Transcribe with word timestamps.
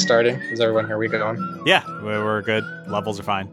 we 0.00 0.06
starting? 0.06 0.36
Is 0.50 0.60
everyone 0.60 0.86
here? 0.86 0.96
We 0.96 1.08
going? 1.08 1.62
Yeah, 1.66 1.84
we're 2.02 2.24
we're 2.24 2.40
good. 2.40 2.64
Levels 2.88 3.20
are 3.20 3.22
fine. 3.22 3.48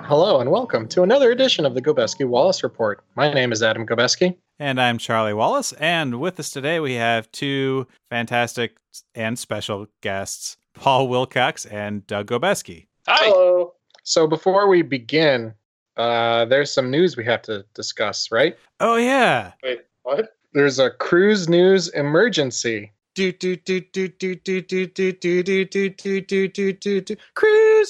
Hello 0.00 0.40
and 0.40 0.50
welcome 0.50 0.88
to 0.88 1.04
another 1.04 1.30
edition 1.30 1.64
of 1.64 1.74
the 1.74 1.82
Gobeski 1.82 2.26
Wallace 2.26 2.64
Report. 2.64 3.04
My 3.14 3.32
name 3.32 3.52
is 3.52 3.62
Adam 3.62 3.86
Gobeski. 3.86 4.36
And 4.58 4.80
I'm 4.80 4.98
Charlie 4.98 5.34
Wallace. 5.34 5.72
And 5.74 6.20
with 6.20 6.40
us 6.40 6.50
today, 6.50 6.80
we 6.80 6.94
have 6.94 7.30
two 7.30 7.86
fantastic 8.10 8.76
and 9.14 9.38
special 9.38 9.86
guests 10.00 10.56
Paul 10.74 11.06
Wilcox 11.06 11.64
and 11.64 12.04
Doug 12.08 12.26
Gobeski. 12.26 12.88
Hi. 13.06 13.26
Hello. 13.26 13.74
So 14.02 14.26
before 14.26 14.66
we 14.66 14.82
begin, 14.82 15.54
uh, 15.96 16.44
there's 16.46 16.72
some 16.72 16.90
news 16.90 17.16
we 17.16 17.24
have 17.24 17.42
to 17.42 17.64
discuss, 17.74 18.32
right? 18.32 18.56
Oh, 18.80 18.96
yeah. 18.96 19.52
Wait, 19.62 19.82
what? 20.02 20.36
There's 20.54 20.80
a 20.80 20.90
Cruz 20.90 21.48
news 21.48 21.88
emergency. 21.90 22.90
Cruz 23.16 23.34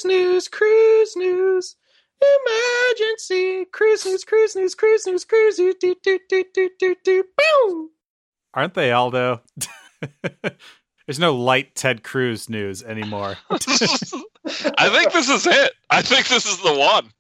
news, 0.05 0.49
Cruz 0.49 1.17
news, 1.17 1.77
emergency, 2.21 3.65
Cruz 3.73 4.05
news, 4.05 4.25
Cruz 4.25 4.55
news, 4.57 4.75
Cruz 4.75 5.07
news, 5.07 5.25
Cruz 5.25 5.59
news, 5.59 5.77
do, 5.81 5.95
do, 6.03 6.19
do, 6.29 6.45
do, 6.53 6.69
do, 6.79 6.95
do, 7.05 7.25
boom. 7.37 7.89
Aren't 8.53 8.75
they, 8.75 8.93
Aldo? 8.93 9.41
There's 11.07 11.19
no 11.19 11.35
light 11.35 11.75
Ted 11.75 12.03
Cruz 12.03 12.51
news 12.51 12.83
anymore. 12.83 13.37
I 13.51 13.59
think 14.91 15.13
this 15.13 15.29
is 15.29 15.47
it. 15.47 15.73
I 15.91 16.01
think 16.03 16.29
this 16.29 16.47
is 16.47 16.59
the 16.59 16.75
one. 16.75 17.11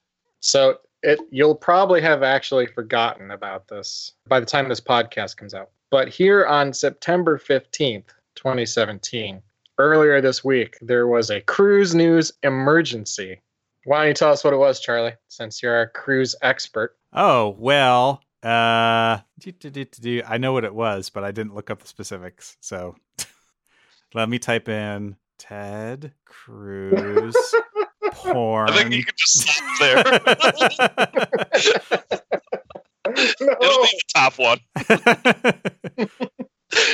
so 0.40 0.78
it 1.02 1.20
you'll 1.30 1.54
probably 1.54 2.00
have 2.00 2.22
actually 2.22 2.66
forgotten 2.66 3.30
about 3.30 3.68
this 3.68 4.12
by 4.28 4.40
the 4.40 4.46
time 4.46 4.68
this 4.68 4.80
podcast 4.80 5.36
comes 5.36 5.54
out. 5.54 5.70
But 5.90 6.08
here 6.08 6.46
on 6.46 6.72
September 6.72 7.38
15th, 7.38 8.08
2017, 8.36 9.42
earlier 9.78 10.20
this 10.20 10.44
week, 10.44 10.76
there 10.80 11.08
was 11.08 11.30
a 11.30 11.40
Cruz 11.40 11.94
news 11.94 12.32
emergency. 12.42 13.40
Why 13.84 13.98
don't 13.98 14.08
you 14.08 14.14
tell 14.14 14.32
us 14.32 14.44
what 14.44 14.52
it 14.52 14.58
was, 14.58 14.80
Charlie, 14.80 15.14
since 15.28 15.62
you're 15.62 15.82
a 15.82 15.88
Cruz 15.88 16.36
expert? 16.42 16.96
oh, 17.12 17.56
well, 17.58 18.22
uh, 18.42 19.18
do, 19.38 19.52
do, 19.52 19.84
do. 19.84 20.22
I 20.26 20.38
know 20.38 20.52
what 20.52 20.64
it 20.64 20.74
was, 20.74 21.10
but 21.10 21.24
I 21.24 21.32
didn't 21.32 21.54
look 21.54 21.70
up 21.70 21.80
the 21.80 21.88
specifics. 21.88 22.56
So 22.60 22.96
let 24.14 24.28
me 24.28 24.38
type 24.38 24.68
in 24.68 25.16
Ted 25.38 26.12
Cruz 26.24 27.36
porn. 28.12 28.70
I 28.70 28.76
think 28.76 28.92
you 28.92 29.04
could 29.04 29.16
just 29.16 29.40
stop 29.40 29.64
there. 29.80 30.20
It'll 33.06 33.82
be 33.82 33.90
the 33.92 34.02
top 34.14 34.38
one. 34.38 34.58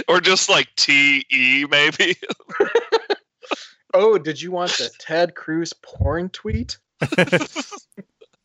Or 0.09 0.23
just 0.23 0.49
like 0.49 0.69
T 0.77 1.27
E 1.31 1.67
maybe. 1.71 2.17
Oh, 3.93 4.17
did 4.17 4.41
you 4.41 4.51
want 4.51 4.71
the 4.71 4.91
Ted 4.99 5.35
Cruz 5.35 5.75
porn 5.75 6.31
tweet? 6.31 6.79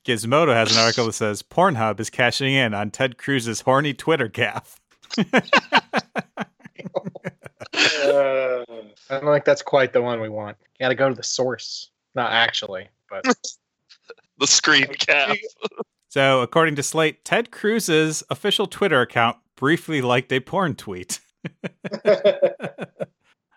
Gizmodo 0.06 0.54
has 0.54 0.74
an 0.74 0.80
article 0.84 1.06
that 1.06 1.14
says 1.14 1.42
Pornhub 1.42 2.02
is 2.02 2.10
cashing 2.10 2.54
in 2.54 2.74
on 2.74 2.92
Ted 2.92 3.18
Cruz's 3.18 3.62
horny 3.62 3.94
Twitter 3.94 4.28
gaffe. 4.28 4.76
Uh, 7.74 8.66
I 9.10 9.20
don't 9.20 9.34
think 9.34 9.46
that's 9.46 9.62
quite 9.62 9.94
the 9.94 10.02
one 10.02 10.20
we 10.20 10.28
want. 10.28 10.58
You 10.80 10.84
got 10.84 10.90
to 10.90 10.96
go 10.96 11.08
to 11.08 11.16
the 11.16 11.24
source. 11.24 11.91
Not 12.16 12.32
actually, 12.32 12.88
but 13.10 13.24
The 14.40 14.48
screen 14.48 14.88
cap. 14.88 15.38
So, 16.10 16.42
according 16.42 16.76
to 16.78 16.84
Slate, 16.84 17.24
Ted 17.24 17.52
Cruz's 17.52 18.24
official 18.30 18.66
Twitter 18.68 19.02
account 19.02 19.38
briefly 19.56 20.02
liked 20.02 20.32
a 20.32 20.40
porn 20.40 20.76
tweet. 20.76 21.20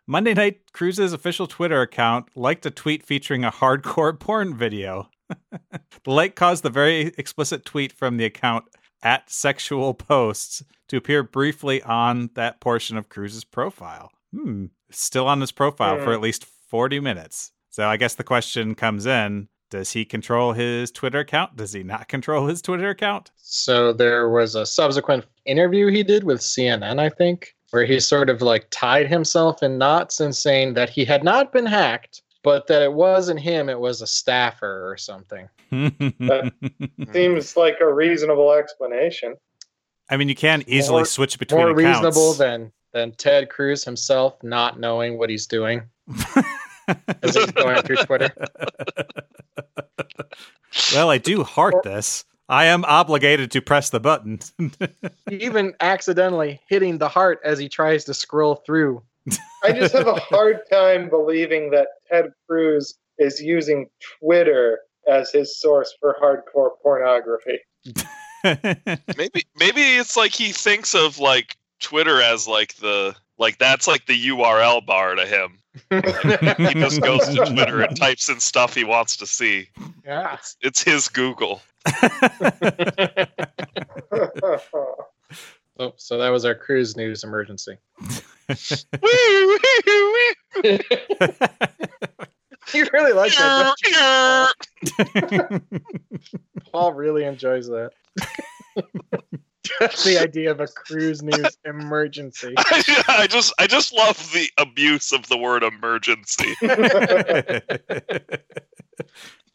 Monday 0.07 0.35
night, 0.35 0.61
Cruz's 0.73 1.13
official 1.15 1.47
Twitter 1.47 1.81
account 1.81 2.27
liked 2.37 2.67
a 2.67 2.71
tweet 2.71 3.03
featuring 3.05 3.45
a 3.45 3.51
hardcore 3.51 4.19
porn 4.21 4.55
video. 4.55 5.09
the 5.29 6.11
like 6.11 6.37
caused 6.37 6.63
the 6.63 6.71
very 6.71 7.13
explicit 7.17 7.65
tweet 7.65 7.91
from 7.93 8.19
the 8.19 8.27
account 8.27 8.65
at 9.03 9.31
sexual 9.31 9.95
posts 9.95 10.63
to 10.89 10.99
appear 10.99 11.23
briefly 11.23 11.83
on 11.83 12.29
that 12.35 12.61
portion 12.61 12.99
of 12.99 13.09
Cruz's 13.09 13.45
profile. 13.45 14.11
Hmm. 14.35 14.67
Still 14.91 15.27
on 15.27 15.41
his 15.41 15.53
profile 15.53 15.97
for 15.97 16.05
Hmm. 16.07 16.13
at 16.13 16.21
least 16.21 16.45
40 16.45 17.01
minutes. 17.01 17.53
So 17.75 17.89
I 17.89 17.97
guess 17.97 18.15
the 18.15 18.23
question 18.23 18.77
comes 18.77 19.05
in 19.05 19.49
does 19.69 19.91
he 19.91 20.05
control 20.05 20.53
his 20.53 20.93
Twitter 20.93 21.19
account? 21.19 21.57
Does 21.57 21.73
he 21.73 21.83
not 21.83 22.07
control 22.07 22.47
his 22.47 22.63
Twitter 22.63 22.91
account? 22.91 23.33
so 23.37 23.93
there 23.93 24.31
was 24.31 24.55
a 24.55 24.65
subsequent 24.65 25.25
interview 25.45 25.89
he 25.91 26.05
did 26.05 26.23
with 26.23 26.39
CNN, 26.39 27.01
I 27.01 27.09
think, 27.09 27.57
where 27.71 27.85
he 27.85 27.99
sort 27.99 28.31
of 28.31 28.43
like 28.43 28.69
tied 28.71 29.09
himself 29.09 29.61
in 29.65 29.77
knots 29.77 30.21
and 30.21 30.37
saying 30.37 30.75
that 30.75 30.89
he 30.89 31.05
had 31.05 31.25
not 31.25 31.53
been 31.53 31.67
hacked, 31.67 32.23
but 32.45 32.69
that 32.69 32.81
it 32.81 32.93
wasn't 32.93 33.41
him, 33.41 33.69
it 33.69 33.81
was 33.81 34.03
a 34.03 34.07
staffer 34.07 34.89
or 34.89 34.97
something. 34.97 35.49
Seems 37.13 37.57
like 37.57 37.79
a 37.81 37.93
reasonable 37.93 38.53
explanation. 38.53 39.35
I 40.09 40.17
mean, 40.17 40.29
you 40.29 40.37
can 40.37 40.63
easily 40.69 40.99
More- 41.01 41.07
switch 41.07 41.41
between 41.41 41.63
More 41.63 41.71
accounts. 41.71 42.05
reasonable 42.05 42.35
than 42.35 42.71
than 42.93 43.11
Ted 43.17 43.49
Cruz 43.51 43.83
himself 43.83 44.41
not 44.45 44.79
knowing 44.79 45.19
what 45.19 45.29
he's 45.29 45.49
doing 45.49 45.83
as 47.23 47.35
he's 47.35 47.51
going 47.53 47.83
through 47.83 47.97
Twitter. 47.97 48.31
well, 50.95 51.11
I 51.11 51.19
do 51.19 51.43
heart 51.43 51.83
this. 51.83 52.25
I 52.49 52.67
am 52.67 52.85
obligated 52.85 53.51
to 53.53 53.63
press 53.63 53.91
the 53.91 54.01
button. 54.01 54.41
Even 55.31 55.75
accidentally 55.81 56.61
hitting 56.69 56.99
the 56.99 57.09
heart 57.09 57.41
as 57.45 57.59
he 57.59 57.69
tries 57.69 58.05
to 58.05 58.15
scroll 58.15 58.57
through. 58.57 59.03
I 59.63 59.73
just 59.73 59.95
have 59.95 60.07
a 60.07 60.15
hard 60.15 60.61
time 60.71 61.09
believing 61.09 61.71
that 61.71 61.89
Ted 62.11 62.33
Cruz 62.47 62.95
is 63.19 63.41
using 63.41 63.89
Twitter 64.19 64.81
as 65.09 65.31
his 65.31 65.59
source 65.59 65.95
for 65.99 66.17
hardcore 66.21 66.71
pornography. 66.83 67.61
Maybe 69.17 69.43
maybe 69.57 69.81
it's 69.81 70.19
like 70.19 70.35
he 70.35 70.53
thinks 70.53 70.95
of 70.95 71.19
like 71.19 71.57
Twitter 71.81 72.21
as 72.21 72.47
like 72.47 72.75
the 72.77 73.17
like 73.39 73.57
that's 73.57 73.89
like 73.89 74.05
the 74.05 74.29
URL 74.29 74.85
bar 74.85 75.15
to 75.15 75.25
him. 75.25 75.61
He 75.91 76.75
just 76.75 77.01
goes 77.01 77.27
to 77.29 77.45
Twitter 77.47 77.83
and 77.83 77.97
types 78.01 78.29
in 78.29 78.41
stuff 78.41 78.75
he 78.75 78.85
wants 78.85 79.17
to 79.17 79.27
see. 79.27 79.69
Yeah. 80.05 80.35
It's, 80.35 80.57
it's 80.61 80.83
his 80.83 81.09
Google. 81.09 81.63
Oh, 85.77 85.93
so 85.97 86.19
that 86.19 86.29
was 86.29 86.45
our 86.45 86.55
Cruz 86.55 86.97
news 86.97 87.25
emergency. 87.25 87.77
You 92.73 92.87
really 92.95 93.13
like 93.13 93.31
that. 93.37 93.75
don't 93.83 93.83
you? 93.85 95.19
Yeah. 95.21 95.59
Paul 96.73 96.95
really 96.95 97.25
enjoys 97.25 97.67
that. 97.69 97.91
Just 99.65 100.05
the 100.05 100.19
idea 100.19 100.51
of 100.51 100.61
a 100.61 100.67
Cruz 100.67 101.23
news 101.23 101.57
emergency. 101.65 102.55
I 102.59 103.27
just 103.29 103.53
I 103.59 103.67
just 103.67 103.93
love 103.93 104.17
the 104.33 104.49
abuse 104.59 105.13
of 105.13 105.27
the 105.29 105.37
word 105.37 105.63
emergency. 105.63 106.55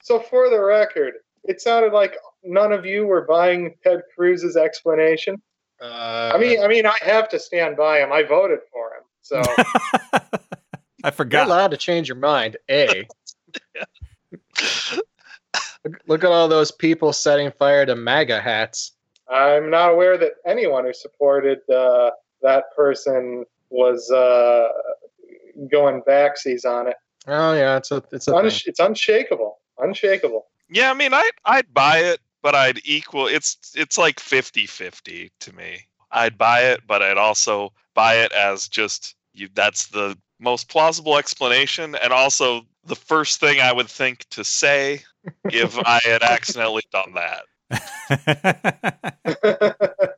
so, 0.01 0.19
for 0.19 0.49
the 0.49 0.61
record, 0.61 1.13
it 1.43 1.61
sounded 1.61 1.93
like 1.93 2.15
none 2.43 2.71
of 2.71 2.85
you 2.85 3.05
were 3.05 3.21
buying 3.21 3.75
Ted 3.83 4.01
Cruz's 4.15 4.57
explanation. 4.57 5.41
Uh, 5.81 6.31
I 6.33 6.37
mean, 6.37 6.61
I 6.61 6.67
mean, 6.67 6.85
I 6.85 6.97
have 7.01 7.29
to 7.29 7.39
stand 7.39 7.77
by 7.77 7.99
him. 7.99 8.11
I 8.11 8.23
voted 8.23 8.59
for 8.71 8.87
him, 8.87 9.03
so 9.21 9.39
I 9.39 9.43
forgot. 9.43 10.39
you're 11.03 11.11
forgot. 11.11 11.47
allowed 11.47 11.71
to 11.71 11.77
change 11.77 12.07
your 12.09 12.17
mind. 12.17 12.57
A. 12.69 13.07
Look, 15.85 16.01
look 16.07 16.23
at 16.23 16.29
all 16.29 16.47
those 16.47 16.71
people 16.71 17.13
setting 17.13 17.51
fire 17.51 17.85
to 17.85 17.95
MAGA 17.95 18.41
hats. 18.41 18.91
I'm 19.29 19.69
not 19.69 19.91
aware 19.91 20.17
that 20.17 20.33
anyone 20.45 20.85
who 20.85 20.93
supported 20.93 21.59
uh, 21.69 22.11
that 22.41 22.65
person 22.75 23.45
was 23.69 24.09
uh, 24.11 24.69
going 25.71 26.01
backsies 26.07 26.65
on 26.65 26.87
it. 26.87 26.95
Oh 27.27 27.53
yeah, 27.53 27.77
it's 27.77 27.91
a 27.91 28.03
it's 28.11 28.27
a. 28.27 28.31
Unsh- 28.31 28.67
it's 28.67 28.79
unshakable, 28.79 29.59
unshakable. 29.77 30.47
Yeah, 30.69 30.91
I 30.91 30.93
mean 30.93 31.13
I 31.13 31.29
I'd 31.45 31.73
buy 31.73 31.99
it, 31.99 32.19
but 32.41 32.55
I'd 32.55 32.79
equal 32.83 33.27
it's 33.27 33.57
it's 33.75 33.97
like 33.97 34.17
50-50 34.17 35.29
to 35.39 35.55
me. 35.55 35.81
I'd 36.11 36.37
buy 36.37 36.61
it, 36.61 36.81
but 36.87 37.03
I'd 37.03 37.17
also 37.17 37.71
buy 37.93 38.15
it 38.15 38.31
as 38.31 38.67
just 38.67 39.15
you 39.33 39.49
that's 39.53 39.87
the 39.87 40.17
most 40.39 40.69
plausible 40.69 41.17
explanation 41.17 41.95
and 41.95 42.13
also 42.13 42.61
the 42.85 42.95
first 42.95 43.39
thing 43.39 43.59
I 43.59 43.73
would 43.73 43.89
think 43.89 44.25
to 44.29 44.43
say 44.43 45.03
if 45.45 45.77
I 45.85 45.99
had 46.03 46.23
accidentally 46.23 46.83
done 46.91 47.13
that. 47.15 47.43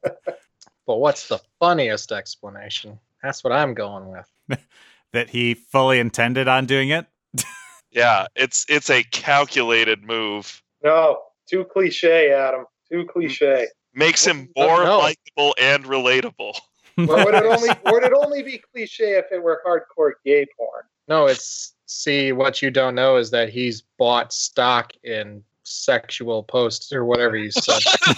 But 0.91 0.97
what's 0.97 1.29
the 1.29 1.39
funniest 1.57 2.11
explanation? 2.11 2.99
That's 3.23 3.45
what 3.45 3.53
I'm 3.53 3.73
going 3.73 4.09
with. 4.09 4.59
that 5.13 5.29
he 5.29 5.53
fully 5.53 5.99
intended 5.99 6.49
on 6.49 6.65
doing 6.65 6.89
it. 6.89 7.05
Yeah, 7.93 8.27
it's 8.37 8.65
it's 8.69 8.89
a 8.89 9.03
calculated 9.03 10.01
move. 10.01 10.63
no, 10.81 11.23
too 11.49 11.65
cliche, 11.65 12.31
Adam. 12.31 12.63
Too 12.89 13.05
cliche. 13.05 13.67
Makes 13.93 14.25
him 14.25 14.47
more 14.55 14.85
no. 14.85 14.99
likable 14.99 15.53
and 15.59 15.83
relatable. 15.83 16.57
Or 16.97 17.25
would 17.25 17.33
it 17.33 17.43
only 17.43 17.69
would 17.87 18.03
it 18.03 18.13
only 18.13 18.43
be 18.43 18.59
cliche 18.59 19.17
if 19.17 19.25
it 19.33 19.43
were 19.43 19.61
hardcore 19.65 20.13
gay 20.23 20.45
porn? 20.57 20.83
No, 21.09 21.25
it's 21.25 21.73
see 21.85 22.31
what 22.31 22.61
you 22.61 22.71
don't 22.71 22.95
know 22.95 23.17
is 23.17 23.29
that 23.31 23.49
he's 23.49 23.83
bought 23.97 24.31
stock 24.31 24.93
in 25.03 25.43
sexual 25.71 26.43
posts 26.43 26.91
or 26.93 27.05
whatever 27.05 27.35
you 27.37 27.51
said. 27.51 27.81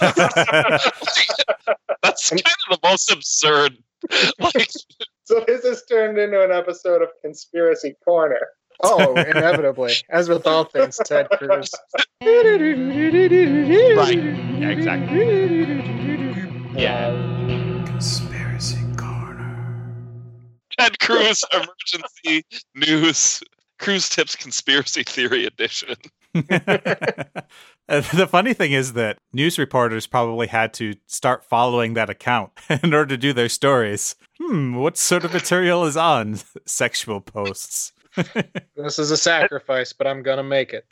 That's 2.02 2.30
kind 2.30 2.42
of 2.42 2.70
the 2.70 2.78
most 2.82 3.10
absurd. 3.12 3.76
Like, 4.38 4.70
So 5.24 5.42
this 5.46 5.64
has 5.64 5.82
turned 5.86 6.18
into 6.18 6.42
an 6.44 6.52
episode 6.52 7.00
of 7.00 7.08
Conspiracy 7.22 7.94
Corner. 8.04 8.40
oh, 8.82 9.14
inevitably, 9.14 9.94
as 10.10 10.28
with 10.28 10.46
all 10.46 10.64
things 10.64 10.98
Ted 11.06 11.26
Cruz. 11.30 11.70
Right. 12.20 14.18
Yeah, 14.18 14.68
exactly. 14.68 15.24
Yeah. 16.78 17.12
Conspiracy 17.86 18.84
Corner. 18.98 19.56
Ted 20.78 20.98
Cruz 20.98 21.42
emergency 21.54 22.44
news. 22.74 23.42
Cruise 23.78 24.08
Tips 24.10 24.36
Conspiracy 24.36 25.02
Theory 25.04 25.46
Edition. 25.46 25.96
The 27.86 28.26
funny 28.30 28.54
thing 28.54 28.72
is 28.72 28.94
that 28.94 29.18
news 29.34 29.58
reporters 29.58 30.06
probably 30.06 30.46
had 30.46 30.72
to 30.74 30.94
start 31.06 31.44
following 31.44 31.94
that 31.94 32.08
account 32.08 32.52
in 32.82 32.94
order 32.94 33.08
to 33.08 33.18
do 33.18 33.32
their 33.34 33.50
stories. 33.50 34.16
Hmm, 34.40 34.76
what 34.76 34.96
sort 34.96 35.24
of 35.24 35.34
material 35.34 35.84
is 35.84 35.96
on 35.96 36.38
sexual 36.66 37.20
posts? 37.20 37.92
This 38.74 38.98
is 38.98 39.10
a 39.10 39.16
sacrifice, 39.18 39.92
but 39.92 40.06
I'm 40.06 40.22
gonna 40.22 40.42
make 40.42 40.72
it. 40.72 40.86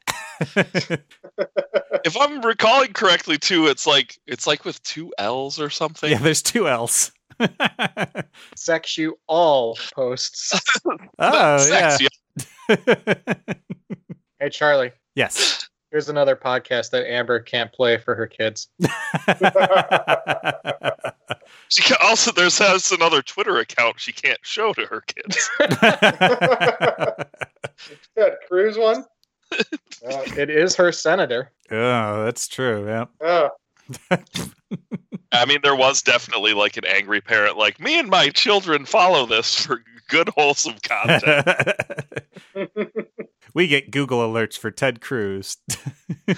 If 2.04 2.16
I'm 2.16 2.42
recalling 2.42 2.92
correctly, 2.92 3.38
too, 3.38 3.68
it's 3.68 3.86
like 3.86 4.18
it's 4.26 4.46
like 4.46 4.64
with 4.64 4.82
two 4.82 5.12
L's 5.18 5.60
or 5.60 5.70
something. 5.70 6.10
yeah, 6.10 6.18
there's 6.18 6.42
two 6.42 6.68
L's. 6.68 7.12
Sex 8.56 8.98
you 8.98 9.18
all 9.28 9.78
posts. 9.94 10.60
oh, 11.18 11.58
Sex, 11.58 12.02
yeah. 12.02 13.24
Hey 14.40 14.50
Charlie, 14.50 14.90
yes. 15.14 15.69
here's 15.91 16.09
another 16.09 16.37
podcast 16.37 16.91
that 16.91 17.06
Amber 17.06 17.41
can't 17.41 17.73
play 17.73 17.99
for 17.99 18.14
her 18.14 18.26
kids. 18.26 18.69
She 21.73 21.82
can, 21.82 21.97
also 22.03 22.31
there's 22.32 22.59
has 22.59 22.91
another 22.91 23.23
Twitter 23.23 23.56
account 23.56 23.99
she 23.99 24.12
can't 24.12 24.38
show 24.43 24.75
to 24.75 24.85
her 24.85 25.00
kids. 25.00 25.49
Ted 28.14 28.37
Cruz 28.47 28.76
one? 28.76 29.06
Uh, 29.53 30.23
it 30.37 30.50
is 30.50 30.76
her 30.76 30.93
senator. 30.93 31.50
oh, 31.70 32.26
that's 32.26 32.47
true. 32.47 32.87
Yeah. 32.87 33.06
Oh, 33.23 33.49
I 35.32 35.46
mean, 35.46 35.61
there 35.62 35.76
was 35.76 36.02
definitely 36.02 36.52
like 36.55 36.76
an 36.76 36.84
angry 36.84 37.20
parent, 37.20 37.56
like 37.56 37.81
me 37.81 37.99
and 37.99 38.08
my 38.08 38.29
children 38.31 38.84
follow 38.84 39.26
this 39.26 39.55
for 39.55 39.82
good 40.08 40.29
wholesome 40.31 40.76
content. 40.82 41.46
we 43.55 43.67
get 43.67 43.90
Google 43.90 44.20
alerts 44.20 44.58
for 44.58 44.70
Ted 44.70 45.00
Cruz. 45.00 45.56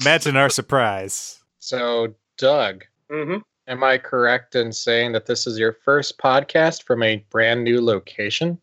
Imagine 0.00 0.36
our 0.36 0.48
surprise. 0.50 1.40
So, 1.58 2.14
Doug, 2.38 2.84
hmm 3.10 3.38
am 3.66 3.82
I 3.82 3.98
correct 3.98 4.54
in 4.54 4.72
saying 4.72 5.12
that 5.12 5.26
this 5.26 5.46
is 5.46 5.58
your 5.58 5.72
first 5.72 6.18
podcast 6.18 6.82
from 6.82 7.02
a 7.02 7.24
brand 7.30 7.64
new 7.64 7.80
location? 7.80 8.60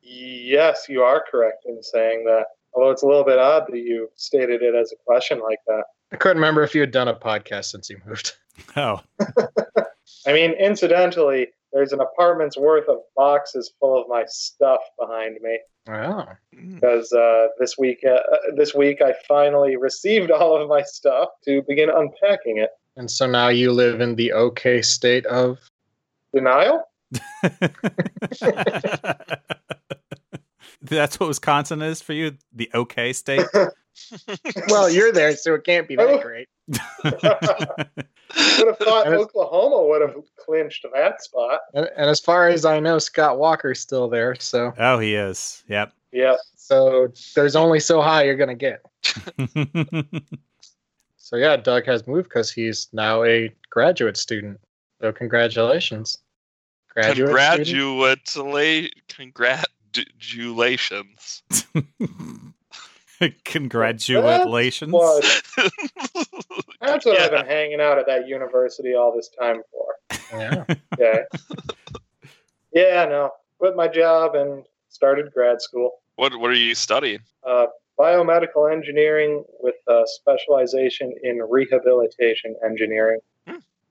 Yes, 0.00 0.86
you 0.88 1.02
are 1.02 1.24
correct 1.28 1.64
in 1.66 1.82
saying 1.82 2.24
that. 2.26 2.46
Although 2.72 2.90
it's 2.90 3.02
a 3.02 3.06
little 3.06 3.24
bit 3.24 3.38
odd 3.38 3.66
that 3.68 3.78
you 3.78 4.10
stated 4.16 4.62
it 4.62 4.74
as 4.74 4.92
a 4.92 4.96
question 5.04 5.40
like 5.40 5.60
that. 5.66 5.84
I 6.14 6.16
couldn't 6.16 6.36
remember 6.36 6.62
if 6.62 6.76
you 6.76 6.80
had 6.80 6.92
done 6.92 7.08
a 7.08 7.14
podcast 7.14 7.64
since 7.64 7.90
you 7.90 8.00
moved. 8.06 8.36
Oh, 8.76 9.00
I 10.28 10.32
mean, 10.32 10.52
incidentally, 10.52 11.48
there's 11.72 11.92
an 11.92 11.98
apartment's 12.00 12.56
worth 12.56 12.88
of 12.88 12.98
boxes 13.16 13.72
full 13.80 14.00
of 14.00 14.06
my 14.08 14.22
stuff 14.28 14.78
behind 14.96 15.38
me 15.42 15.58
Wow. 15.88 16.28
Mm. 16.54 16.76
because 16.76 17.12
uh, 17.12 17.48
this 17.58 17.76
week, 17.76 18.04
uh, 18.08 18.20
this 18.54 18.76
week 18.76 19.02
I 19.02 19.14
finally 19.26 19.74
received 19.74 20.30
all 20.30 20.62
of 20.62 20.68
my 20.68 20.82
stuff 20.82 21.30
to 21.46 21.62
begin 21.66 21.90
unpacking 21.90 22.58
it. 22.58 22.70
And 22.96 23.10
so 23.10 23.26
now 23.26 23.48
you 23.48 23.72
live 23.72 24.00
in 24.00 24.14
the 24.14 24.32
okay 24.34 24.82
state 24.82 25.26
of. 25.26 25.58
Denial? 26.32 26.84
that's 30.84 31.18
what 31.20 31.28
Wisconsin 31.28 31.82
is 31.82 32.00
for 32.00 32.12
you? 32.12 32.36
The 32.52 32.70
okay 32.74 33.12
state? 33.12 33.46
Well, 34.68 34.90
you're 34.90 35.12
there, 35.12 35.36
so 35.36 35.54
it 35.54 35.62
can't 35.62 35.86
be 35.86 35.96
Oh. 35.96 36.04
that 36.04 36.20
great. 36.22 36.48
Would 36.68 38.66
have 38.66 38.78
thought 38.78 39.06
And 39.06 39.14
Oklahoma 39.14 39.86
would 39.86 40.02
have 40.02 40.16
clinched 40.36 40.84
that 40.92 41.22
spot. 41.22 41.60
And, 41.74 41.88
and 41.96 42.10
as 42.10 42.18
far 42.18 42.48
as 42.48 42.64
I 42.64 42.80
know, 42.80 42.98
Scott 42.98 43.38
Walker's 43.38 43.78
still 43.78 44.08
there. 44.08 44.34
So, 44.34 44.72
oh, 44.78 44.98
he 44.98 45.14
is. 45.14 45.62
Yep. 45.68 45.92
Yep. 46.10 46.38
so 46.56 47.06
there's 47.36 47.54
only 47.54 47.78
so 47.78 48.00
high 48.00 48.24
you're 48.24 48.34
gonna 48.36 48.56
get. 48.56 48.84
So 51.16 51.36
yeah, 51.36 51.56
Doug 51.56 51.86
has 51.86 52.06
moved 52.06 52.24
because 52.28 52.52
he's 52.52 52.88
now 52.92 53.24
a 53.24 53.50
graduate 53.70 54.16
student. 54.16 54.60
So 55.00 55.10
congratulations, 55.12 56.18
graduate. 56.92 57.30
student. 57.66 58.26
Congratula- 59.08 59.64
congratulations. 63.44 64.24
Congratulations. 64.24 64.92
Was 64.92 65.42
that's 66.80 67.06
what 67.06 67.20
I've 67.20 67.30
been 67.30 67.46
hanging 67.46 67.80
out 67.80 67.98
at 67.98 68.06
that 68.06 68.28
university 68.28 68.94
all 68.94 69.14
this 69.14 69.28
time 69.28 69.62
for. 69.70 69.94
Yeah. 70.32 70.64
Okay. 70.94 71.24
yeah, 72.72 73.04
no. 73.06 73.30
Quit 73.58 73.76
my 73.76 73.88
job 73.88 74.34
and 74.34 74.64
started 74.88 75.32
grad 75.32 75.62
school. 75.62 76.02
What 76.16 76.38
what 76.38 76.50
are 76.50 76.54
you 76.54 76.74
studying? 76.74 77.20
Uh, 77.46 77.66
biomedical 77.98 78.72
engineering 78.72 79.44
with 79.60 79.76
a 79.88 80.02
specialization 80.06 81.14
in 81.22 81.40
rehabilitation 81.48 82.56
engineering. 82.64 83.20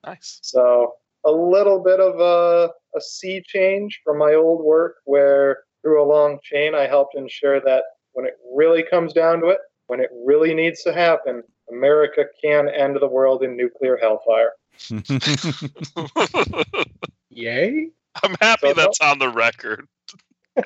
Nice. 0.06 0.40
So 0.42 0.96
a 1.26 1.32
little 1.32 1.80
bit 1.80 2.00
of 2.00 2.20
a, 2.20 2.72
a 2.96 3.02
sea 3.02 3.42
change 3.46 4.02
from 4.04 4.18
my 4.18 4.34
old 4.34 4.64
work, 4.64 4.98
where 5.06 5.60
through 5.84 6.02
a 6.02 6.08
long 6.08 6.40
chain, 6.42 6.74
I 6.74 6.88
helped 6.88 7.16
ensure 7.16 7.60
that 7.62 7.84
when 8.14 8.26
it 8.26 8.34
really 8.56 8.84
comes 8.90 9.14
down 9.14 9.40
to 9.42 9.48
it, 9.50 9.60
when 9.88 10.00
it 10.00 10.10
really 10.26 10.56
needs 10.56 10.82
to 10.84 10.94
happen, 10.94 11.44
America 11.70 12.26
can 12.44 12.68
end 12.70 12.98
the 13.00 13.08
world 13.08 13.44
in 13.44 13.56
nuclear 13.56 13.98
hellfire. 13.98 14.54
Yay. 17.30 17.90
I'm 18.24 18.36
happy 18.42 18.68
So- 18.70 18.74
that's 18.74 19.00
on 19.02 19.20
the 19.20 19.30
record. 19.30 19.88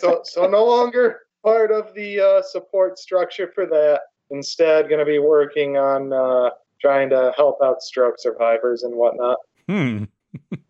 So, 0.02 0.20
so 0.26 0.46
no 0.50 0.66
longer 0.66 1.22
part 1.46 1.72
of 1.72 1.94
the 1.94 2.20
uh, 2.20 2.42
support 2.42 3.00
structure 3.00 3.50
for 3.56 3.66
that. 3.68 4.02
Instead, 4.32 4.90
going 4.90 5.00
to 5.00 5.06
be 5.06 5.18
working 5.20 5.78
on 5.78 6.12
uh, 6.12 6.50
trying 6.82 7.10
to 7.12 7.32
help 7.38 7.60
out 7.64 7.82
stroke 7.82 8.16
survivors 8.20 8.84
and 8.84 8.94
whatnot. 8.94 9.38
hmm. 9.70 10.04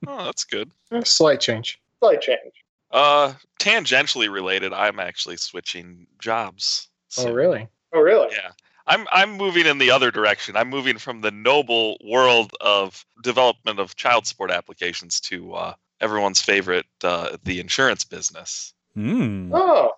Oh, 0.06 0.26
that's 0.26 0.44
good. 0.44 0.70
Slight 1.04 1.40
change. 1.42 1.82
Slight 2.00 2.22
change. 2.22 2.64
Uh, 2.92 3.34
tangentially 3.60 4.32
related, 4.32 4.74
I'm 4.74 5.00
actually 5.00 5.38
switching 5.38 6.08
jobs. 6.20 6.90
Oh 7.18 7.32
really? 7.32 7.68
Oh, 7.94 8.02
really? 8.02 8.30
Yeah. 8.32 8.52
I'm 8.88 9.06
I'm 9.12 9.34
moving 9.34 9.66
in 9.66 9.78
the 9.78 9.92
other 9.92 10.12
direction. 10.12 10.56
I'm 10.56 10.70
moving 10.70 10.98
from 10.98 11.22
the 11.22 11.32
noble 11.32 11.98
world 12.04 12.52
of 12.62 13.06
development 13.22 13.80
of 13.80 13.96
child 13.96 14.26
support 14.26 14.50
applications 14.50 15.20
to 15.22 15.54
uh, 15.54 15.74
everyone's 16.00 16.42
favorite, 16.42 16.86
uh, 17.04 17.36
the 17.44 17.60
insurance 17.60 18.06
business. 18.06 18.74
Hmm. 18.94 19.52
Oh, 19.54 19.92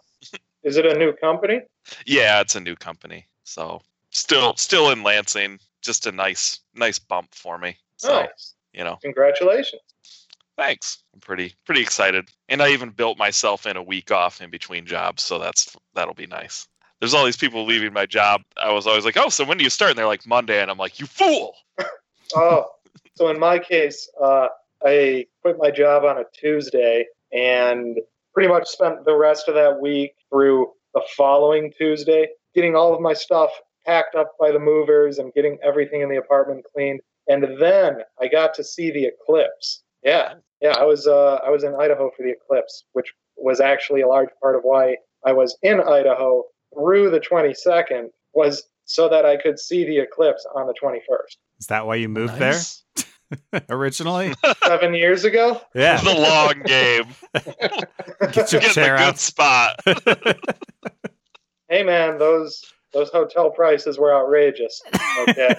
is 0.64 0.78
it 0.78 0.86
a 0.86 0.98
new 0.98 1.14
company? 1.14 1.62
Yeah, 2.06 2.42
it's 2.42 2.56
a 2.56 2.60
new 2.60 2.76
company, 2.76 3.28
so 3.44 3.82
still 4.10 4.56
still 4.56 4.90
in 4.92 5.04
Lansing. 5.04 5.60
Just 5.82 6.08
a 6.08 6.12
nice 6.12 6.60
nice 6.74 7.00
bump 7.00 7.34
for 7.34 7.58
me. 7.58 7.78
So 7.98 8.22
Nice. 8.22 8.56
you 8.74 8.84
know, 8.84 8.98
Congratulations. 9.04 9.82
Thanks. 10.60 11.04
I'm 11.14 11.22
pretty 11.22 11.54
pretty 11.66 11.82
excited, 11.82 12.30
and 12.50 12.62
I 12.62 12.70
even 12.70 12.90
built 12.90 13.18
myself 13.18 13.66
in 13.66 13.78
a 13.78 13.84
week 13.84 14.12
off 14.12 14.42
in 14.42 14.50
between 14.50 14.86
jobs, 14.86 15.24
so 15.24 15.40
that's 15.40 15.76
that'll 15.96 16.14
be 16.14 16.28
nice. 16.28 16.68
There's 17.00 17.14
all 17.14 17.26
these 17.26 17.38
people 17.38 17.66
leaving 17.66 17.94
my 17.94 18.06
job. 18.06 18.42
I 18.62 18.72
was 18.72 18.86
always 18.86 19.06
like, 19.06 19.18
"Oh, 19.18 19.30
so 19.30 19.46
when 19.46 19.58
do 19.58 19.64
you 19.64 19.70
start?" 19.70 19.92
And 19.92 19.98
they're 19.98 20.06
like, 20.06 20.28
"Monday," 20.28 20.62
and 20.62 20.70
I'm 20.70 20.78
like, 20.78 21.00
"You 21.00 21.06
fool!" 21.06 21.56
Oh, 22.36 22.68
so 23.16 23.30
in 23.30 23.40
my 23.40 23.58
case, 23.58 24.08
uh, 24.22 24.50
I 24.86 25.26
quit 25.42 25.58
my 25.58 25.72
job 25.72 26.06
on 26.06 26.20
a 26.20 26.26
Tuesday 26.32 27.08
and 27.34 27.98
pretty 28.36 28.48
much 28.48 28.68
spent 28.68 29.04
the 29.04 29.16
rest 29.16 29.48
of 29.48 29.56
that 29.56 29.82
week 29.82 30.14
through 30.30 30.72
the 30.94 31.02
following 31.18 31.74
Tuesday 31.76 32.28
getting 32.54 32.76
all 32.76 32.94
of 32.94 33.02
my 33.02 33.14
stuff 33.14 33.50
packed 33.84 34.14
up 34.14 34.34
by 34.40 34.52
the 34.52 34.60
movers 34.60 35.18
and 35.18 35.34
getting 35.34 35.58
everything 35.64 36.02
in 36.02 36.10
the 36.10 36.18
apartment 36.18 36.64
cleaned. 36.72 37.02
And 37.28 37.60
then 37.60 38.04
I 38.22 38.28
got 38.28 38.54
to 38.54 38.64
see 38.64 38.92
the 38.92 39.06
eclipse. 39.06 39.82
Yeah, 40.04 40.34
yeah, 40.62 40.74
I 40.78 40.86
was 40.86 41.08
uh, 41.08 41.40
I 41.46 41.50
was 41.50 41.64
in 41.64 41.76
Idaho 41.76 42.10
for 42.16 42.24
the 42.24 42.32
eclipse, 42.32 42.86
which 42.94 43.14
was 43.38 43.60
actually 43.60 44.02
a 44.02 44.08
large 44.08 44.30
part 44.42 44.56
of 44.56 44.62
why 44.64 44.98
I 45.26 45.34
was 45.34 45.58
in 45.64 45.80
Idaho 45.82 46.44
through 46.74 47.10
the 47.10 47.20
22nd 47.20 48.08
was 48.34 48.64
so 48.86 49.08
that 49.10 49.26
I 49.26 49.38
could 49.38 49.60
see 49.60 49.86
the 49.86 50.00
eclipse 50.00 50.46
on 50.56 50.68
the 50.68 50.74
21st. 50.82 51.38
Is 51.60 51.68
that 51.68 51.86
why 51.86 51.96
you 51.96 52.10
moved 52.10 52.40
Nice. 52.40 52.84
Originally, 53.70 54.34
seven 54.64 54.94
years 54.94 55.24
ago. 55.24 55.62
yeah. 55.76 56.02
the 56.02 56.14
long 56.16 56.64
game. 56.66 57.06
Get 58.32 58.52
your 58.52 58.62
Get 58.62 58.64
in 58.70 58.74
chair 58.74 58.98
the 58.98 59.04
out. 59.04 59.14
good 59.14 59.20
spot. 59.20 59.80
Hey 61.72 61.84
man, 61.84 62.18
those 62.18 62.64
those 62.94 63.12
hotel 63.12 63.52
prices 63.52 64.00
were 64.00 64.12
outrageous. 64.12 64.82
Okay, 65.30 65.54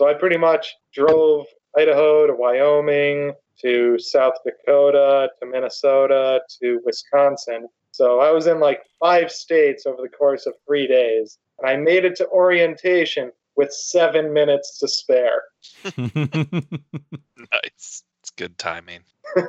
so 0.00 0.08
I 0.08 0.14
pretty 0.14 0.38
much 0.38 0.76
drove 0.94 1.44
Idaho 1.76 2.26
to 2.26 2.32
Wyoming 2.32 3.34
to 3.60 3.98
South 3.98 4.32
Dakota 4.46 5.28
to 5.38 5.46
Minnesota 5.46 6.40
to 6.62 6.80
Wisconsin. 6.86 7.68
So 7.90 8.18
I 8.18 8.30
was 8.30 8.46
in 8.46 8.60
like 8.60 8.80
five 8.98 9.30
states 9.30 9.84
over 9.84 10.00
the 10.00 10.08
course 10.08 10.46
of 10.46 10.54
three 10.66 10.86
days, 10.86 11.36
and 11.58 11.68
I 11.68 11.76
made 11.76 12.06
it 12.06 12.16
to 12.16 12.26
orientation 12.28 13.30
with 13.56 13.74
seven 13.74 14.32
minutes 14.32 14.78
to 14.78 14.88
spare. 14.88 15.42
nice. 15.98 18.02
It's 18.20 18.30
good 18.36 18.56
timing. 18.56 19.00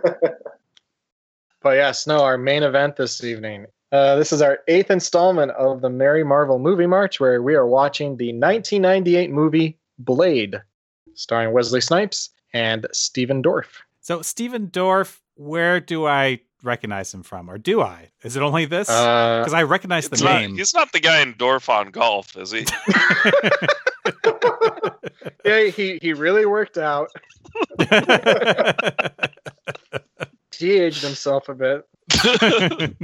But 1.63 1.75
yes, 1.75 2.07
no, 2.07 2.23
our 2.23 2.39
main 2.39 2.63
event 2.63 2.95
this 2.95 3.23
evening. 3.23 3.67
Uh, 3.91 4.15
this 4.15 4.33
is 4.33 4.41
our 4.41 4.61
eighth 4.67 4.89
installment 4.89 5.51
of 5.51 5.81
the 5.81 5.91
Merry 5.91 6.23
Marvel 6.23 6.57
Movie 6.57 6.87
March, 6.87 7.19
where 7.19 7.43
we 7.43 7.53
are 7.53 7.67
watching 7.67 8.17
the 8.17 8.33
1998 8.33 9.29
movie 9.29 9.77
Blade, 10.03 10.55
starring 11.13 11.53
Wesley 11.53 11.81
Snipes 11.81 12.29
and 12.53 12.85
Stephen 12.91 13.41
Dorff. 13.41 13.67
so, 14.01 14.21
Stephen 14.21 14.67
Dorff, 14.67 15.19
where 15.35 15.79
do 15.79 16.05
I 16.05 16.41
recognize 16.63 17.13
him 17.13 17.23
from, 17.23 17.49
or 17.49 17.57
do 17.57 17.81
I? 17.81 18.11
Is 18.23 18.35
it 18.35 18.43
only 18.43 18.65
this? 18.65 18.89
Uh, 18.89 19.39
Because 19.41 19.53
I 19.53 19.63
recognize 19.63 20.09
the 20.09 20.23
not- 20.23 20.41
name. 20.41 20.55
he's 20.57 20.73
not 20.73 20.91
the 20.91 20.99
guy 20.99 21.21
in 21.21 21.33
Dorf 21.37 21.69
on 21.69 21.89
Golf, 21.91 22.35
is 22.37 22.51
he? 22.51 22.65
yeah, 25.45 25.63
he, 25.65 25.97
he 26.01 26.13
really 26.13 26.45
worked 26.45 26.77
out. 26.77 27.09
He 30.57 30.73
aged 30.73 31.01
himself 31.01 31.49
a 31.49 31.55
bit. 31.55 31.87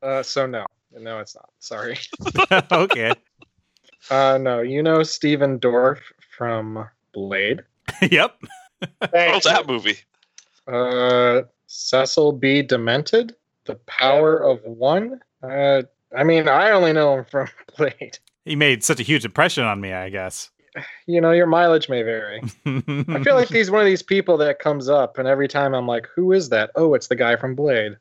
Uh, 0.00 0.22
so 0.22 0.46
no, 0.46 0.64
no, 0.96 1.18
it's 1.18 1.34
not. 1.34 1.50
Sorry. 1.58 1.98
okay. 2.70 3.12
Uh, 4.10 4.38
no, 4.40 4.60
you 4.60 4.80
know 4.80 5.02
Stephen 5.02 5.58
Dorff 5.58 5.98
from 6.38 6.88
Blade. 7.12 7.64
yep. 8.10 8.40
What's 8.78 9.12
Thanks. 9.12 9.44
that 9.46 9.66
movie? 9.66 9.98
Uh, 10.68 11.42
Cecil 11.66 12.32
B. 12.32 12.62
Demented, 12.62 13.34
The 13.66 13.74
Power 13.86 14.38
of 14.38 14.62
One. 14.62 15.20
Uh, 15.42 15.82
I 16.16 16.24
mean, 16.24 16.48
I 16.48 16.70
only 16.70 16.92
know 16.92 17.18
him 17.18 17.24
from 17.24 17.48
Blade. 17.76 18.18
He 18.44 18.56
made 18.56 18.84
such 18.84 19.00
a 19.00 19.02
huge 19.02 19.24
impression 19.24 19.64
on 19.64 19.80
me, 19.80 19.92
I 19.92 20.08
guess. 20.08 20.50
You 21.06 21.20
know, 21.20 21.32
your 21.32 21.46
mileage 21.46 21.88
may 21.88 22.02
vary. 22.02 22.40
I 22.66 23.22
feel 23.24 23.34
like 23.34 23.48
he's 23.48 23.70
one 23.70 23.80
of 23.80 23.86
these 23.86 24.02
people 24.02 24.36
that 24.36 24.60
comes 24.60 24.88
up, 24.88 25.18
and 25.18 25.26
every 25.26 25.48
time 25.48 25.74
I'm 25.74 25.88
like, 25.88 26.06
"Who 26.14 26.30
is 26.30 26.50
that?" 26.50 26.70
Oh, 26.76 26.94
it's 26.94 27.08
the 27.08 27.16
guy 27.16 27.34
from 27.34 27.56
Blade. 27.56 27.96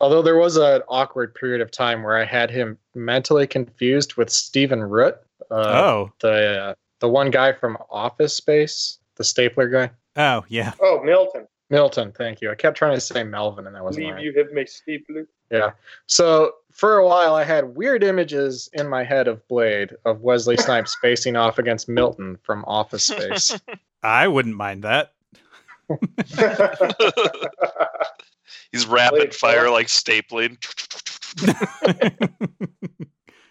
Although 0.00 0.22
there 0.22 0.36
was 0.36 0.56
an 0.56 0.82
awkward 0.88 1.34
period 1.34 1.60
of 1.60 1.72
time 1.72 2.04
where 2.04 2.16
I 2.16 2.24
had 2.24 2.50
him 2.50 2.78
mentally 2.94 3.48
confused 3.48 4.14
with 4.14 4.30
Stephen 4.30 4.82
Root, 4.82 5.16
uh, 5.50 5.54
oh. 5.54 6.12
the 6.20 6.60
uh, 6.60 6.74
the 7.00 7.08
one 7.08 7.30
guy 7.30 7.52
from 7.52 7.76
Office 7.90 8.34
Space, 8.34 8.98
the 9.16 9.24
stapler 9.24 9.68
guy. 9.68 9.90
Oh, 10.16 10.44
yeah. 10.48 10.72
Oh, 10.80 11.02
Milton. 11.02 11.46
Milton, 11.70 12.12
thank 12.12 12.40
you. 12.40 12.50
I 12.50 12.54
kept 12.56 12.76
trying 12.76 12.96
to 12.96 13.00
say 13.00 13.22
Melvin, 13.22 13.66
and 13.66 13.76
that 13.76 13.84
wasn't 13.84 14.02
Believe 14.02 14.14
right. 14.16 14.24
you 14.24 14.34
have 14.38 14.52
my 14.52 14.64
steeple. 14.64 15.24
Yeah. 15.52 15.70
So 16.06 16.52
for 16.72 16.98
a 16.98 17.06
while, 17.06 17.36
I 17.36 17.44
had 17.44 17.76
weird 17.76 18.02
images 18.02 18.68
in 18.72 18.88
my 18.88 19.04
head 19.04 19.28
of 19.28 19.46
Blade 19.46 19.94
of 20.04 20.20
Wesley 20.20 20.56
Snipes 20.56 20.96
facing 21.00 21.36
off 21.36 21.60
against 21.60 21.88
Milton 21.88 22.36
from 22.42 22.64
Office 22.66 23.04
Space. 23.04 23.56
I 24.02 24.26
wouldn't 24.26 24.56
mind 24.56 24.82
that. 24.82 25.12
He's 28.72 28.86
rapid 28.86 29.16
Blade 29.18 29.34
fire 29.34 29.66
Four. 29.66 29.70
like 29.70 29.86
stapling. 29.86 30.56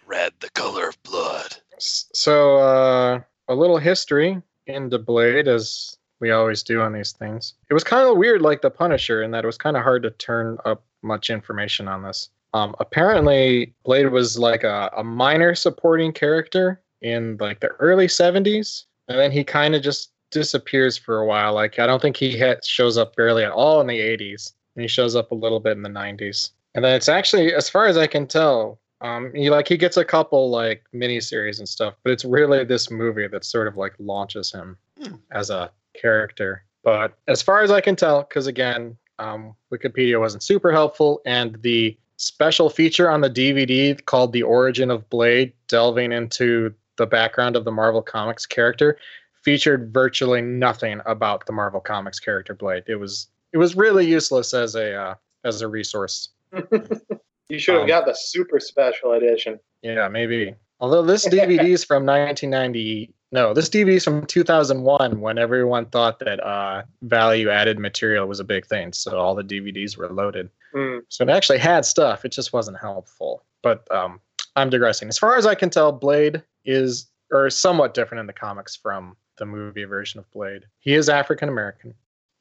Red, 0.06 0.32
the 0.40 0.50
color 0.50 0.88
of 0.88 1.02
blood. 1.02 1.56
So 1.78 2.58
uh, 2.58 3.20
a 3.50 3.54
little 3.54 3.78
history 3.78 4.40
into 4.66 4.98
Blade, 4.98 5.48
as 5.48 5.96
we 6.20 6.30
always 6.30 6.62
do 6.62 6.80
on 6.80 6.92
these 6.92 7.12
things. 7.12 7.54
It 7.68 7.74
was 7.74 7.84
kind 7.84 8.08
of 8.08 8.16
weird, 8.16 8.42
like 8.42 8.62
the 8.62 8.70
Punisher, 8.70 9.22
in 9.22 9.32
that 9.32 9.44
it 9.44 9.46
was 9.46 9.58
kind 9.58 9.76
of 9.76 9.82
hard 9.82 10.04
to 10.04 10.10
turn 10.10 10.58
up 10.64 10.84
much 11.02 11.30
information 11.30 11.88
on 11.88 12.02
this. 12.02 12.28
Um, 12.54 12.74
apparently, 12.78 13.74
Blade 13.84 14.10
was 14.10 14.38
like 14.38 14.64
a, 14.64 14.90
a 14.96 15.04
minor 15.04 15.54
supporting 15.54 16.12
character 16.12 16.80
in 17.02 17.36
like 17.40 17.60
the 17.60 17.68
early 17.80 18.06
'70s, 18.06 18.84
and 19.08 19.18
then 19.18 19.32
he 19.32 19.42
kind 19.42 19.74
of 19.74 19.82
just 19.82 20.12
disappears 20.30 20.96
for 20.96 21.18
a 21.18 21.26
while. 21.26 21.52
Like 21.54 21.78
I 21.78 21.86
don't 21.86 22.00
think 22.00 22.16
he 22.16 22.40
shows 22.64 22.96
up 22.96 23.16
barely 23.16 23.44
at 23.44 23.52
all 23.52 23.80
in 23.80 23.86
the 23.88 23.98
'80s, 23.98 24.52
and 24.76 24.82
he 24.82 24.88
shows 24.88 25.16
up 25.16 25.32
a 25.32 25.36
little 25.36 25.60
bit 25.60 25.76
in 25.76 25.82
the 25.82 25.88
'90s. 25.88 26.50
And 26.74 26.84
then 26.84 26.94
it's 26.94 27.08
actually, 27.08 27.52
as 27.52 27.68
far 27.68 27.86
as 27.86 27.96
I 27.96 28.06
can 28.06 28.28
tell, 28.28 28.78
um, 29.00 29.32
he 29.34 29.50
like 29.50 29.68
he 29.68 29.76
gets 29.76 29.96
a 29.96 30.04
couple 30.04 30.50
like 30.50 30.84
miniseries 30.94 31.58
and 31.58 31.68
stuff, 31.68 31.94
but 32.04 32.12
it's 32.12 32.24
really 32.24 32.64
this 32.64 32.90
movie 32.90 33.26
that 33.28 33.44
sort 33.44 33.66
of 33.68 33.76
like 33.76 33.94
launches 33.98 34.52
him 34.52 34.76
Hmm. 35.02 35.14
as 35.32 35.48
a 35.50 35.70
character. 36.00 36.64
But 36.84 37.16
as 37.26 37.40
far 37.42 37.62
as 37.62 37.70
I 37.70 37.80
can 37.80 37.96
tell, 37.96 38.22
because 38.22 38.46
again, 38.46 38.96
um, 39.18 39.54
Wikipedia 39.72 40.18
wasn't 40.20 40.42
super 40.42 40.72
helpful, 40.72 41.20
and 41.24 41.56
the 41.62 41.96
special 42.16 42.68
feature 42.68 43.08
on 43.10 43.20
the 43.22 43.30
DVD 43.30 44.04
called 44.04 44.32
"The 44.32 44.42
Origin 44.42 44.90
of 44.90 45.08
Blade," 45.10 45.52
delving 45.68 46.12
into 46.12 46.74
the 46.96 47.06
background 47.06 47.56
of 47.56 47.64
the 47.64 47.72
Marvel 47.72 48.02
Comics 48.02 48.44
character, 48.44 48.98
featured 49.42 49.90
virtually 49.92 50.42
nothing 50.42 51.00
about 51.06 51.46
the 51.46 51.52
Marvel 51.52 51.80
Comics 51.80 52.20
character 52.20 52.54
Blade. 52.54 52.84
It 52.86 52.96
was 52.96 53.28
it 53.52 53.58
was 53.58 53.74
really 53.74 54.06
useless 54.06 54.52
as 54.52 54.74
a 54.74 54.94
uh, 54.94 55.14
as 55.44 55.62
a 55.62 55.68
resource. 55.68 56.28
you 57.50 57.58
should 57.58 57.74
have 57.74 57.82
Um, 57.82 57.88
got 57.88 58.06
the 58.06 58.14
super 58.14 58.60
special 58.60 59.12
edition. 59.12 59.58
Yeah, 59.82 60.08
maybe. 60.08 60.54
Although 60.80 61.02
this 61.02 61.28
DVD 61.34 61.68
is 61.70 61.84
from 61.84 62.06
1990. 62.06 63.12
No, 63.32 63.54
this 63.54 63.68
DVD 63.68 63.94
is 63.94 64.04
from 64.04 64.26
2001 64.26 65.20
when 65.20 65.38
everyone 65.38 65.86
thought 65.86 66.18
that 66.20 66.40
uh, 66.40 66.82
value 67.02 67.48
added 67.48 67.78
material 67.78 68.26
was 68.26 68.40
a 68.40 68.44
big 68.44 68.66
thing. 68.66 68.92
So 68.92 69.18
all 69.18 69.34
the 69.34 69.44
DVDs 69.44 69.96
were 69.96 70.08
loaded. 70.08 70.50
Hmm. 70.74 70.98
So 71.08 71.22
it 71.24 71.30
actually 71.30 71.58
had 71.58 71.84
stuff. 71.84 72.24
It 72.24 72.32
just 72.32 72.52
wasn't 72.52 72.78
helpful. 72.78 73.44
But 73.62 73.90
um, 73.94 74.20
I'm 74.56 74.70
digressing. 74.70 75.08
As 75.08 75.18
far 75.18 75.36
as 75.36 75.46
I 75.46 75.54
can 75.54 75.70
tell, 75.70 75.92
Blade 75.92 76.42
is 76.64 77.06
or 77.30 77.48
somewhat 77.50 77.94
different 77.94 78.20
in 78.20 78.26
the 78.26 78.32
comics 78.32 78.74
from 78.74 79.16
the 79.36 79.46
movie 79.46 79.84
version 79.84 80.18
of 80.18 80.30
Blade. 80.32 80.64
He 80.80 80.94
is 80.94 81.08
African 81.08 81.48
American, 81.48 81.94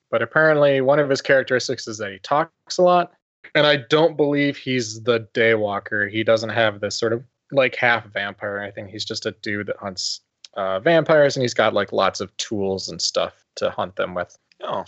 but 0.09 0.23
apparently 0.23 0.81
one 0.81 0.97
of 0.99 1.09
his 1.09 1.21
characteristics 1.21 1.87
is 1.87 1.99
that 1.99 2.11
he 2.11 2.19
talks 2.19 2.77
a 2.79 2.81
lot. 2.81 3.13
And 3.55 3.65
I 3.65 3.77
don't 3.89 4.17
believe 4.17 4.57
he's 4.57 5.03
the 5.03 5.27
Daywalker. 5.33 6.09
He 6.09 6.23
doesn't 6.23 6.49
have 6.49 6.81
this 6.81 6.95
sort 6.95 7.13
of 7.13 7.23
like 7.51 7.75
half 7.75 8.05
vampire 8.05 8.55
or 8.55 8.59
anything. 8.59 8.87
He's 8.87 9.05
just 9.05 9.25
a 9.25 9.31
dude 9.41 9.67
that 9.67 9.77
hunts 9.77 10.21
uh, 10.55 10.79
vampires, 10.79 11.35
and 11.35 11.41
he's 11.41 11.53
got 11.53 11.73
like 11.73 11.91
lots 11.91 12.19
of 12.19 12.35
tools 12.37 12.89
and 12.89 13.01
stuff 13.01 13.45
to 13.55 13.69
hunt 13.69 13.95
them 13.95 14.13
with. 14.13 14.37
Oh, 14.61 14.85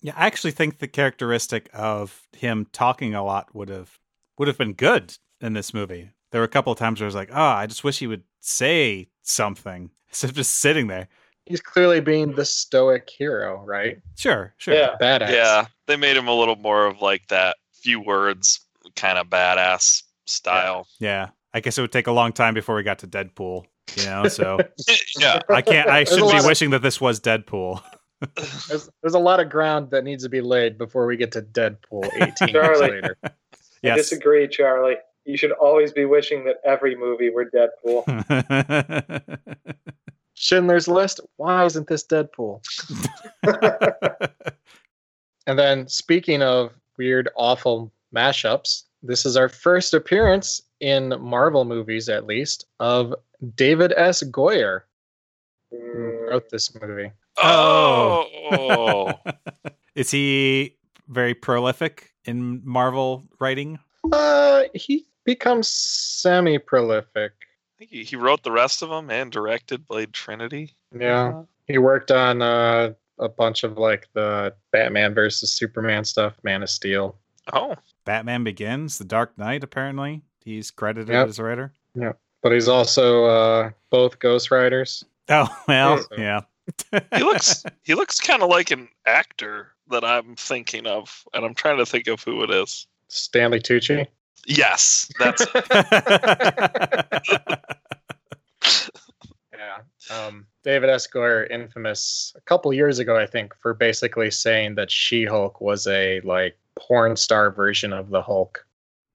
Yeah, 0.00 0.14
I 0.16 0.26
actually 0.26 0.52
think 0.52 0.78
the 0.78 0.88
characteristic 0.88 1.68
of 1.72 2.26
him 2.36 2.66
talking 2.72 3.14
a 3.14 3.24
lot 3.24 3.54
would 3.54 3.68
have 3.68 3.98
would 4.38 4.48
have 4.48 4.58
been 4.58 4.72
good 4.72 5.16
in 5.40 5.52
this 5.52 5.74
movie. 5.74 6.10
There 6.30 6.40
were 6.40 6.46
a 6.46 6.48
couple 6.48 6.72
of 6.72 6.78
times 6.78 7.00
where 7.00 7.06
I 7.06 7.08
was 7.08 7.14
like, 7.14 7.30
"Oh, 7.32 7.40
I 7.40 7.66
just 7.66 7.84
wish 7.84 7.98
he 7.98 8.06
would 8.06 8.24
say 8.40 9.08
something 9.22 9.90
instead 10.08 10.30
of 10.30 10.36
just 10.36 10.54
sitting 10.60 10.86
there." 10.86 11.08
He's 11.46 11.60
clearly 11.60 12.00
being 12.00 12.32
the 12.34 12.44
stoic 12.44 13.10
hero, 13.10 13.62
right? 13.66 13.98
Sure, 14.16 14.54
sure. 14.58 14.74
Yeah. 14.74 14.96
Badass. 15.00 15.30
yeah. 15.30 15.66
They 15.86 15.96
made 15.96 16.16
him 16.16 16.28
a 16.28 16.34
little 16.34 16.56
more 16.56 16.86
of 16.86 17.02
like 17.02 17.26
that 17.28 17.56
few 17.72 18.00
words 18.00 18.60
kind 18.96 19.18
of 19.18 19.26
badass 19.28 20.02
style. 20.26 20.86
Yeah. 21.00 21.28
I 21.52 21.60
guess 21.60 21.76
it 21.76 21.80
would 21.82 21.92
take 21.92 22.06
a 22.06 22.12
long 22.12 22.32
time 22.32 22.54
before 22.54 22.74
we 22.76 22.82
got 22.82 23.00
to 23.00 23.06
Deadpool, 23.08 23.64
you 23.96 24.04
know, 24.06 24.28
so 24.28 24.58
Yeah. 25.18 25.40
I 25.50 25.62
can't 25.62 25.88
I 25.88 26.04
shouldn't 26.04 26.26
lot 26.26 26.32
be 26.32 26.38
of- 26.38 26.46
wishing 26.46 26.70
that 26.70 26.82
this 26.82 27.00
was 27.00 27.20
Deadpool. 27.20 27.82
There's, 28.68 28.88
there's 29.02 29.14
a 29.14 29.18
lot 29.18 29.40
of 29.40 29.50
ground 29.50 29.90
that 29.90 30.04
needs 30.04 30.22
to 30.22 30.28
be 30.28 30.40
laid 30.40 30.78
before 30.78 31.06
we 31.06 31.16
get 31.16 31.32
to 31.32 31.42
Deadpool 31.42 32.04
18 32.14 32.22
years 32.22 32.52
Charlie. 32.52 32.90
later. 32.92 33.16
I 33.24 33.30
disagree, 33.96 34.46
Charlie. 34.46 34.94
You 35.24 35.36
should 35.36 35.50
always 35.50 35.90
be 35.92 36.04
wishing 36.04 36.44
that 36.44 36.58
every 36.64 36.94
movie 36.94 37.30
were 37.30 37.50
Deadpool. 37.50 38.06
Schindler's 40.42 40.88
List. 40.88 41.20
Why 41.36 41.64
isn't 41.64 41.88
this 41.88 42.04
Deadpool? 42.04 42.60
And 45.46 45.58
then, 45.58 45.88
speaking 45.88 46.42
of 46.42 46.72
weird, 46.98 47.28
awful 47.34 47.92
mashups, 48.14 48.84
this 49.02 49.26
is 49.26 49.36
our 49.36 49.48
first 49.48 49.92
appearance 49.92 50.62
in 50.80 51.14
Marvel 51.20 51.64
movies, 51.64 52.08
at 52.08 52.26
least, 52.26 52.66
of 52.78 53.14
David 53.56 53.92
S. 53.96 54.22
Goyer, 54.22 54.82
who 55.70 56.28
wrote 56.30 56.48
this 56.50 56.72
movie. 56.80 57.10
Oh. 57.38 59.14
Is 59.94 60.10
he 60.10 60.76
very 61.08 61.34
prolific 61.34 62.12
in 62.24 62.62
Marvel 62.64 63.24
writing? 63.40 63.78
Uh, 64.12 64.62
he 64.74 65.06
becomes 65.24 65.66
semi-prolific. 65.68 67.32
Think 67.82 67.90
he, 67.90 68.04
he 68.04 68.16
wrote 68.16 68.42
the 68.42 68.52
rest 68.52 68.82
of 68.82 68.88
them 68.90 69.10
and 69.10 69.30
directed 69.32 69.86
Blade 69.86 70.12
Trinity. 70.12 70.72
Yeah. 70.96 71.42
He 71.66 71.78
worked 71.78 72.10
on 72.10 72.42
uh, 72.42 72.92
a 73.18 73.28
bunch 73.28 73.64
of 73.64 73.78
like 73.78 74.08
the 74.14 74.54
Batman 74.72 75.14
versus 75.14 75.52
Superman 75.52 76.04
stuff, 76.04 76.34
Man 76.42 76.62
of 76.62 76.70
Steel. 76.70 77.16
Oh, 77.52 77.74
Batman 78.04 78.44
Begins, 78.44 78.98
The 78.98 79.04
Dark 79.04 79.36
Knight, 79.36 79.64
apparently. 79.64 80.22
He's 80.44 80.70
credited 80.70 81.08
Yep. 81.12 81.28
as 81.28 81.38
a 81.38 81.44
writer. 81.44 81.72
Yeah, 81.94 82.12
but 82.42 82.52
he's 82.52 82.68
also 82.68 83.24
uh, 83.24 83.70
both 83.90 84.18
Ghost 84.18 84.50
Riders. 84.50 85.04
Oh, 85.28 85.48
well, 85.68 86.04
Yeah. 86.16 86.42
yeah. 86.92 87.00
he 87.16 87.24
looks 87.24 87.64
he 87.82 87.94
looks 87.94 88.20
kind 88.20 88.42
of 88.42 88.48
like 88.48 88.70
an 88.70 88.88
actor 89.06 89.68
that 89.88 90.04
I'm 90.04 90.36
thinking 90.36 90.86
of, 90.86 91.24
and 91.34 91.44
I'm 91.44 91.54
trying 91.54 91.78
to 91.78 91.86
think 91.86 92.06
of 92.06 92.22
who 92.22 92.42
it 92.44 92.50
is. 92.50 92.86
Stanley 93.08 93.60
Tucci. 93.60 94.06
Yes, 94.46 95.10
that's 95.18 95.46
Yeah. 99.52 99.78
Um, 100.10 100.46
David 100.64 100.90
S. 100.90 101.06
Goyer, 101.06 101.48
infamous 101.50 102.32
a 102.36 102.40
couple 102.42 102.72
years 102.72 102.98
ago, 102.98 103.16
I 103.16 103.26
think, 103.26 103.54
for 103.60 103.74
basically 103.74 104.30
saying 104.30 104.74
that 104.76 104.90
She 104.90 105.24
Hulk 105.24 105.60
was 105.60 105.86
a 105.86 106.20
like 106.22 106.56
porn 106.76 107.16
star 107.16 107.50
version 107.50 107.92
of 107.92 108.10
the 108.10 108.22
Hulk, 108.22 108.64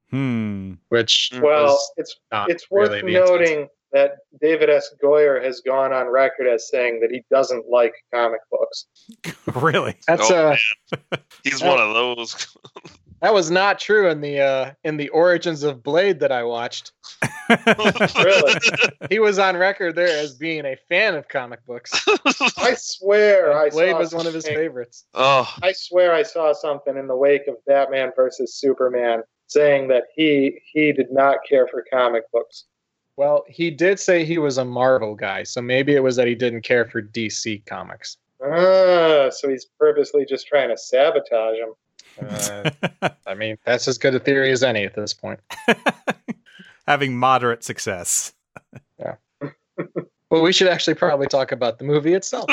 hmm. 0.09 0.73
which 0.89 1.31
Well, 1.41 1.79
it's 1.97 2.15
not 2.31 2.49
it's 2.49 2.69
worth 2.71 2.89
really 2.89 3.01
the 3.01 3.07
intent. 3.21 3.29
noting 3.29 3.67
that 3.93 4.11
David 4.41 4.69
S. 4.69 4.93
Goyer 5.03 5.43
has 5.43 5.61
gone 5.61 5.93
on 5.93 6.07
record 6.07 6.47
as 6.47 6.69
saying 6.69 6.99
that 7.01 7.11
he 7.11 7.23
doesn't 7.31 7.65
like 7.69 7.93
comic 8.13 8.41
books. 8.51 8.85
really? 9.61 9.95
That's 10.07 10.29
Oh, 10.29 10.53
uh, 10.53 11.17
he's 11.43 11.61
Oh. 11.61 11.67
one 11.69 11.79
of 11.79 11.93
those. 11.93 12.47
That 13.21 13.33
was 13.33 13.49
not 13.51 13.79
true 13.79 14.09
in 14.09 14.21
the 14.21 14.39
uh, 14.39 14.71
in 14.83 14.97
the 14.97 15.09
origins 15.09 15.63
of 15.63 15.83
Blade 15.83 16.19
that 16.19 16.31
I 16.31 16.43
watched. 16.43 16.91
Really? 17.49 18.53
He 19.09 19.19
was 19.19 19.39
on 19.39 19.55
record 19.55 19.95
there 19.95 20.19
as 20.19 20.33
being 20.33 20.65
a 20.65 20.75
fan 20.89 21.15
of 21.15 21.29
comic 21.29 21.65
books. 21.65 21.93
I 22.57 22.75
swear 22.77 23.57
I 23.57 23.69
Blade 23.69 23.91
saw 23.91 23.99
was 23.99 24.13
one 24.13 24.27
of 24.27 24.33
his 24.33 24.45
favorites. 24.45 25.05
oh, 25.13 25.49
I 25.63 25.71
swear 25.71 26.13
I 26.13 26.23
saw 26.23 26.51
something 26.51 26.97
in 26.97 27.07
the 27.07 27.15
wake 27.15 27.47
of 27.47 27.55
Batman 27.65 28.11
versus 28.17 28.53
Superman 28.55 29.23
saying 29.47 29.87
that 29.87 30.03
he 30.13 30.59
he 30.73 30.91
did 30.91 31.09
not 31.09 31.37
care 31.47 31.67
for 31.67 31.85
comic 31.89 32.29
books. 32.33 32.65
Well, 33.15 33.45
he 33.47 33.71
did 33.71 33.99
say 33.99 34.25
he 34.25 34.37
was 34.37 34.57
a 34.57 34.65
Marvel 34.65 35.15
guy, 35.15 35.43
so 35.43 35.61
maybe 35.61 35.95
it 35.95 36.03
was 36.03 36.17
that 36.17 36.27
he 36.27 36.35
didn't 36.35 36.61
care 36.63 36.85
for 36.85 37.01
DC 37.01 37.65
comics. 37.65 38.17
Ah, 38.43 39.29
so 39.31 39.49
he's 39.49 39.65
purposely 39.79 40.25
just 40.25 40.47
trying 40.47 40.69
to 40.69 40.77
sabotage 40.77 41.57
him. 41.57 41.73
Uh, 42.21 42.69
I 43.27 43.33
mean, 43.33 43.57
that's 43.65 43.87
as 43.87 43.97
good 43.97 44.15
a 44.15 44.19
theory 44.19 44.51
as 44.51 44.63
any 44.63 44.83
at 44.85 44.95
this 44.95 45.13
point. 45.13 45.39
Having 46.87 47.17
moderate 47.17 47.63
success. 47.63 48.33
Yeah. 48.99 49.15
But 50.31 50.41
we 50.41 50.51
should 50.51 50.67
actually 50.67 50.95
probably 50.95 51.27
talk 51.27 51.51
about 51.51 51.77
the 51.77 51.85
movie 51.85 52.15
itself. 52.15 52.49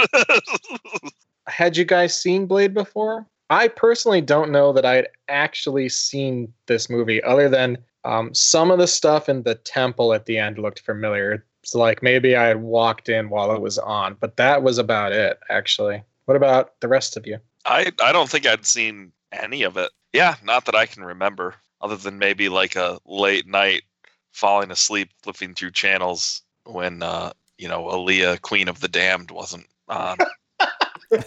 Had 1.46 1.74
you 1.78 1.86
guys 1.86 2.20
seen 2.20 2.44
Blade 2.44 2.74
before? 2.74 3.26
I 3.48 3.68
personally 3.68 4.20
don't 4.20 4.52
know 4.52 4.72
that 4.74 4.84
I 4.84 4.94
had 4.96 5.08
actually 5.28 5.88
seen 5.88 6.52
this 6.66 6.90
movie, 6.90 7.22
other 7.22 7.48
than 7.48 7.78
um, 8.04 8.34
some 8.34 8.70
of 8.70 8.78
the 8.78 8.86
stuff 8.86 9.28
in 9.28 9.42
the 9.42 9.54
temple 9.54 10.12
at 10.12 10.26
the 10.26 10.38
end 10.38 10.58
looked 10.58 10.80
familiar. 10.80 11.44
It's 11.62 11.74
like 11.74 12.02
maybe 12.02 12.36
I 12.36 12.46
had 12.46 12.62
walked 12.62 13.08
in 13.08 13.30
while 13.30 13.52
it 13.54 13.60
was 13.60 13.78
on, 13.78 14.16
but 14.20 14.36
that 14.36 14.62
was 14.62 14.78
about 14.78 15.12
it, 15.12 15.40
actually. 15.48 16.02
What 16.26 16.36
about 16.36 16.78
the 16.80 16.88
rest 16.88 17.16
of 17.16 17.26
you? 17.26 17.38
I 17.64 17.92
I 18.02 18.12
don't 18.12 18.28
think 18.28 18.46
I'd 18.46 18.66
seen 18.66 19.12
any 19.42 19.62
of 19.62 19.76
it. 19.76 19.90
Yeah, 20.12 20.36
not 20.44 20.66
that 20.66 20.74
I 20.74 20.86
can 20.86 21.04
remember, 21.04 21.54
other 21.80 21.96
than 21.96 22.18
maybe 22.18 22.48
like 22.48 22.76
a 22.76 22.98
late 23.04 23.46
night 23.46 23.82
falling 24.32 24.70
asleep 24.70 25.10
flipping 25.22 25.54
through 25.54 25.70
channels 25.72 26.42
when 26.64 27.02
uh, 27.02 27.32
you 27.58 27.68
know 27.68 27.84
Aaliyah, 27.84 28.40
Queen 28.42 28.68
of 28.68 28.80
the 28.80 28.88
Damned, 28.88 29.30
wasn't 29.30 29.66
on. 29.88 30.18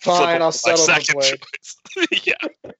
Fine, 0.00 0.42
I'll 0.42 0.52
settle 0.52 0.86
the 0.86 1.00
second 1.00 1.14
Blade. 1.14 1.40
choice. 1.40 1.76
yeah, 2.26 2.72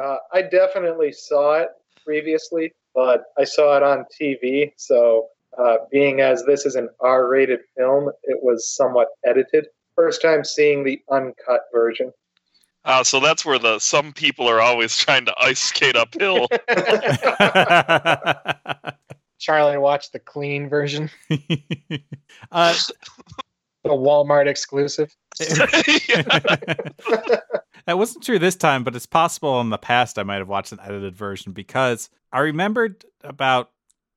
Uh, 0.00 0.16
I 0.32 0.42
definitely 0.42 1.12
saw 1.12 1.54
it 1.60 1.68
previously, 2.04 2.72
but 2.94 3.24
I 3.38 3.44
saw 3.44 3.76
it 3.76 3.82
on 3.82 4.06
TV. 4.20 4.72
So, 4.76 5.28
uh, 5.58 5.76
being 5.90 6.20
as 6.20 6.44
this 6.44 6.66
is 6.66 6.74
an 6.74 6.88
R-rated 7.00 7.60
film, 7.76 8.10
it 8.24 8.42
was 8.42 8.66
somewhat 8.74 9.08
edited. 9.24 9.66
First 9.96 10.22
time 10.22 10.44
seeing 10.44 10.84
the 10.84 11.00
uncut 11.10 11.62
version. 11.72 12.12
uh, 12.84 13.04
so 13.04 13.20
that's 13.20 13.44
where 13.44 13.58
the 13.58 13.78
some 13.78 14.12
people 14.12 14.48
are 14.48 14.60
always 14.60 14.96
trying 14.98 15.24
to 15.26 15.34
ice 15.40 15.60
skate 15.60 15.96
uphill. 15.96 16.48
Charlie 19.38 19.78
watched 19.78 20.12
the 20.12 20.18
clean 20.18 20.68
version, 20.68 21.10
uh, 22.50 22.74
the 23.82 23.90
Walmart 23.90 24.46
exclusive. 24.46 25.14
That 27.86 27.98
wasn't 27.98 28.24
true 28.24 28.38
this 28.38 28.56
time, 28.56 28.84
but 28.84 28.96
it's 28.96 29.06
possible 29.06 29.60
in 29.60 29.70
the 29.70 29.78
past 29.78 30.18
I 30.18 30.22
might 30.22 30.38
have 30.38 30.48
watched 30.48 30.72
an 30.72 30.80
edited 30.82 31.14
version 31.14 31.52
because 31.52 32.08
I 32.32 32.40
remembered 32.40 33.04
about 33.22 33.70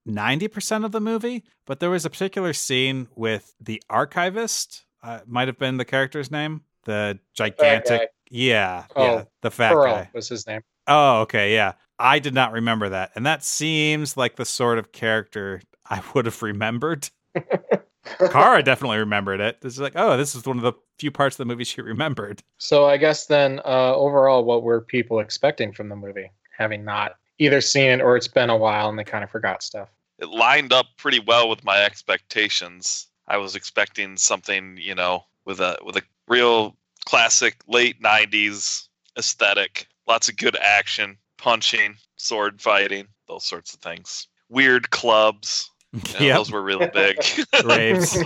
90% 0.08 0.86
of 0.86 0.94
the 0.94 1.02
movie, 1.02 1.44
but 1.66 1.80
there 1.80 1.90
was 1.90 2.06
a 2.06 2.10
particular 2.10 2.54
scene 2.54 3.08
with 3.16 3.54
the 3.60 3.82
archivist, 3.90 4.86
uh, 5.03 5.19
might 5.27 5.47
have 5.47 5.57
been 5.57 5.77
the 5.77 5.86
character's 5.86 6.31
name, 6.31 6.62
the 6.86 7.19
Fat 7.38 7.57
gigantic. 7.57 7.99
guy. 8.01 8.07
Yeah, 8.29 8.86
Oh, 8.95 9.03
yeah, 9.05 9.23
the 9.41 9.51
fat 9.51 9.71
Pearl 9.73 9.86
guy. 9.93 10.10
was 10.13 10.27
his 10.27 10.45
name. 10.47 10.62
Oh, 10.88 11.21
okay, 11.21 11.53
yeah. 11.53 11.73
I 11.99 12.19
did 12.19 12.33
not 12.33 12.51
remember 12.51 12.89
that. 12.89 13.12
And 13.15 13.25
that 13.25 13.43
seems 13.43 14.17
like 14.17 14.36
the 14.36 14.45
sort 14.45 14.77
of 14.77 14.91
character 14.91 15.62
I 15.89 16.01
would 16.13 16.25
have 16.25 16.41
remembered. 16.41 17.10
Kara 18.31 18.63
definitely 18.63 18.97
remembered 18.99 19.39
it. 19.41 19.62
This 19.62 19.73
is 19.73 19.79
like, 19.79 19.93
oh, 19.95 20.17
this 20.17 20.33
is 20.36 20.45
one 20.45 20.57
of 20.57 20.63
the 20.63 20.73
few 20.99 21.12
parts 21.12 21.36
of 21.36 21.38
the 21.39 21.45
movie 21.45 21.63
she 21.63 21.81
remembered. 21.81 22.41
So 22.57 22.86
I 22.86 22.97
guess 22.97 23.25
then, 23.27 23.60
uh, 23.65 23.93
overall, 23.95 24.43
what 24.45 24.63
were 24.63 24.81
people 24.81 25.19
expecting 25.19 25.71
from 25.73 25.89
the 25.89 25.95
movie, 25.95 26.31
having 26.57 26.83
not 26.86 27.13
either 27.39 27.62
seen 27.62 27.91
it 27.91 28.01
or 28.01 28.15
it's 28.15 28.27
been 28.27 28.49
a 28.49 28.57
while 28.57 28.89
and 28.89 28.97
they 28.97 29.03
kind 29.03 29.23
of 29.23 29.29
forgot 29.29 29.62
stuff? 29.63 29.89
it 30.19 30.29
lined 30.29 30.73
up 30.73 30.88
pretty 30.97 31.19
well 31.19 31.47
with 31.47 31.63
my 31.63 31.83
expectations. 31.83 33.07
I 33.28 33.38
was 33.38 33.56
expecting 33.56 34.18
something, 34.18 34.78
you 34.80 34.96
know, 34.96 35.26
with 35.46 35.60
a 35.60 35.78
with 35.84 35.98
a 35.98 36.04
real 36.28 36.76
classic 37.06 37.56
late 37.68 38.02
'90s 38.02 38.88
aesthetic. 39.18 39.88
Lots 40.08 40.30
of 40.30 40.38
good 40.38 40.56
action, 40.56 41.18
punching, 41.38 41.96
sword 42.16 42.62
fighting, 42.62 43.08
those 43.28 43.44
sorts 43.44 43.74
of 43.74 43.82
things. 43.82 44.28
Weird 44.50 44.90
clubs. 44.92 45.70
you 45.94 46.00
know, 46.13 46.26
Yep. 46.26 46.38
Those 46.38 46.52
were 46.52 46.62
really 46.62 46.90
big. 46.94 47.18
Raves. 47.66 48.18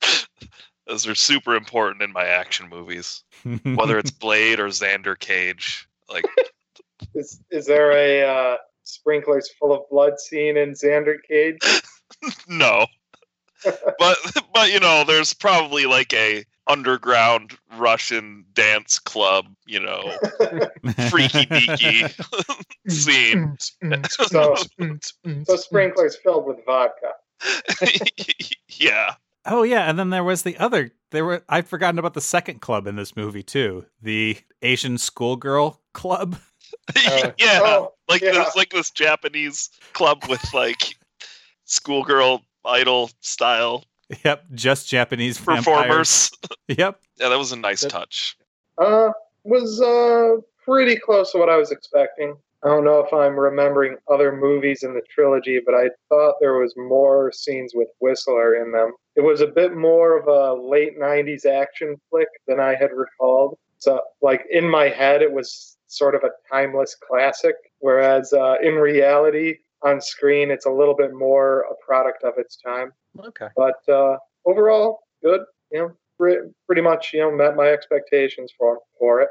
those 0.86 1.06
are 1.06 1.14
super 1.14 1.54
important 1.54 2.02
in 2.02 2.12
my 2.12 2.24
action 2.26 2.68
movies. 2.68 3.22
Whether 3.62 3.98
it's 3.98 4.10
Blade 4.20 4.58
or 4.58 4.68
Xander 4.68 5.18
Cage. 5.18 5.86
Like 6.08 6.24
Is 7.14 7.40
is 7.50 7.66
there 7.66 7.92
a 7.92 8.24
uh, 8.24 8.56
sprinklers 8.82 9.48
full 9.58 9.72
of 9.72 9.88
blood 9.88 10.18
scene 10.18 10.56
in 10.56 10.72
Xander 10.72 11.16
Cage? 11.22 11.60
no 12.48 12.86
but 13.98 14.18
but 14.54 14.72
you 14.72 14.80
know 14.80 15.04
there's 15.06 15.34
probably 15.34 15.86
like 15.86 16.12
a 16.12 16.44
underground 16.66 17.56
russian 17.76 18.44
dance 18.52 18.98
club 18.98 19.46
you 19.66 19.80
know 19.80 20.12
freaky 21.08 21.46
deaky 21.46 22.12
scene 22.88 23.56
So, 24.08 24.54
so 25.44 25.56
sprinklers 25.56 26.16
filled 26.22 26.46
with 26.46 26.64
vodka. 26.64 27.12
yeah 28.68 29.14
Oh 29.46 29.62
yeah, 29.62 29.88
and 29.88 29.98
then 29.98 30.10
there 30.10 30.22
was 30.22 30.42
the 30.42 30.58
other. 30.58 30.90
There 31.12 31.24
were 31.24 31.42
I'd 31.48 31.66
forgotten 31.66 31.98
about 31.98 32.12
the 32.12 32.20
second 32.20 32.60
club 32.60 32.86
in 32.86 32.96
this 32.96 33.16
movie 33.16 33.42
too, 33.42 33.86
the 34.02 34.36
Asian 34.60 34.98
schoolgirl 34.98 35.80
club. 35.94 36.36
Uh, 36.94 37.30
yeah 37.38 37.60
oh, 37.62 37.94
like 38.08 38.22
yeah. 38.22 38.32
this 38.32 38.54
like 38.56 38.70
this 38.70 38.90
japanese 38.90 39.70
club 39.92 40.22
with 40.28 40.42
like 40.54 40.96
schoolgirl 41.64 42.42
idol 42.64 43.10
style 43.20 43.84
Yep, 44.24 44.44
just 44.54 44.88
Japanese 44.88 45.38
vampires. 45.38 45.64
performers 45.64 46.30
Yep. 46.68 47.00
yeah 47.18 47.28
that 47.28 47.38
was 47.38 47.52
a 47.52 47.56
nice 47.56 47.82
That- 47.82 47.90
touch 47.90 48.36
Uh, 48.78 49.10
was 49.44 49.80
uh 49.80 50.40
pretty 50.64 50.96
close 50.96 51.32
to 51.32 51.38
what 51.38 51.48
I 51.48 51.56
was 51.56 51.70
expecting. 51.70 52.36
I 52.62 52.68
don't 52.68 52.84
know 52.84 53.00
if 53.00 53.12
I'm 53.14 53.38
remembering 53.38 53.96
other 54.12 54.36
movies 54.36 54.82
in 54.82 54.92
the 54.92 55.00
trilogy, 55.08 55.60
but 55.64 55.74
I 55.74 55.88
thought 56.10 56.34
there 56.40 56.58
was 56.58 56.74
more 56.76 57.32
scenes 57.32 57.72
with 57.74 57.88
Whistler 58.00 58.56
in 58.56 58.70
them. 58.70 58.92
It 59.16 59.22
was 59.22 59.40
a 59.40 59.46
bit 59.46 59.74
more 59.74 60.18
of 60.18 60.26
a 60.28 60.60
late 60.60 60.98
'90s 61.00 61.46
action 61.46 61.96
flick 62.10 62.28
than 62.46 62.60
I 62.60 62.74
had 62.74 62.90
recalled. 62.92 63.58
So, 63.78 64.00
like 64.20 64.44
in 64.50 64.68
my 64.68 64.90
head, 64.90 65.22
it 65.22 65.32
was 65.32 65.78
sort 65.86 66.14
of 66.14 66.22
a 66.22 66.30
timeless 66.52 66.94
classic, 66.96 67.54
whereas 67.78 68.32
uh, 68.34 68.56
in 68.62 68.74
reality, 68.74 69.56
on 69.82 70.00
screen, 70.00 70.50
it's 70.50 70.66
a 70.66 70.70
little 70.70 70.94
bit 70.94 71.12
more 71.14 71.62
a 71.70 71.74
product 71.84 72.24
of 72.24 72.34
its 72.36 72.56
time. 72.56 72.92
Okay. 73.18 73.48
But 73.56 73.92
uh, 73.92 74.16
overall, 74.46 75.00
good. 75.22 75.42
You 75.72 75.78
know, 75.78 75.92
pre- 76.18 76.50
pretty 76.66 76.82
much 76.82 77.12
you 77.12 77.20
know 77.20 77.30
met 77.30 77.56
my 77.56 77.68
expectations 77.68 78.52
for 78.56 78.78
for 78.98 79.20
it. 79.20 79.28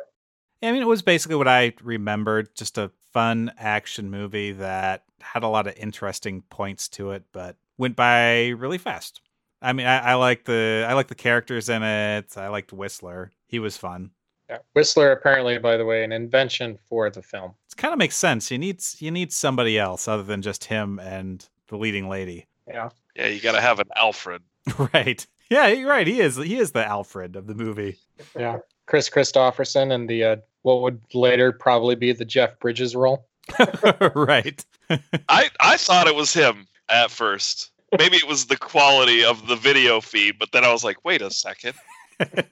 Yeah, 0.62 0.70
I 0.70 0.72
mean, 0.74 0.82
it 0.82 0.88
was 0.88 1.02
basically 1.02 1.38
what 1.38 1.48
I 1.48 1.74
remembered, 1.82 2.54
just 2.56 2.78
a 2.78 2.92
fun 3.14 3.52
action 3.58 4.10
movie 4.10 4.52
that 4.54 5.04
had 5.22 5.44
a 5.44 5.48
lot 5.48 5.68
of 5.68 5.78
interesting 5.78 6.44
points 6.50 6.90
to 6.90 7.12
it, 7.12 7.24
but 7.32 7.56
went 7.78 7.96
by 7.96 8.50
really 8.50 8.78
fast. 8.78 9.22
I 9.62 9.74
mean, 9.74 9.86
I, 9.86 10.00
I 10.00 10.14
like 10.16 10.46
the 10.46 10.86
I 10.88 10.94
like 10.94 11.08
the 11.08 11.16
characters 11.16 11.70
in 11.70 11.84
it. 11.84 12.38
I 12.38 12.48
liked 12.48 12.74
Whistler. 12.74 13.32
He 13.48 13.60
was 13.60 13.78
fun. 13.78 14.12
Yeah. 14.50 14.58
Whistler, 14.74 15.12
apparently, 15.12 15.58
by 15.60 15.78
the 15.78 15.86
way, 15.86 16.04
an 16.04 16.12
invention 16.12 16.78
for 16.88 17.10
the 17.10 17.22
film. 17.22 17.54
It 17.72 17.78
kind 17.78 17.94
of 17.94 18.00
makes 18.00 18.16
sense. 18.16 18.50
You 18.50 18.58
need 18.58 18.82
you 18.98 19.12
need 19.12 19.32
somebody 19.32 19.78
else 19.78 20.08
other 20.08 20.24
than 20.24 20.42
just 20.42 20.66
him 20.66 21.00
and 21.00 21.48
the 21.68 21.78
leading 21.78 22.10
lady. 22.10 22.48
Yeah. 22.68 22.90
Yeah, 23.16 23.28
you 23.28 23.42
got 23.42 23.54
to 23.54 23.62
have 23.62 23.80
an 23.80 23.88
Alfred. 23.96 24.42
right. 24.94 25.26
Yeah, 25.50 25.68
you're 25.68 25.90
right. 25.90 26.08
He 26.08 26.20
is 26.20 26.38
he 26.38 26.58
is 26.58 26.72
the 26.72 26.86
Alfred 26.86 27.36
of 27.36 27.48
the 27.48 27.56
movie. 27.56 27.98
Yeah. 28.38 28.58
Kris 28.86 29.10
Kristofferson 29.10 29.94
and 29.94 30.10
the 30.10 30.24
uh, 30.24 30.36
what 30.64 30.82
would 30.82 31.02
later 31.14 31.52
probably 31.52 31.96
be 31.96 32.12
the 32.12 32.26
Jeff 32.26 32.60
Bridges 32.60 32.96
role. 32.96 33.28
right. 34.16 34.66
I 35.30 35.50
I 35.60 35.78
thought 35.78 36.08
it 36.08 36.16
was 36.16 36.34
him 36.34 36.68
at 36.90 37.12
first. 37.12 37.72
Maybe 37.98 38.18
it 38.18 38.28
was 38.28 38.46
the 38.46 38.58
quality 38.58 39.24
of 39.24 39.48
the 39.48 39.56
video 39.56 40.00
feed, 40.00 40.38
but 40.38 40.52
then 40.52 40.64
I 40.64 40.72
was 40.72 40.84
like, 40.84 41.04
wait 41.04 41.22
a 41.24 41.32
second. 41.32 41.74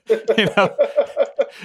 you 0.09 0.47
know, 0.55 0.75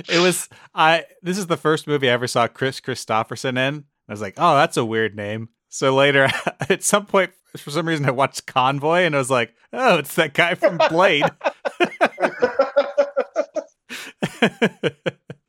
it 0.08 0.20
was 0.20 0.48
I. 0.74 1.04
This 1.22 1.38
is 1.38 1.46
the 1.46 1.56
first 1.56 1.86
movie 1.86 2.08
I 2.08 2.12
ever 2.12 2.26
saw 2.26 2.48
Kris 2.48 2.80
Kristofferson 2.80 3.58
in. 3.58 3.84
I 4.08 4.12
was 4.12 4.20
like, 4.20 4.34
oh, 4.36 4.56
that's 4.56 4.76
a 4.76 4.84
weird 4.84 5.14
name. 5.16 5.48
So 5.68 5.94
later, 5.94 6.28
at 6.68 6.82
some 6.82 7.06
point, 7.06 7.30
for 7.56 7.70
some 7.70 7.88
reason, 7.88 8.04
I 8.06 8.10
watched 8.10 8.46
Convoy, 8.46 9.00
and 9.00 9.14
I 9.14 9.18
was 9.18 9.30
like, 9.30 9.54
oh, 9.72 9.98
it's 9.98 10.14
that 10.16 10.34
guy 10.34 10.54
from 10.54 10.78
Blade. 10.90 11.24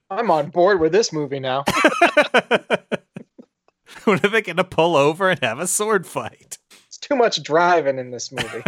I'm 0.10 0.30
on 0.30 0.50
board 0.50 0.80
with 0.80 0.92
this 0.92 1.12
movie 1.12 1.40
now. 1.40 1.64
when 4.04 4.20
are 4.24 4.30
they 4.30 4.42
going 4.42 4.58
to 4.58 4.64
pull 4.64 4.96
over 4.96 5.30
and 5.30 5.40
have 5.44 5.60
a 5.60 5.68
sword 5.68 6.06
fight? 6.06 6.58
It's 6.88 6.98
too 6.98 7.16
much 7.16 7.42
driving 7.42 7.98
in 8.00 8.12
this 8.12 8.32
movie. 8.32 8.64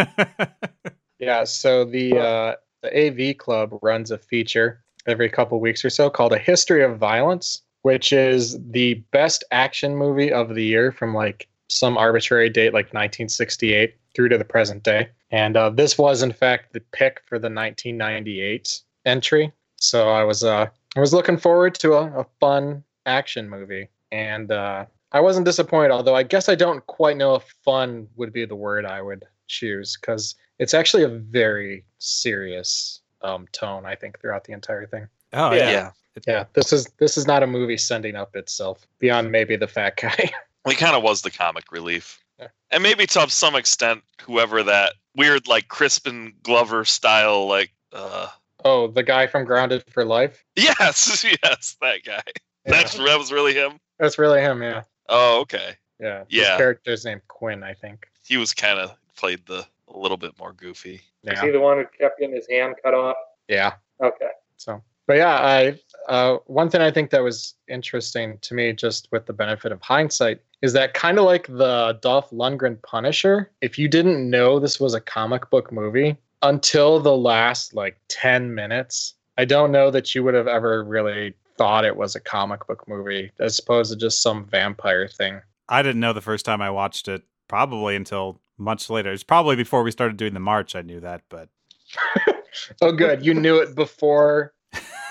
yeah, 1.20 1.44
so 1.44 1.86
the 1.86 2.18
uh, 2.18 2.56
the 2.82 3.32
AV 3.32 3.38
Club 3.38 3.78
runs 3.82 4.12
a 4.12 4.18
feature 4.18 4.84
every 5.08 5.30
couple 5.30 5.60
weeks 5.60 5.84
or 5.84 5.90
so 5.90 6.10
called 6.10 6.34
A 6.34 6.38
History 6.38 6.84
of 6.84 6.98
Violence, 6.98 7.62
which 7.84 8.12
is 8.12 8.58
the 8.72 8.96
best 9.12 9.44
action 9.52 9.96
movie 9.96 10.32
of 10.32 10.56
the 10.56 10.64
year 10.64 10.92
from 10.92 11.14
like 11.14 11.48
some 11.70 11.98
arbitrary 11.98 12.50
date 12.50 12.74
like 12.74 12.86
1968 12.88 13.96
through 14.14 14.30
to 14.30 14.38
the 14.38 14.46
present 14.46 14.84
day. 14.84 15.10
And 15.32 15.58
uh, 15.58 15.70
this 15.70 15.98
was 15.98 16.22
in 16.22 16.32
fact 16.32 16.74
the 16.74 16.80
pick 16.92 17.22
for 17.26 17.38
the 17.38 17.50
1998 17.50 18.82
entry. 19.06 19.52
So 19.78 20.10
I 20.10 20.24
was 20.24 20.44
uh 20.44 20.68
I 20.96 21.00
was 21.00 21.14
looking 21.14 21.38
forward 21.38 21.76
to 21.76 21.94
a, 21.94 22.22
a 22.22 22.26
fun 22.40 22.84
action 23.06 23.50
movie, 23.50 23.90
and 24.12 24.52
uh, 24.52 24.86
I 25.12 25.20
wasn't 25.20 25.46
disappointed. 25.46 25.92
Although 25.92 26.16
I 26.16 26.24
guess 26.24 26.48
I 26.48 26.56
don't 26.56 26.86
quite 26.88 27.18
know 27.18 27.36
if 27.36 27.44
fun 27.64 28.08
would 28.16 28.32
be 28.32 28.46
the 28.46 28.56
word 28.56 28.86
I 28.86 29.02
would 29.02 29.26
choose 29.48 29.98
because 30.00 30.36
it's 30.58 30.74
actually 30.74 31.04
a 31.04 31.10
very 31.10 31.84
serious 32.00 33.02
um, 33.26 33.48
tone. 33.52 33.86
I 33.86 33.96
think 33.96 34.20
throughout 34.20 34.44
the 34.46 34.54
entire 34.54 34.86
thing. 34.86 35.08
Oh 35.34 35.52
Yeah. 35.52 35.58
yeah. 35.58 35.72
Yeah. 35.72 35.92
Yeah, 36.28 36.46
this 36.54 36.72
is 36.72 36.86
this 36.98 37.18
is 37.18 37.28
not 37.28 37.44
a 37.44 37.48
movie 37.48 37.76
sending 37.76 38.16
up 38.16 38.38
itself 38.38 38.88
beyond 39.00 39.32
maybe 39.34 39.58
the 39.58 39.68
fat 39.68 39.98
guy. 39.98 40.32
He 40.68 40.74
kind 40.74 40.96
of 40.96 41.04
was 41.04 41.22
the 41.22 41.30
comic 41.30 41.72
relief. 41.72 42.20
Yeah. 42.40 42.48
And 42.72 42.82
maybe 42.82 43.06
to 43.06 43.30
some 43.30 43.54
extent, 43.54 44.02
whoever 44.24 44.64
that 44.64 44.94
weird, 45.16 45.48
like 45.48 45.68
Crispin 45.68 46.34
Glover 46.42 46.86
style, 46.86 47.46
like, 47.48 47.72
uh, 47.94 48.30
oh, 48.64 48.88
the 48.88 49.04
guy 49.04 49.28
from 49.28 49.46
Grounded 49.46 49.84
for 49.92 50.04
Life. 50.06 50.44
yes, 50.56 51.24
yes, 51.44 51.78
that 51.82 52.04
guy. 52.04 52.24
Yeah, 52.66 52.72
That's 52.72 52.98
that 52.98 53.18
was 53.20 53.32
really 53.32 53.54
him. 53.54 53.74
that's 54.00 54.18
really 54.18 54.42
him. 54.42 54.64
Yeah, 54.64 54.84
Oh, 55.08 55.42
okay. 55.42 55.76
yeah. 56.00 56.24
Yeah. 56.30 56.42
His 56.52 56.58
character's 56.58 57.06
named 57.06 57.22
Quinn, 57.28 57.62
I 57.62 57.74
think. 57.76 58.08
He 58.26 58.38
was 58.38 58.54
kind 58.54 58.80
of 58.80 58.96
played 59.16 59.46
the 59.46 59.68
a 59.94 59.98
little 59.98 60.18
bit 60.18 60.38
more 60.40 60.54
goofy. 60.54 61.02
Is 61.24 61.40
he 61.40 61.52
the 61.52 61.60
one 61.60 61.78
who 61.78 61.86
kept 61.98 62.20
getting 62.20 62.36
his 62.36 62.48
hand 62.50 62.76
cut 62.84 62.94
off? 62.94 63.16
yeah. 63.48 63.74
Okay. 64.02 64.30
So, 64.58 64.82
but 65.08 65.18
yeah, 65.18 65.36
I 65.36 65.80
uh, 66.08 66.38
one 66.46 66.70
thing 66.70 66.82
I 66.82 66.92
think 66.92 67.10
that 67.12 67.24
was 67.24 67.56
interesting 67.68 68.38
to 68.42 68.54
me, 68.54 68.74
just 68.74 69.08
with 69.12 69.26
the 69.26 69.34
benefit 69.34 69.72
of 69.72 69.82
hindsight, 69.82 70.42
is 70.62 70.74
that 70.74 70.94
kind 70.94 71.18
of 71.18 71.26
like 71.26 71.48
the 71.48 71.98
Dolph 72.02 72.30
Lundgren 72.32 72.82
Punisher. 72.82 73.52
If 73.62 73.78
you 73.78 73.88
didn't 73.88 74.30
know 74.30 74.60
this 74.60 74.80
was 74.80 74.94
a 74.94 75.02
comic 75.02 75.50
book 75.50 75.72
movie 75.72 76.18
until 76.42 77.00
the 77.00 77.16
last 77.16 77.74
like 77.74 78.00
ten 78.08 78.54
minutes, 78.54 79.16
I 79.38 79.46
don't 79.46 79.72
know 79.72 79.92
that 79.92 80.16
you 80.16 80.24
would 80.24 80.34
have 80.34 80.48
ever 80.48 80.84
really 80.84 81.34
thought 81.58 81.86
it 81.86 81.96
was 81.96 82.16
a 82.16 82.20
comic 82.20 82.68
book 82.68 82.88
movie 82.88 83.32
as 83.40 83.60
opposed 83.60 83.92
to 83.92 83.98
just 83.98 84.22
some 84.22 84.46
vampire 84.46 85.08
thing. 85.08 85.42
I 85.70 85.82
didn't 85.82 86.02
know 86.02 86.14
the 86.14 86.22
first 86.22 86.46
time 86.46 86.62
I 86.62 86.70
watched 86.70 87.08
it. 87.08 87.24
Probably 87.48 87.96
until 87.96 88.42
much 88.58 88.90
later. 88.90 89.12
It's 89.12 89.24
probably 89.24 89.56
before 89.56 89.84
we 89.84 89.92
started 89.92 90.18
doing 90.18 90.34
the 90.34 90.40
march. 90.40 90.76
I 90.76 90.82
knew 90.82 91.00
that, 91.02 91.22
but 91.30 91.50
Oh, 92.82 92.92
good, 92.92 93.26
you 93.26 93.34
knew 93.34 93.58
it 93.60 93.76
before 93.76 94.54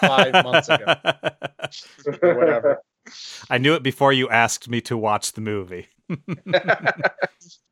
five 0.01 0.33
months 0.45 0.69
ago 0.69 0.95
or 2.23 2.35
whatever. 2.35 2.83
I 3.51 3.59
knew 3.59 3.75
it 3.75 3.83
before 3.83 4.13
you 4.13 4.29
asked 4.31 4.69
me 4.69 4.81
to 4.83 4.97
watch 4.97 5.33
the 5.33 5.41
movie. 5.43 5.89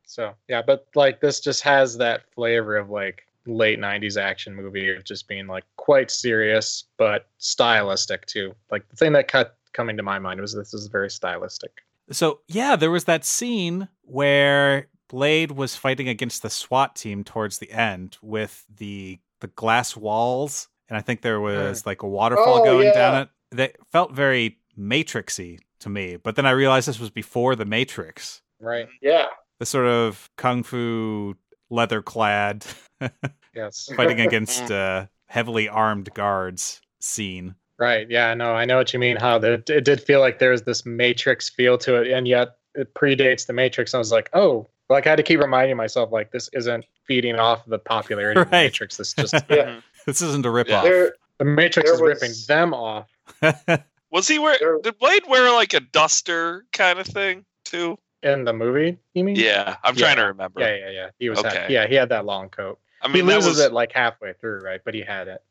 so 0.05 0.33
yeah, 0.47 0.61
but 0.65 0.87
like 0.95 1.21
this 1.21 1.39
just 1.39 1.63
has 1.63 1.97
that 1.97 2.23
flavor 2.33 2.77
of 2.77 2.89
like 2.89 3.23
late 3.45 3.79
'90s 3.79 4.21
action 4.21 4.55
movie 4.55 4.93
of 4.93 5.03
just 5.03 5.27
being 5.27 5.47
like 5.47 5.63
quite 5.75 6.11
serious 6.11 6.85
but 6.97 7.27
stylistic 7.39 8.25
too. 8.27 8.53
Like 8.71 8.87
the 8.89 8.95
thing 8.95 9.13
that 9.13 9.27
cut 9.27 9.57
coming 9.73 9.97
to 9.97 10.03
my 10.03 10.19
mind 10.19 10.39
was 10.39 10.53
this 10.53 10.73
is 10.73 10.87
very 10.87 11.09
stylistic. 11.09 11.71
So 12.11 12.41
yeah, 12.47 12.75
there 12.75 12.91
was 12.91 13.05
that 13.05 13.25
scene 13.25 13.87
where 14.03 14.87
Blade 15.13 15.51
was 15.51 15.75
fighting 15.75 16.09
against 16.09 16.41
the 16.41 16.49
SWAT 16.49 16.95
team 16.95 17.23
towards 17.23 17.59
the 17.59 17.71
end 17.71 18.17
with 18.23 18.65
the 18.75 19.19
the 19.41 19.47
glass 19.47 19.95
walls, 19.95 20.69
and 20.89 20.97
I 20.97 21.01
think 21.01 21.21
there 21.21 21.39
was 21.39 21.85
like 21.85 22.01
a 22.01 22.07
waterfall 22.07 22.61
Oh, 22.61 22.65
going 22.65 22.87
yeah. 22.87 22.93
down 22.93 23.21
it. 23.21 23.29
That 23.51 23.75
felt 23.91 24.13
very 24.13 24.57
Matrixy 24.75 25.59
to 25.81 25.89
me. 25.89 26.15
But 26.15 26.35
then 26.35 26.47
I 26.47 26.51
realized 26.51 26.87
this 26.87 26.99
was 26.99 27.11
before 27.11 27.55
the 27.55 27.63
Matrix. 27.63 28.41
Right. 28.59 28.87
Yeah. 29.03 29.25
The 29.59 29.67
sort 29.67 29.85
of 29.85 30.31
kung 30.35 30.63
fu 30.63 31.35
leather 31.69 32.01
clad 32.01 32.65
Yes. 33.55 33.87
fighting 33.95 34.19
against 34.19 34.71
uh, 34.71 35.05
heavily 35.27 35.69
armed 35.69 36.11
guards 36.15 36.81
scene. 37.01 37.53
Right. 37.77 38.09
Yeah. 38.09 38.33
No, 38.33 38.55
I 38.55 38.65
know 38.65 38.77
what 38.77 38.91
you 38.93 38.97
mean. 38.99 39.17
How 39.17 39.37
that 39.37 39.69
it 39.69 39.85
did 39.85 40.01
feel 40.01 40.21
like 40.21 40.39
there 40.39 40.49
was 40.49 40.63
this 40.63 40.87
Matrix 40.87 41.49
feel 41.49 41.77
to 41.79 42.01
it, 42.01 42.07
and 42.11 42.27
yet 42.27 42.55
it 42.73 42.95
predates 42.95 43.45
the 43.45 43.53
Matrix. 43.53 43.93
I 43.93 43.99
was 43.99 44.11
like, 44.11 44.31
oh, 44.33 44.69
like 44.93 45.05
I 45.07 45.11
had 45.11 45.15
to 45.17 45.23
keep 45.23 45.39
reminding 45.39 45.75
myself, 45.77 46.11
like 46.11 46.31
this 46.31 46.49
isn't 46.53 46.85
feeding 47.05 47.37
off 47.39 47.65
the 47.65 47.79
popularity 47.79 48.39
of 48.41 48.47
the 48.49 48.51
Matrix. 48.51 48.97
This 48.97 49.13
just 49.13 49.33
Yeah. 49.49 49.79
This 50.05 50.21
isn't 50.21 50.45
a 50.45 50.49
rip 50.51 50.67
Yeah. 50.69 50.77
off. 50.77 50.83
There, 50.85 51.13
the 51.39 51.45
Matrix 51.45 51.89
is 51.89 52.01
was- 52.01 52.21
ripping 52.21 52.35
them 52.47 52.73
off. 52.73 53.09
Was 54.11 54.27
he 54.27 54.37
wear? 54.37 54.57
There- 54.59 54.79
Did 54.79 54.99
Blade 54.99 55.23
wear 55.27 55.51
like 55.51 55.73
a 55.73 55.79
duster 55.79 56.65
kind 56.71 56.99
of 56.99 57.07
thing 57.07 57.45
too? 57.65 57.97
In 58.21 58.43
the 58.45 58.53
movie, 58.53 58.97
you 59.15 59.23
mean? 59.23 59.35
Yeah, 59.35 59.75
I'm 59.83 59.95
trying 59.95 60.17
to 60.17 60.23
remember. 60.25 60.61
Yeah, 60.61 60.75
yeah, 60.75 60.89
yeah. 60.91 61.09
He 61.19 61.29
was. 61.29 61.41
had- 61.41 61.69
yeah, 61.71 61.87
he 61.87 61.95
had 61.95 62.09
that 62.09 62.23
long 62.25 62.49
coat. 62.49 62.79
I 63.01 63.07
mean, 63.07 63.15
he 63.15 63.21
loses 63.23 63.47
was 63.49 63.59
it 63.59 63.73
like 63.73 63.91
halfway 63.91 64.33
through, 64.33 64.61
right? 64.61 64.79
But 64.85 64.93
he 64.93 65.01
had 65.01 65.27
it. 65.27 65.41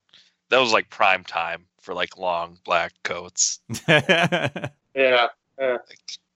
that 0.50 0.58
was 0.58 0.72
like 0.72 0.88
prime 0.90 1.24
time 1.24 1.66
for 1.80 1.92
like 1.92 2.16
long 2.16 2.56
black 2.64 2.92
coats. 3.02 3.58
yeah. 3.88 5.28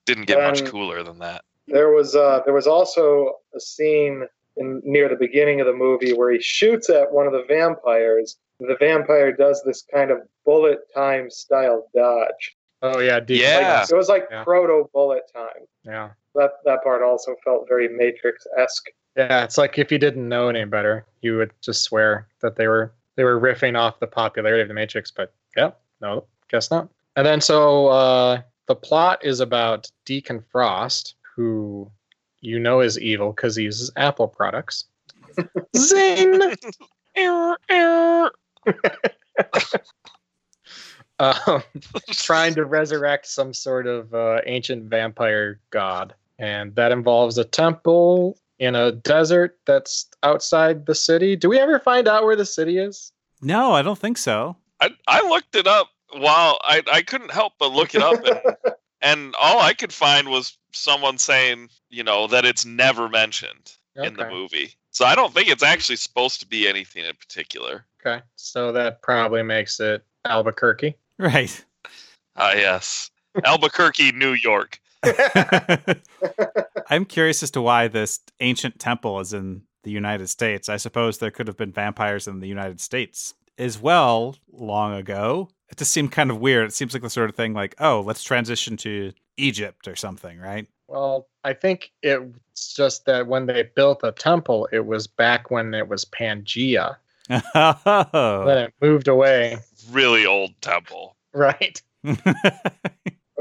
Didn't 0.05 0.27
get 0.27 0.39
much 0.43 0.61
Um, 0.63 0.67
cooler 0.67 1.03
than 1.03 1.19
that. 1.21 1.45
There 1.69 1.91
was 1.91 2.15
uh, 2.15 2.41
there 2.45 2.55
was 2.55 2.67
also 2.67 3.37
a 3.55 3.61
scene 3.61 4.27
in 4.57 4.81
near 4.85 5.09
the 5.09 5.17
beginning 5.17 5.61
of 5.61 5.67
the 5.67 5.73
movie 5.73 6.13
where 6.13 6.31
he 6.33 6.41
shoots 6.41 6.89
at 6.89 7.13
one 7.13 7.27
of 7.27 7.33
the 7.33 7.45
vampires. 7.49 8.37
The 8.61 8.77
vampire 8.79 9.33
does 9.33 9.63
this 9.65 9.83
kind 9.93 10.11
of 10.11 10.19
bullet 10.45 10.79
time 10.95 11.29
style 11.31 11.87
dodge. 11.95 12.57
Oh 12.83 13.01
yeah, 13.01 13.21
deep 13.21 13.43
Yeah. 13.43 13.81
Like, 13.81 13.91
it 13.91 13.97
was 13.97 14.09
like 14.09 14.29
Yeah. 14.31 14.45
proto 14.45 14.89
bullet 14.93 15.25
time. 15.35 15.67
yeah, 15.85 16.11
That 16.35 16.53
that 16.65 16.83
part 16.83 17.03
also 17.03 17.35
felt 17.45 17.67
very 17.69 17.89
Matrix 17.89 18.47
esque. 18.57 18.87
yeah. 19.17 19.43
It's 19.45 19.59
like 19.59 19.79
if 19.79 19.91
you 19.91 19.99
didn't 19.99 20.29
know 20.29 20.49
any 20.49 20.65
better, 20.65 21.05
you 21.21 21.37
would 21.37 21.51
just 21.61 21.83
swear 21.83 22.29
that 22.41 22.57
they 22.57 22.69
were 22.69 22.93
they 23.17 23.25
were 23.25 23.41
riffing 23.41 23.77
off 23.79 23.99
the 23.99 24.07
popularity 24.07 24.63
of 24.63 24.69
the 24.69 24.75
Matrix. 24.75 25.11
But 25.11 25.33
yeah, 25.57 25.73
no, 26.01 26.25
guess 26.49 26.71
not. 26.71 26.89
And 27.17 27.27
then 27.27 27.41
so 27.41 27.89
uh, 27.89 28.43
the 28.69 28.77
plot 28.77 29.25
is 29.25 29.41
about 29.41 29.91
Deacon 30.05 30.43
Frost, 30.51 31.15
who 31.37 31.91
you 32.41 32.59
know 32.59 32.81
is 32.81 32.99
evil 32.99 33.33
because 33.33 33.55
he 33.55 33.65
uses 33.65 33.91
Apple 33.97 34.29
products. 34.29 34.85
Zing. 35.77 36.41
Err, 37.17 37.57
err. 37.71 38.31
um, 41.19 41.63
trying 42.11 42.55
to 42.55 42.65
resurrect 42.65 43.27
some 43.27 43.55
sort 43.55 43.87
of 43.87 44.13
uh, 44.13 44.41
ancient 44.47 44.85
vampire 44.85 45.61
god. 45.71 46.15
And 46.39 46.75
that 46.75 46.93
involves 46.93 47.39
a 47.39 47.45
temple 47.45 48.39
in 48.59 48.75
a 48.75 48.93
desert 48.93 49.59
that's 49.67 50.07
outside 50.23 50.85
the 50.85 50.95
city. 50.95 51.37
Do 51.37 51.49
we 51.49 51.59
ever 51.59 51.79
find 51.79 52.07
out 52.07 52.25
where 52.25 52.37
the 52.37 52.45
city 52.45 52.79
is? 52.79 53.13
no, 53.43 53.73
I 53.73 53.83
don't 53.83 53.99
think 53.99 54.19
so. 54.19 54.57
I 54.81 54.91
I 55.09 55.27
looked 55.29 55.55
it 55.55 55.67
up 55.67 55.89
while 56.13 56.59
I 56.63 56.83
I 56.93 57.03
couldn't 57.03 57.31
help 57.31 57.55
but 57.59 57.73
look 57.73 57.95
it 57.95 58.03
up 58.03 58.23
and 58.25 58.41
and 59.01 59.35
all 59.41 59.61
I 59.61 59.75
could 59.75 59.93
find 59.93 60.29
was 60.29 60.57
someone 60.73 61.19
saying, 61.19 61.71
you 61.91 62.05
know, 62.05 62.27
that 62.29 62.45
it's 62.45 62.65
never 62.65 63.09
mentioned 63.09 63.77
in 63.97 64.15
the 64.15 64.29
movie. 64.29 64.75
So 64.91 65.05
I 65.05 65.15
don't 65.15 65.33
think 65.33 65.49
it's 65.49 65.63
actually 65.63 65.97
supposed 65.97 66.41
to 66.41 66.47
be 66.47 66.69
anything 66.69 67.05
in 67.05 67.15
particular. 67.17 67.87
Okay, 68.01 68.23
so 68.37 68.73
that 68.73 69.03
probably 69.03 69.43
makes 69.43 69.81
it 69.81 70.05
Albuquerque. 70.25 70.97
Right. 71.19 71.65
Ah, 72.37 72.53
yes, 72.53 73.11
Albuquerque, 73.45 74.13
New 74.15 74.33
York. 74.33 74.81
I'm 76.89 77.05
curious 77.05 77.43
as 77.43 77.51
to 77.53 77.63
why 77.63 77.89
this 77.89 78.21
ancient 78.41 78.79
temple 78.79 79.21
is 79.21 79.33
in 79.33 79.63
the 79.83 79.91
United 79.91 80.29
States. 80.29 80.69
I 80.69 80.77
suppose 80.77 81.19
there 81.19 81.31
could 81.31 81.47
have 81.47 81.57
been 81.57 81.73
vampires 81.73 82.27
in 82.27 82.41
the 82.41 82.49
United 82.49 82.81
States 82.81 83.35
as 83.59 83.81
well 83.81 84.37
long 84.53 84.95
ago. 84.95 85.49
It 85.69 85.79
just 85.79 85.93
seemed 85.93 86.13
kind 86.13 86.31
of 86.31 86.39
weird. 86.39 86.69
It 86.69 86.73
seems 86.73 86.95
like 86.95 87.03
the 87.03 87.11
sort 87.11 87.29
of 87.29 87.37
thing 87.37 87.53
like, 87.53 87.75
oh, 87.81 88.01
let's 88.01 88.23
transition 88.23 88.77
to 88.79 89.13
Egypt 89.37 89.89
or 89.89 89.97
something, 89.97 90.39
right? 90.39 90.67
Well, 90.89 91.29
I 91.43 91.53
think 91.53 91.91
it's 92.03 92.75
just 92.75 93.07
that 93.07 93.27
when 93.27 93.47
they 93.47 93.65
built 93.75 94.01
the 94.01 94.13
temple, 94.13 94.69
it 94.71 94.87
was 94.87 95.07
back 95.07 95.51
when 95.51 95.75
it 95.75 95.89
was 95.89 96.05
Pangea. 96.05 96.97
Oh. 97.31 98.45
Then 98.47 98.59
it 98.59 98.75
moved 98.81 99.09
away. 99.09 99.59
Really 99.91 100.27
old 100.27 100.53
temple. 100.61 101.17
Right. 101.33 101.81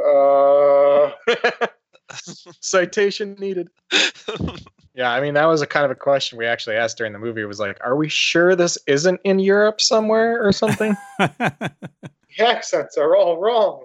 Uh, 0.06 1.12
Citation 2.60 3.36
needed. 3.40 3.70
Yeah, 4.96 5.12
I 5.12 5.20
mean 5.20 5.34
that 5.34 5.46
was 5.46 5.62
a 5.62 5.68
kind 5.68 5.84
of 5.84 5.92
a 5.92 5.96
question 5.96 6.38
we 6.38 6.46
actually 6.46 6.78
asked 6.78 6.98
during 6.98 7.14
the 7.14 7.20
movie. 7.20 7.42
It 7.42 7.46
was 7.46 7.60
like, 7.60 7.78
are 7.84 7.98
we 7.98 8.08
sure 8.08 8.56
this 8.56 8.78
isn't 8.88 9.20
in 9.24 9.40
Europe 9.40 9.82
somewhere 9.82 10.42
or 10.46 10.54
something? 10.54 10.96
the 11.20 11.72
accents 12.40 12.98
are 12.98 13.16
all 13.16 13.38
wrong. 13.38 13.84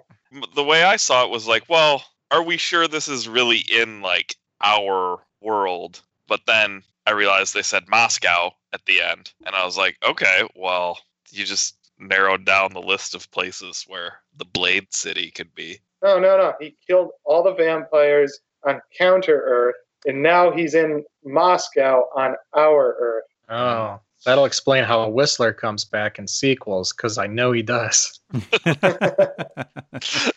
The 0.55 0.63
way 0.63 0.83
I 0.83 0.95
saw 0.95 1.25
it 1.25 1.29
was 1.29 1.47
like, 1.47 1.63
well, 1.67 2.03
are 2.31 2.41
we 2.41 2.55
sure 2.55 2.87
this 2.87 3.09
is 3.09 3.27
really 3.27 3.65
in 3.69 4.01
like 4.01 4.35
our 4.63 5.19
world? 5.41 6.01
But 6.27 6.41
then 6.47 6.83
I 7.05 7.11
realized 7.11 7.53
they 7.53 7.61
said 7.61 7.89
Moscow 7.89 8.51
at 8.71 8.85
the 8.85 9.01
end, 9.01 9.33
and 9.45 9.53
I 9.53 9.65
was 9.65 9.77
like, 9.77 9.97
okay, 10.07 10.47
well, 10.55 10.97
you 11.29 11.43
just 11.43 11.75
narrowed 11.99 12.45
down 12.45 12.73
the 12.73 12.81
list 12.81 13.15
of 13.15 13.29
places 13.31 13.83
where 13.87 14.21
the 14.37 14.45
Blade 14.45 14.93
City 14.93 15.29
could 15.29 15.53
be. 15.53 15.79
No, 16.01 16.19
no, 16.19 16.37
no. 16.37 16.53
He 16.59 16.75
killed 16.87 17.09
all 17.25 17.43
the 17.43 17.53
vampires 17.53 18.39
on 18.65 18.81
Counter 18.97 19.41
Earth, 19.45 19.75
and 20.05 20.21
now 20.23 20.51
he's 20.51 20.73
in 20.75 21.03
Moscow 21.23 22.05
on 22.15 22.35
our 22.55 22.95
Earth. 22.99 23.23
oh, 23.49 23.99
that'll 24.25 24.45
explain 24.45 24.83
how 24.83 25.01
a 25.01 25.09
Whistler 25.09 25.53
comes 25.53 25.85
back 25.85 26.19
in 26.19 26.27
sequels 26.27 26.93
because 26.93 27.17
I 27.17 27.27
know 27.27 27.51
he 27.51 27.61
does. 27.63 28.19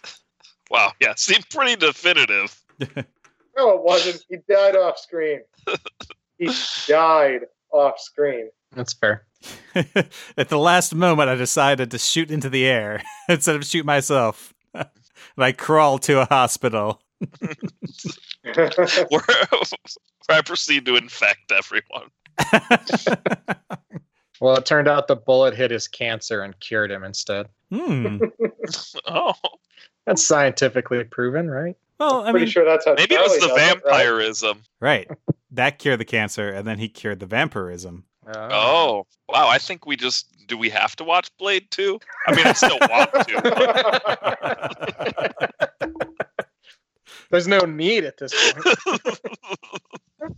Wow, 0.70 0.92
yeah, 1.00 1.12
seemed 1.16 1.48
pretty 1.50 1.76
definitive. 1.76 2.60
No, 3.56 3.70
it 3.76 3.84
wasn't. 3.84 4.24
He 4.28 4.38
died 4.48 4.74
off 4.74 4.98
screen. 4.98 5.42
he 6.38 6.50
died 6.88 7.42
off 7.70 8.00
screen. 8.00 8.48
That's 8.72 8.94
fair. 8.94 9.26
At 10.36 10.48
the 10.48 10.58
last 10.58 10.92
moment, 10.92 11.28
I 11.28 11.36
decided 11.36 11.92
to 11.92 11.98
shoot 11.98 12.32
into 12.32 12.50
the 12.50 12.66
air 12.66 13.00
instead 13.28 13.54
of 13.54 13.64
shoot 13.64 13.86
myself. 13.86 14.52
and 14.74 14.88
I 15.38 15.52
crawled 15.52 16.02
to 16.02 16.22
a 16.22 16.24
hospital. 16.24 17.00
Where, 18.54 18.70
where 19.08 19.22
I 20.28 20.42
proceed 20.42 20.84
to 20.86 20.96
infect 20.96 21.52
everyone. 21.52 22.10
Well, 24.40 24.56
it 24.56 24.66
turned 24.66 24.88
out 24.88 25.06
the 25.06 25.14
bullet 25.16 25.54
hit 25.54 25.70
his 25.70 25.86
cancer 25.88 26.42
and 26.42 26.58
cured 26.58 26.90
him 26.90 27.04
instead. 27.04 27.46
hmm. 27.70 28.18
Oh, 29.06 29.32
That's 30.06 30.26
scientifically 30.26 31.04
proven, 31.04 31.48
right? 31.48 31.76
Well, 32.00 32.24
I'm 32.24 32.32
Pretty 32.32 32.46
mean, 32.46 32.52
sure 32.52 32.64
that's 32.64 32.84
how 32.84 32.94
maybe 32.94 33.14
it 33.14 33.20
was 33.20 33.38
the 33.38 33.46
does 33.46 33.56
it, 33.56 33.60
right? 33.60 33.82
vampirism. 33.82 34.62
right. 34.80 35.08
That 35.52 35.78
cured 35.78 36.00
the 36.00 36.04
cancer, 36.04 36.50
and 36.50 36.66
then 36.66 36.78
he 36.78 36.88
cured 36.88 37.20
the 37.20 37.26
vampirism. 37.26 38.04
Oh, 38.26 39.06
wow. 39.28 39.46
I 39.48 39.58
think 39.58 39.86
we 39.86 39.94
just 39.96 40.26
do 40.48 40.58
we 40.58 40.68
have 40.68 40.96
to 40.96 41.04
watch 41.04 41.30
Blade 41.38 41.70
2? 41.70 41.98
I 42.26 42.34
mean, 42.34 42.46
I 42.46 42.52
still 42.52 42.76
want 42.80 43.12
to. 43.28 44.44
There's 47.30 47.48
no 47.48 47.60
need 47.60 48.04
at 48.04 48.18
this 48.18 48.32
point. 48.52 49.20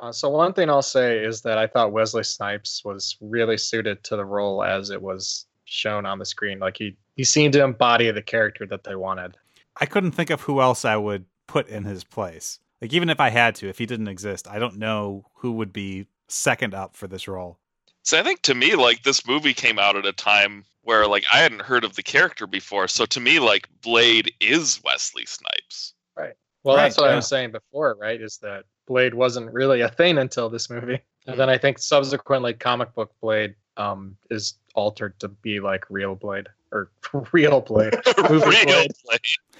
Uh, 0.00 0.12
so 0.12 0.28
one 0.28 0.52
thing 0.52 0.68
I'll 0.68 0.82
say 0.82 1.24
is 1.24 1.40
that 1.42 1.56
I 1.56 1.66
thought 1.66 1.92
Wesley 1.92 2.24
Snipes 2.24 2.84
was 2.84 3.16
really 3.20 3.56
suited 3.56 4.02
to 4.04 4.16
the 4.16 4.24
role 4.24 4.62
as 4.62 4.90
it 4.90 5.00
was 5.00 5.46
shown 5.64 6.04
on 6.04 6.18
the 6.18 6.26
screen. 6.26 6.58
Like 6.58 6.76
he 6.76 6.96
he 7.16 7.24
seemed 7.24 7.54
to 7.54 7.62
embody 7.64 8.10
the 8.10 8.20
character 8.20 8.66
that 8.66 8.84
they 8.84 8.96
wanted. 8.96 9.36
I 9.80 9.86
couldn't 9.86 10.12
think 10.12 10.30
of 10.30 10.42
who 10.42 10.60
else 10.60 10.84
I 10.84 10.96
would 10.96 11.24
put 11.46 11.68
in 11.68 11.84
his 11.84 12.04
place. 12.04 12.58
Like, 12.82 12.92
even 12.92 13.08
if 13.08 13.18
I 13.18 13.30
had 13.30 13.54
to, 13.56 13.68
if 13.68 13.78
he 13.78 13.86
didn't 13.86 14.08
exist, 14.08 14.46
I 14.46 14.58
don't 14.58 14.76
know 14.76 15.24
who 15.36 15.52
would 15.52 15.72
be 15.72 16.06
second 16.28 16.74
up 16.74 16.96
for 16.96 17.06
this 17.06 17.26
role. 17.26 17.58
so 18.02 18.18
I 18.18 18.22
think 18.22 18.42
to 18.42 18.54
me, 18.54 18.74
like 18.74 19.04
this 19.04 19.26
movie 19.26 19.54
came 19.54 19.78
out 19.78 19.96
at 19.96 20.04
a 20.04 20.12
time 20.12 20.64
where 20.84 21.06
like 21.06 21.24
I 21.32 21.38
hadn't 21.38 21.62
heard 21.62 21.84
of 21.84 21.96
the 21.96 22.02
character 22.02 22.46
before. 22.46 22.88
So 22.88 23.06
to 23.06 23.20
me, 23.20 23.38
like 23.38 23.68
Blade 23.82 24.32
is 24.40 24.80
Wesley 24.84 25.26
Snipes. 25.26 25.94
Right. 26.16 26.34
Well, 26.62 26.76
that's 26.76 26.96
Right, 26.98 27.04
what 27.04 27.12
I 27.12 27.16
was 27.16 27.28
saying 27.28 27.52
before, 27.52 27.96
right? 28.00 28.20
Is 28.20 28.38
that 28.38 28.64
Blade 28.86 29.14
wasn't 29.14 29.52
really 29.52 29.80
a 29.80 29.88
thing 29.88 30.18
until 30.18 30.48
this 30.48 30.70
movie, 30.70 31.00
and 31.26 31.38
then 31.38 31.48
I 31.50 31.58
think 31.58 31.78
subsequently 31.78 32.54
comic 32.54 32.94
book 32.94 33.12
Blade 33.20 33.54
um 33.76 34.16
is 34.30 34.54
altered 34.74 35.18
to 35.20 35.28
be 35.28 35.60
like 35.60 35.84
real 35.90 36.14
Blade 36.14 36.46
or 36.72 36.90
real 37.32 37.60
Blade. 37.60 37.94
Movie 38.30 38.46
Real 38.46 38.64
Blade. 38.64 38.90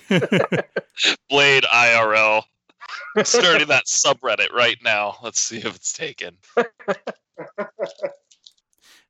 Blade. 0.08 0.64
Blade 1.30 1.64
IRL. 1.64 2.42
Starting 3.22 3.68
that 3.68 3.86
subreddit 3.86 4.52
right 4.52 4.76
now. 4.84 5.16
Let's 5.22 5.40
see 5.40 5.58
if 5.58 5.74
it's 5.76 5.92
taken. 5.92 6.36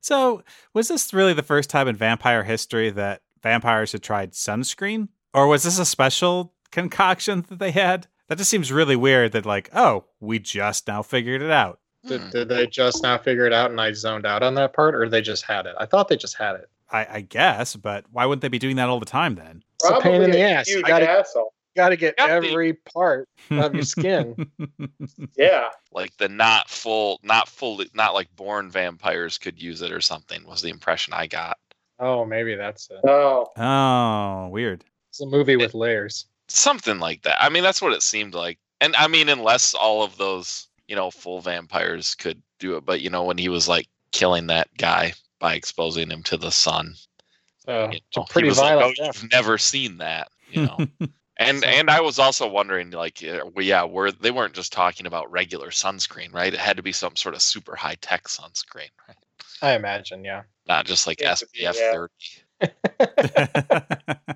So, 0.05 0.43
was 0.75 0.87
this 0.87 1.15
really 1.15 1.33
the 1.33 1.41
first 1.41 1.67
time 1.67 1.87
in 1.87 1.95
vampire 1.95 2.43
history 2.43 2.91
that 2.91 3.23
vampires 3.41 3.91
had 3.91 4.03
tried 4.03 4.33
sunscreen? 4.33 5.07
Or 5.33 5.47
was 5.47 5.63
this 5.63 5.79
a 5.79 5.85
special 5.85 6.53
concoction 6.69 7.43
that 7.49 7.57
they 7.57 7.71
had? 7.71 8.05
That 8.27 8.37
just 8.37 8.51
seems 8.51 8.71
really 8.71 8.95
weird 8.95 9.31
that, 9.31 9.47
like, 9.47 9.67
oh, 9.73 10.05
we 10.19 10.37
just 10.37 10.87
now 10.87 11.01
figured 11.01 11.41
it 11.41 11.49
out. 11.49 11.79
Did, 12.07 12.21
Hmm. 12.21 12.29
did 12.29 12.49
they 12.49 12.67
just 12.67 13.01
now 13.01 13.17
figure 13.17 13.47
it 13.47 13.53
out 13.53 13.71
and 13.71 13.81
I 13.81 13.93
zoned 13.93 14.27
out 14.27 14.43
on 14.43 14.53
that 14.53 14.73
part, 14.73 14.93
or 14.93 15.09
they 15.09 15.21
just 15.21 15.43
had 15.43 15.65
it? 15.65 15.73
I 15.79 15.87
thought 15.87 16.07
they 16.07 16.17
just 16.17 16.37
had 16.37 16.53
it. 16.57 16.69
I, 16.91 17.07
I 17.09 17.21
guess, 17.21 17.75
but 17.75 18.05
why 18.11 18.27
wouldn't 18.27 18.43
they 18.43 18.47
be 18.47 18.59
doing 18.59 18.75
that 18.75 18.89
all 18.89 18.99
the 18.99 19.07
time 19.07 19.33
then? 19.33 19.63
It's 19.81 19.89
a 19.89 19.99
pain 20.01 20.21
in 20.21 20.29
the 20.29 20.39
ass. 20.39 20.69
You 20.69 20.83
gotta, 20.83 21.09
asshole. 21.09 21.51
Gotta 21.75 21.95
get 21.95 22.17
Got 22.17 22.27
the- 22.41 22.47
every 22.49 22.73
part 22.73 23.27
of 23.51 23.73
your 23.73 23.83
skin. 23.83 24.35
Yeah. 25.37 25.69
Like 25.91 26.15
the 26.17 26.29
not 26.29 26.69
full, 26.69 27.19
not 27.23 27.47
fully, 27.47 27.89
not 27.93 28.13
like 28.13 28.33
born 28.35 28.69
vampires 28.69 29.37
could 29.37 29.61
use 29.61 29.81
it 29.81 29.91
or 29.91 30.01
something 30.01 30.45
was 30.45 30.61
the 30.61 30.69
impression 30.69 31.13
I 31.13 31.27
got. 31.27 31.57
oh, 31.99 32.25
maybe 32.25 32.55
that's 32.55 32.89
it. 32.89 32.99
Oh. 33.07 33.47
oh, 33.57 34.47
weird. 34.49 34.83
It's 35.09 35.21
a 35.21 35.25
movie 35.25 35.55
with 35.55 35.73
layers. 35.73 36.25
Something 36.47 36.99
like 36.99 37.21
that. 37.23 37.41
I 37.41 37.49
mean, 37.49 37.63
that's 37.63 37.81
what 37.81 37.93
it 37.93 38.03
seemed 38.03 38.33
like. 38.33 38.59
And 38.81 38.95
I 38.97 39.07
mean, 39.07 39.29
unless 39.29 39.73
all 39.73 40.03
of 40.03 40.17
those, 40.17 40.67
you 40.87 40.95
know, 40.95 41.09
full 41.11 41.39
vampires 41.41 42.13
could 42.15 42.41
do 42.59 42.75
it. 42.77 42.85
But, 42.85 43.01
you 43.01 43.09
know, 43.09 43.23
when 43.23 43.37
he 43.37 43.49
was 43.49 43.67
like 43.67 43.87
killing 44.11 44.47
that 44.47 44.67
guy 44.77 45.13
by 45.39 45.53
exposing 45.55 46.09
him 46.09 46.23
to 46.23 46.37
the 46.37 46.51
sun, 46.51 46.95
So 47.65 47.89
you 47.91 47.97
it's 47.97 48.17
a 48.17 48.19
know, 48.19 48.23
he 48.27 48.31
pretty 48.31 48.47
was 48.49 48.57
like, 48.59 48.75
violent 48.77 48.97
oh, 48.99 49.05
death. 49.05 49.21
you've 49.23 49.31
never 49.31 49.57
seen 49.57 49.97
that, 49.97 50.27
you 50.51 50.65
know. 50.65 50.77
And 51.37 51.59
So- 51.59 51.67
and 51.67 51.89
I 51.89 51.99
was 52.01 52.17
also 52.19 52.47
wondering, 52.47 52.91
like, 52.91 53.21
yeah, 53.21 53.41
well, 53.43 53.65
yeah, 53.65 53.83
were 53.83 54.11
they 54.11 54.31
weren't 54.31 54.53
just 54.53 54.71
talking 54.71 55.05
about 55.05 55.29
regular 55.31 55.69
sunscreen, 55.69 56.33
right? 56.33 56.53
It 56.53 56.59
had 56.59 56.77
to 56.77 56.83
be 56.83 56.91
some 56.93 57.15
sort 57.15 57.35
of 57.35 57.41
super 57.41 57.75
high 57.75 57.95
tech 57.95 58.23
sunscreen, 58.25 58.89
right? 59.07 59.17
I 59.61 59.73
imagine, 59.73 60.23
yeah. 60.23 60.43
Not 60.67 60.85
just 60.85 61.07
like 61.07 61.19
Yeah, 61.21 61.33
SPF 61.33 61.75
yeah. 61.75 62.05
30. 62.61 64.25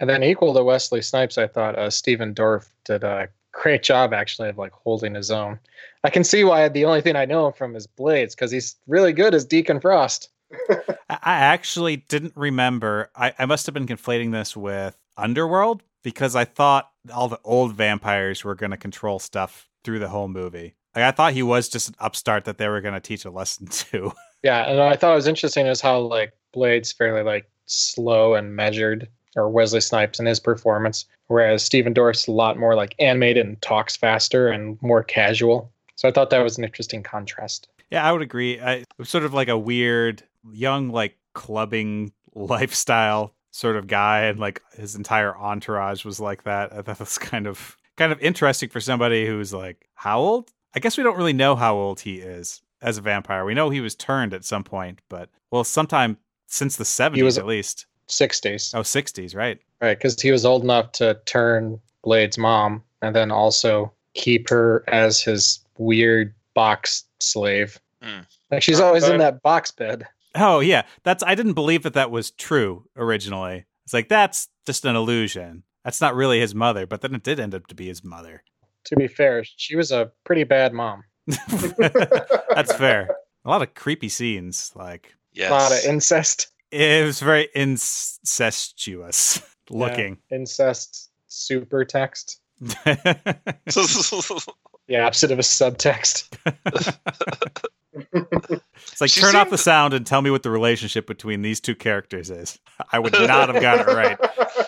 And 0.00 0.08
then 0.08 0.22
equal 0.22 0.54
to 0.54 0.64
Wesley 0.64 1.02
Snipes, 1.02 1.36
I 1.36 1.46
thought 1.46 1.78
uh, 1.78 1.90
Stephen 1.90 2.32
Dorff 2.34 2.70
did 2.86 3.04
a 3.04 3.28
great 3.52 3.82
job 3.82 4.14
actually 4.14 4.48
of 4.48 4.56
like 4.56 4.72
holding 4.72 5.14
his 5.14 5.30
own. 5.30 5.58
I 6.04 6.08
can 6.08 6.24
see 6.24 6.42
why 6.42 6.66
the 6.70 6.86
only 6.86 7.02
thing 7.02 7.16
I 7.16 7.26
know 7.26 7.46
him 7.48 7.52
from 7.52 7.76
is 7.76 7.86
Blades 7.86 8.34
because 8.34 8.50
he's 8.50 8.76
really 8.86 9.12
good 9.12 9.34
as 9.34 9.44
Deacon 9.44 9.78
Frost. 9.78 10.30
I 10.70 11.18
I 11.22 11.34
actually 11.34 11.98
didn't 11.98 12.32
remember. 12.34 13.10
I, 13.14 13.34
I 13.38 13.44
must 13.44 13.66
have 13.66 13.74
been 13.74 13.86
conflating 13.86 14.32
this 14.32 14.56
with 14.56 14.96
Underworld 15.18 15.82
because 16.02 16.36
I 16.36 16.44
thought 16.44 16.90
all 17.12 17.28
the 17.28 17.40
old 17.44 17.74
vampires 17.74 18.44
were 18.44 18.54
going 18.54 18.70
to 18.70 18.76
control 18.76 19.18
stuff 19.18 19.68
through 19.84 19.98
the 19.98 20.08
whole 20.08 20.28
movie. 20.28 20.74
Like 20.94 21.04
I 21.04 21.10
thought 21.12 21.32
he 21.32 21.42
was 21.42 21.68
just 21.68 21.88
an 21.88 21.94
upstart 22.00 22.44
that 22.44 22.58
they 22.58 22.68
were 22.68 22.80
going 22.80 22.94
to 22.94 23.00
teach 23.00 23.24
a 23.24 23.30
lesson 23.30 23.66
to. 23.70 24.12
Yeah, 24.42 24.68
and 24.70 24.80
I 24.80 24.96
thought 24.96 25.12
it 25.12 25.16
was 25.16 25.26
interesting 25.26 25.66
is 25.66 25.80
how 25.80 26.00
like 26.00 26.32
Blades 26.52 26.92
fairly 26.92 27.22
like 27.22 27.48
slow 27.66 28.34
and 28.34 28.56
measured, 28.56 29.08
or 29.36 29.48
Wesley 29.48 29.80
Snipes 29.80 30.18
in 30.18 30.26
his 30.26 30.40
performance, 30.40 31.06
whereas 31.28 31.62
Stephen 31.62 31.92
Dorff's 31.92 32.26
a 32.26 32.32
lot 32.32 32.58
more 32.58 32.74
like 32.74 32.94
animated 32.98 33.46
and 33.46 33.60
talks 33.62 33.96
faster 33.96 34.48
and 34.48 34.80
more 34.82 35.04
casual. 35.04 35.70
So 35.94 36.08
I 36.08 36.12
thought 36.12 36.30
that 36.30 36.42
was 36.42 36.58
an 36.58 36.64
interesting 36.64 37.02
contrast. 37.02 37.68
yeah, 37.90 38.02
I 38.08 38.10
would 38.10 38.22
agree. 38.22 38.58
I, 38.58 38.72
it 38.76 38.86
was 38.98 39.10
sort 39.10 39.24
of 39.24 39.34
like 39.34 39.48
a 39.48 39.58
weird 39.58 40.22
young 40.50 40.88
like 40.88 41.16
clubbing 41.34 42.12
lifestyle 42.34 43.34
sort 43.50 43.76
of 43.76 43.86
guy, 43.86 44.22
and 44.22 44.38
like 44.38 44.62
his 44.76 44.94
entire 44.94 45.36
entourage 45.36 46.04
was 46.04 46.20
like 46.20 46.44
that. 46.44 46.72
I 46.72 46.76
thought 46.76 46.98
that 46.98 47.00
was 47.00 47.18
kind 47.18 47.46
of 47.46 47.76
kind 47.96 48.12
of 48.12 48.20
interesting 48.20 48.68
for 48.68 48.80
somebody 48.80 49.26
who's 49.26 49.52
like 49.52 49.88
how 49.94 50.20
old? 50.20 50.50
I 50.74 50.78
guess 50.80 50.96
we 50.96 51.02
don't 51.02 51.16
really 51.16 51.32
know 51.32 51.56
how 51.56 51.74
old 51.76 52.00
he 52.00 52.16
is 52.20 52.62
as 52.80 52.96
a 52.96 53.00
vampire. 53.02 53.44
We 53.44 53.54
know 53.54 53.70
he 53.70 53.80
was 53.80 53.94
turned 53.94 54.32
at 54.32 54.44
some 54.44 54.64
point, 54.64 55.00
but 55.08 55.28
well, 55.50 55.64
sometime 55.64 56.16
since 56.46 56.76
the 56.76 56.84
seventies 56.84 57.24
was- 57.24 57.38
at 57.38 57.46
least. 57.46 57.86
60s. 58.08 58.74
Oh, 58.74 58.80
60s, 58.80 59.36
right? 59.36 59.60
Right, 59.80 59.96
because 59.96 60.20
he 60.20 60.32
was 60.32 60.44
old 60.44 60.64
enough 60.64 60.90
to 60.92 61.16
turn 61.26 61.78
Blade's 62.02 62.36
mom 62.36 62.82
and 63.02 63.14
then 63.14 63.30
also 63.30 63.92
keep 64.14 64.50
her 64.50 64.82
as 64.88 65.22
his 65.22 65.60
weird 65.78 66.34
box 66.54 67.04
slave. 67.20 67.78
Hmm. 68.02 68.22
Like 68.50 68.64
she's 68.64 68.80
always 68.80 69.06
in 69.08 69.18
that 69.18 69.42
box 69.42 69.70
bed. 69.70 70.08
Oh 70.34 70.60
yeah, 70.60 70.82
that's 71.02 71.22
I 71.22 71.34
didn't 71.34 71.54
believe 71.54 71.82
that 71.82 71.94
that 71.94 72.10
was 72.10 72.30
true 72.30 72.84
originally. 72.96 73.66
It's 73.84 73.92
like 73.92 74.08
that's 74.08 74.48
just 74.66 74.84
an 74.84 74.96
illusion. 74.96 75.64
That's 75.84 76.00
not 76.00 76.14
really 76.14 76.40
his 76.40 76.54
mother, 76.54 76.86
but 76.86 77.00
then 77.00 77.14
it 77.14 77.22
did 77.22 77.40
end 77.40 77.54
up 77.54 77.66
to 77.68 77.74
be 77.74 77.88
his 77.88 78.04
mother. 78.04 78.42
To 78.84 78.96
be 78.96 79.08
fair, 79.08 79.42
she 79.44 79.76
was 79.76 79.90
a 79.92 80.12
pretty 80.24 80.44
bad 80.44 80.72
mom. 80.72 81.04
that's 81.26 82.72
fair. 82.74 83.16
A 83.44 83.48
lot 83.48 83.62
of 83.62 83.74
creepy 83.74 84.08
scenes, 84.08 84.72
like 84.74 85.14
Yes. 85.32 85.50
A 85.50 85.52
lot 85.52 85.72
of 85.72 85.78
incest, 85.84 86.48
it 86.70 87.04
was 87.04 87.20
very 87.20 87.48
incestuous 87.54 89.40
looking. 89.70 90.18
incest 90.30 91.10
super 91.28 91.84
text. 91.84 92.40
Yeah. 94.90 95.02
The 95.02 95.06
opposite 95.06 95.30
of 95.30 95.38
a 95.38 95.42
subtext. 95.42 96.36
It's 98.92 99.00
like 99.00 99.10
She 99.10 99.20
turn 99.20 99.36
off 99.36 99.50
the 99.50 99.58
sound 99.58 99.94
and 99.94 100.06
tell 100.06 100.22
me 100.22 100.30
what 100.30 100.42
the 100.42 100.50
relationship 100.50 101.06
between 101.06 101.42
these 101.42 101.60
two 101.60 101.74
characters 101.74 102.30
is. 102.30 102.58
I 102.92 102.98
would 102.98 103.12
not 103.12 103.48
have 103.52 103.60
got 103.62 103.80
it 103.80 103.86
right. 103.86 104.18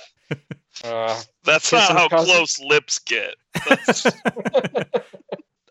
Uh, 0.84 1.20
That's 1.44 1.70
not 1.70 1.92
how 1.92 2.08
cousin. 2.08 2.34
close 2.34 2.58
lips 2.58 2.98
get. 2.98 3.34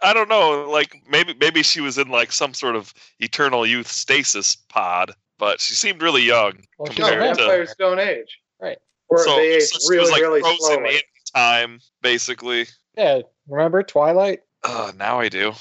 I 0.03 0.13
don't 0.13 0.29
know. 0.29 0.69
Like 0.69 1.01
maybe 1.09 1.35
maybe 1.39 1.63
she 1.63 1.81
was 1.81 1.97
in 1.97 2.09
like 2.09 2.31
some 2.31 2.53
sort 2.53 2.75
of 2.75 2.93
eternal 3.19 3.65
youth 3.65 3.87
stasis 3.87 4.55
pod, 4.55 5.11
but 5.37 5.59
she 5.59 5.73
seemed 5.73 6.01
really 6.01 6.21
young 6.23 6.53
well, 6.77 6.91
she's 6.91 6.99
no, 6.99 7.07
a 7.07 7.11
compared 7.11 7.35
to. 7.37 7.41
vampires 7.43 7.75
don't 7.77 7.99
age. 7.99 8.39
Right. 8.59 8.77
Or 9.09 9.17
So, 9.23 9.35
they 9.35 9.55
age 9.55 9.63
so 9.63 9.79
she 9.79 9.89
really, 9.97 10.01
was 10.01 10.11
like 10.11 10.21
really 10.21 10.41
frozen 10.41 10.57
slowly. 10.59 10.95
in 10.95 11.01
time, 11.35 11.79
basically. 12.01 12.65
Yeah, 12.95 13.21
remember 13.47 13.83
Twilight? 13.83 14.39
Uh, 14.63 14.91
now 14.97 15.19
I 15.19 15.29
do. 15.29 15.51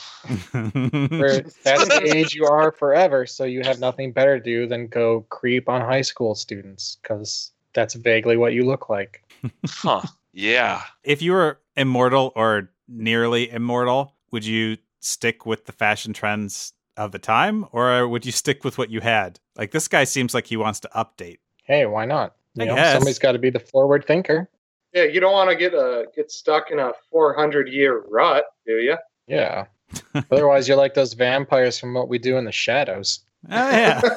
Where 0.53 1.41
that's 1.65 1.89
the 1.89 2.13
age 2.15 2.35
you 2.35 2.45
are 2.45 2.71
forever, 2.71 3.27
so 3.27 3.45
you 3.45 3.63
have 3.65 3.81
nothing 3.81 4.13
better 4.13 4.39
to 4.39 4.45
do 4.45 4.67
than 4.67 4.89
go 4.89 5.23
creep 5.31 5.69
on 5.69 5.81
high 5.81 6.03
school 6.03 6.35
students 6.35 6.99
because 7.03 7.53
that's 7.73 7.95
vaguely 7.95 8.37
what 8.37 8.53
you 8.53 8.65
look 8.65 8.89
like. 8.91 9.25
Huh. 9.67 10.03
Yeah. 10.33 10.83
if 11.03 11.23
you 11.23 11.33
were 11.33 11.59
immortal 11.77 12.33
or 12.37 12.71
nearly 12.89 13.51
immortal, 13.51 14.15
would 14.31 14.45
you 14.45 14.77
stick 15.01 15.47
with 15.47 15.65
the 15.65 15.73
fashion 15.73 16.13
trends 16.13 16.73
of 16.97 17.13
the 17.13 17.19
time 17.19 17.67
or 17.73 18.07
would 18.07 18.27
you 18.27 18.33
stick 18.33 18.65
with 18.65 18.77
what 18.79 18.91
you 18.91 19.01
had? 19.01 19.41
Like 19.57 19.71
this 19.71 19.89
guy 19.89 20.05
seems 20.05 20.35
like 20.35 20.47
he 20.47 20.57
wants 20.57 20.81
to 20.81 20.91
update. 20.95 21.39
Hey, 21.65 21.87
why 21.87 22.05
not? 22.05 22.37
I 22.59 22.65
know, 22.65 22.75
guess. 22.75 22.93
somebody's 22.93 23.19
got 23.19 23.33
to 23.33 23.39
be 23.39 23.51
the 23.51 23.61
forward 23.61 24.05
thinker. 24.05 24.49
Yeah, 24.93 25.05
you 25.05 25.21
don't 25.21 25.33
want 25.33 25.51
to 25.51 25.57
get 25.57 25.73
a 25.75 26.07
get 26.17 26.31
stuck 26.33 26.71
in 26.71 26.79
a 26.79 26.93
400 27.11 27.69
year 27.69 28.03
rut, 28.09 28.45
do 28.67 28.79
you? 28.79 28.97
Yeah. 29.27 29.67
Otherwise, 30.31 30.67
you're 30.69 30.77
like 30.77 30.95
those 30.95 31.13
vampires 31.15 31.79
from 31.79 31.95
what 31.95 32.09
we 32.09 32.19
do 32.19 32.37
in 32.37 32.45
the 32.45 32.53
shadows. 32.53 33.21
Oh 33.51 33.71
yeah. 33.71 34.01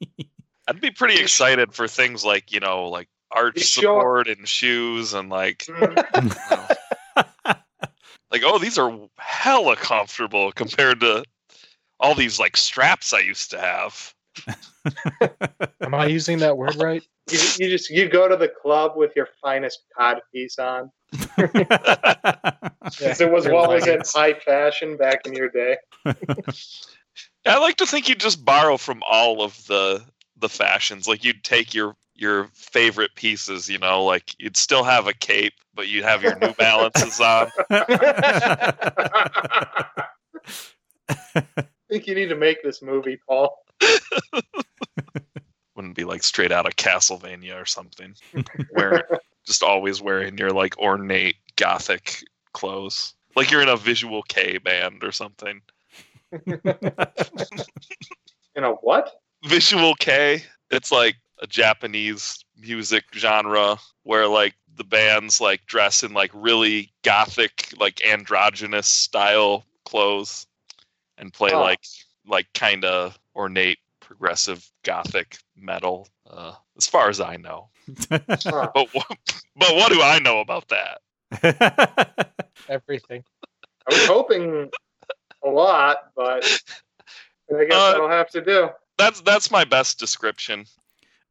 I'd 0.68 0.80
be 0.80 0.90
pretty 0.90 1.20
excited 1.20 1.72
for 1.74 1.88
things 1.88 2.24
like, 2.24 2.52
you 2.52 2.60
know, 2.60 2.88
like 2.88 3.08
arch 3.32 3.56
You 3.56 3.62
sure? 3.62 3.82
support 4.00 4.28
and 4.28 4.46
shoes 4.48 5.14
and 5.14 5.28
like 5.30 5.66
Mm. 5.68 6.76
like 8.30 8.42
oh 8.44 8.58
these 8.58 8.78
are 8.78 8.96
hella 9.18 9.76
comfortable 9.76 10.52
compared 10.52 11.00
to 11.00 11.24
all 11.98 12.14
these 12.14 12.38
like 12.38 12.56
straps 12.56 13.12
I 13.12 13.20
used 13.20 13.50
to 13.50 13.60
have. 13.60 14.14
Am 15.80 15.94
I 15.94 16.06
using 16.06 16.38
that 16.38 16.56
word 16.56 16.76
right? 16.76 17.02
you, 17.30 17.38
you 17.58 17.68
just 17.70 17.90
you 17.90 18.08
go 18.08 18.28
to 18.28 18.36
the 18.36 18.48
club 18.48 18.92
with 18.96 19.12
your 19.16 19.28
finest 19.42 19.80
cod 19.96 20.20
piece 20.32 20.58
on. 20.58 20.90
Yeah. 22.98 23.10
'Cause 23.10 23.20
it 23.20 23.30
was 23.30 23.44
Your 23.44 23.54
what 23.54 23.70
was 23.70 23.86
in 23.86 24.00
high 24.06 24.34
fashion 24.34 24.96
back 24.96 25.26
in 25.26 25.34
your 25.34 25.48
day. 25.50 25.76
I 27.46 27.58
like 27.58 27.76
to 27.76 27.86
think 27.86 28.08
you'd 28.08 28.20
just 28.20 28.44
borrow 28.44 28.76
from 28.76 29.02
all 29.08 29.42
of 29.42 29.64
the 29.66 30.02
the 30.38 30.48
fashions. 30.48 31.06
Like 31.06 31.22
you'd 31.24 31.44
take 31.44 31.74
your 31.74 31.94
your 32.14 32.48
favorite 32.54 33.14
pieces, 33.14 33.68
you 33.68 33.78
know, 33.78 34.04
like 34.04 34.34
you'd 34.38 34.56
still 34.56 34.84
have 34.84 35.06
a 35.06 35.12
cape, 35.12 35.54
but 35.74 35.88
you'd 35.88 36.04
have 36.04 36.22
your 36.22 36.38
New 36.38 36.52
Balances 36.54 37.20
on. 37.20 37.48
I 37.70 38.72
think 41.88 42.06
you 42.06 42.14
need 42.14 42.28
to 42.28 42.36
make 42.36 42.62
this 42.62 42.82
movie, 42.82 43.18
Paul. 43.26 43.56
Wouldn't 45.74 45.96
be 45.96 46.04
like 46.04 46.22
straight 46.22 46.52
out 46.52 46.66
of 46.66 46.76
Castlevania 46.76 47.60
or 47.60 47.66
something. 47.66 48.14
Where 48.72 49.08
just 49.46 49.62
always 49.62 50.00
wearing 50.02 50.36
your 50.38 50.50
like 50.50 50.78
ornate 50.78 51.36
gothic 51.56 52.22
clothes. 52.52 53.14
Like 53.36 53.50
you're 53.50 53.62
in 53.62 53.68
a 53.68 53.76
visual 53.76 54.22
kei 54.24 54.58
band 54.58 55.04
or 55.04 55.12
something. 55.12 55.60
In 58.56 58.64
a 58.64 58.72
what? 58.72 59.20
Visual 59.44 59.94
kei, 59.94 60.42
it's 60.70 60.92
like 60.92 61.16
a 61.40 61.46
Japanese 61.46 62.44
music 62.58 63.04
genre 63.14 63.76
where 64.02 64.26
like 64.26 64.54
the 64.76 64.84
bands 64.84 65.40
like 65.40 65.64
dress 65.66 66.02
in 66.02 66.12
like 66.12 66.30
really 66.34 66.92
gothic, 67.02 67.72
like 67.78 68.04
androgynous 68.04 68.88
style 68.88 69.64
clothes 69.84 70.46
and 71.16 71.32
play 71.32 71.52
Oh. 71.52 71.60
like 71.60 71.80
like 72.26 72.46
kind 72.54 72.84
of 72.84 73.18
ornate 73.34 73.78
progressive 74.00 74.68
gothic 74.84 75.38
metal. 75.56 76.08
Uh, 76.28 76.52
as 76.76 76.86
far 76.86 77.08
as 77.08 77.20
I 77.20 77.36
know, 77.36 77.68
but 78.08 78.88
what, 78.92 79.06
but 79.56 79.74
what 79.76 79.92
do 79.92 80.00
I 80.00 80.18
know 80.20 80.40
about 80.40 80.68
that? 80.68 82.30
Everything. 82.68 83.24
I 83.90 83.94
was 83.94 84.06
hoping 84.06 84.70
a 85.44 85.48
lot, 85.48 86.10
but 86.14 86.44
I 87.52 87.64
guess 87.64 87.72
Uh, 87.72 87.92
that'll 87.92 88.08
have 88.08 88.30
to 88.30 88.40
do. 88.40 88.68
That's 88.98 89.20
that's 89.22 89.50
my 89.50 89.64
best 89.64 89.98
description. 89.98 90.66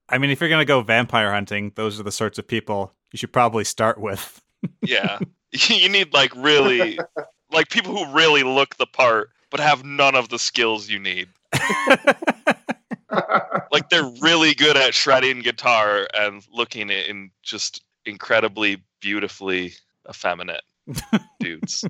I 0.09 0.17
mean, 0.17 0.31
if 0.31 0.39
you're 0.41 0.49
gonna 0.49 0.65
go 0.65 0.81
vampire 0.81 1.31
hunting, 1.31 1.71
those 1.75 1.99
are 1.99 2.03
the 2.03 2.11
sorts 2.11 2.39
of 2.39 2.47
people 2.47 2.93
you 3.13 3.17
should 3.17 3.31
probably 3.31 3.63
start 3.63 3.99
with. 3.99 4.41
Yeah, 4.81 5.19
you 5.51 5.87
need 5.87 6.13
like 6.13 6.35
really 6.35 6.99
like 7.51 7.69
people 7.69 7.95
who 7.95 8.13
really 8.15 8.43
look 8.43 8.75
the 8.77 8.87
part 8.87 9.29
but 9.49 9.59
have 9.59 9.83
none 9.83 10.15
of 10.15 10.29
the 10.29 10.39
skills 10.39 10.89
you 10.89 10.99
need. 10.99 11.27
like 13.71 13.89
they're 13.89 14.11
really 14.21 14.53
good 14.53 14.77
at 14.77 14.93
shredding 14.93 15.39
guitar 15.39 16.07
and 16.17 16.45
looking 16.51 16.89
in 16.89 17.31
just 17.43 17.83
incredibly 18.05 18.83
beautifully 19.01 19.73
effeminate 20.07 20.61
dudes. 21.39 21.85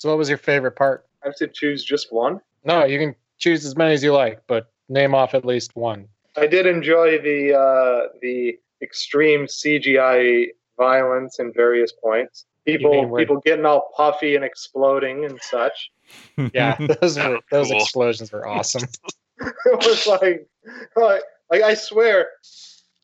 So, 0.00 0.08
what 0.08 0.16
was 0.16 0.30
your 0.30 0.38
favorite 0.38 0.76
part? 0.76 1.04
I 1.22 1.28
have 1.28 1.36
to 1.36 1.46
choose 1.46 1.84
just 1.84 2.10
one. 2.10 2.40
No, 2.64 2.86
you 2.86 2.98
can 2.98 3.14
choose 3.36 3.66
as 3.66 3.76
many 3.76 3.92
as 3.92 4.02
you 4.02 4.14
like, 4.14 4.40
but 4.46 4.72
name 4.88 5.14
off 5.14 5.34
at 5.34 5.44
least 5.44 5.76
one. 5.76 6.08
I 6.36 6.46
did 6.46 6.64
enjoy 6.64 7.18
the 7.18 7.54
uh, 7.54 8.08
the 8.22 8.58
extreme 8.80 9.44
CGI 9.44 10.46
violence 10.78 11.38
in 11.38 11.52
various 11.52 11.92
points. 11.92 12.46
People 12.66 13.16
people 13.16 13.40
getting 13.44 13.64
all 13.64 13.90
puffy 13.96 14.36
and 14.36 14.44
exploding 14.44 15.24
and 15.24 15.40
such. 15.42 15.90
Yeah, 16.52 16.76
those 17.00 17.16
were 17.16 17.36
oh, 17.36 17.40
those 17.52 17.68
Cool. 17.68 17.80
explosions 17.80 18.32
were 18.32 18.44
awesome. 18.44 18.88
it 19.40 19.86
was 19.86 20.08
like, 20.08 20.44
like 20.96 21.22
like 21.50 21.62
I 21.62 21.74
swear, 21.74 22.26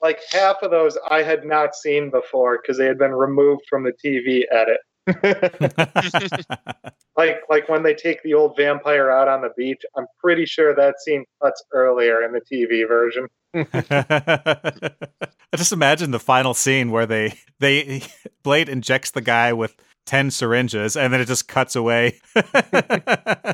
like 0.03 0.19
half 0.33 0.57
of 0.63 0.73
those 0.73 0.99
I 1.09 1.23
had 1.23 1.45
not 1.45 1.77
seen 1.77 2.11
before 2.11 2.59
because 2.61 2.79
they 2.79 2.87
had 2.87 2.99
been 2.99 3.13
removed 3.13 3.63
from 3.71 3.85
the 3.85 3.93
TV 3.93 4.43
edit. 4.51 4.81
Like 7.17 7.41
like 7.49 7.69
when 7.69 7.83
they 7.83 7.95
take 7.95 8.23
the 8.23 8.35
old 8.35 8.57
vampire 8.57 9.11
out 9.11 9.27
on 9.27 9.41
the 9.41 9.49
beach, 9.57 9.83
I'm 9.97 10.07
pretty 10.23 10.45
sure 10.45 10.75
that 10.75 11.01
scene 11.01 11.25
cuts 11.43 11.65
earlier 11.73 12.23
in 12.23 12.33
the 12.33 12.43
TV 12.43 12.87
version. 12.87 13.27
I 13.55 15.57
just 15.57 15.73
imagine 15.73 16.11
the 16.11 16.21
final 16.21 16.53
scene 16.53 16.91
where 16.91 17.07
they 17.07 17.39
they 17.59 18.03
Blade 18.43 18.69
injects 18.69 19.13
the 19.13 19.23
guy 19.23 19.55
with 19.55 19.75
ten 20.05 20.31
syringes 20.31 20.95
and 20.95 21.11
then 21.11 21.23
it 21.23 21.27
just 21.27 21.49
cuts 21.49 21.75
away. 21.75 22.21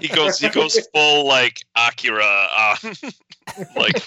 He 0.01 0.09
goes 0.09 0.41
he 0.41 0.49
goes 0.49 0.85
full 0.93 1.29
like 1.29 1.59
Akira 1.77 2.49
uh, 2.57 2.77
like 3.77 4.03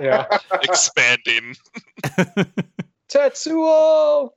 yeah, 0.00 0.24
expanding. 0.62 1.54
Tetsuo. 3.10 4.30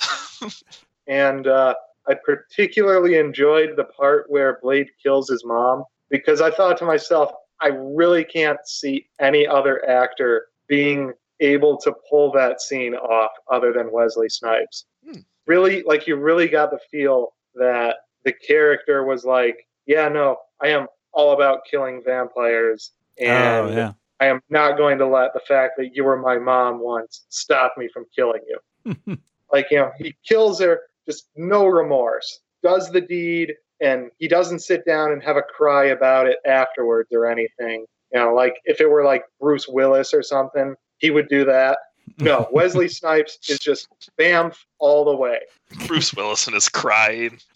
And 1.08 1.46
uh, 1.46 1.74
I 2.06 2.14
particularly 2.14 3.16
enjoyed 3.16 3.76
the 3.76 3.84
part 3.84 4.26
where 4.28 4.58
Blade 4.62 4.90
kills 5.02 5.28
his 5.28 5.44
mom 5.44 5.84
because 6.10 6.40
I 6.40 6.50
thought 6.50 6.76
to 6.78 6.84
myself, 6.84 7.32
I 7.60 7.68
really 7.68 8.24
can't 8.24 8.58
see 8.66 9.08
any 9.18 9.46
other 9.46 9.84
actor 9.88 10.48
being 10.68 11.12
able 11.40 11.78
to 11.78 11.94
pull 12.08 12.30
that 12.32 12.60
scene 12.60 12.94
off 12.94 13.30
other 13.50 13.72
than 13.72 13.90
Wesley 13.90 14.28
Snipes. 14.28 14.84
Hmm. 15.04 15.20
Really, 15.46 15.82
like 15.82 16.06
you 16.06 16.16
really 16.16 16.46
got 16.46 16.70
the 16.70 16.78
feel 16.90 17.34
that 17.54 17.96
the 18.24 18.32
character 18.32 19.04
was 19.04 19.24
like, 19.24 19.66
yeah, 19.86 20.08
no, 20.08 20.36
I 20.60 20.68
am 20.68 20.86
all 21.12 21.32
about 21.32 21.60
killing 21.68 22.02
vampires, 22.04 22.92
and 23.18 23.70
oh 23.70 23.74
yeah. 23.74 23.92
I 24.20 24.26
am 24.26 24.42
not 24.50 24.76
going 24.76 24.98
to 24.98 25.06
let 25.06 25.32
the 25.32 25.40
fact 25.40 25.74
that 25.78 25.94
you 25.96 26.04
were 26.04 26.18
my 26.18 26.38
mom 26.38 26.80
once 26.80 27.24
stop 27.30 27.72
me 27.78 27.88
from 27.88 28.04
killing 28.14 28.42
you. 28.46 28.96
like 29.52 29.68
you 29.70 29.78
know, 29.78 29.92
he 29.98 30.14
kills 30.26 30.60
her, 30.60 30.80
just 31.06 31.28
no 31.36 31.66
remorse, 31.66 32.40
does 32.62 32.90
the 32.90 33.00
deed, 33.00 33.54
and 33.80 34.10
he 34.18 34.28
doesn't 34.28 34.60
sit 34.60 34.84
down 34.84 35.12
and 35.12 35.22
have 35.22 35.36
a 35.36 35.42
cry 35.42 35.86
about 35.86 36.26
it 36.26 36.38
afterwards 36.46 37.10
or 37.12 37.26
anything. 37.26 37.86
You 38.12 38.20
know, 38.20 38.34
like 38.34 38.54
if 38.64 38.80
it 38.80 38.90
were 38.90 39.04
like 39.04 39.24
Bruce 39.40 39.68
Willis 39.68 40.14
or 40.14 40.22
something, 40.22 40.74
he 40.98 41.10
would 41.10 41.28
do 41.28 41.44
that. 41.44 41.78
No, 42.18 42.48
Wesley 42.52 42.88
Snipes 42.88 43.38
is 43.48 43.58
just 43.58 43.88
bam 44.16 44.52
all 44.78 45.04
the 45.04 45.16
way. 45.16 45.40
Bruce 45.86 46.14
Willison 46.14 46.54
is 46.54 46.68
crying. 46.68 47.38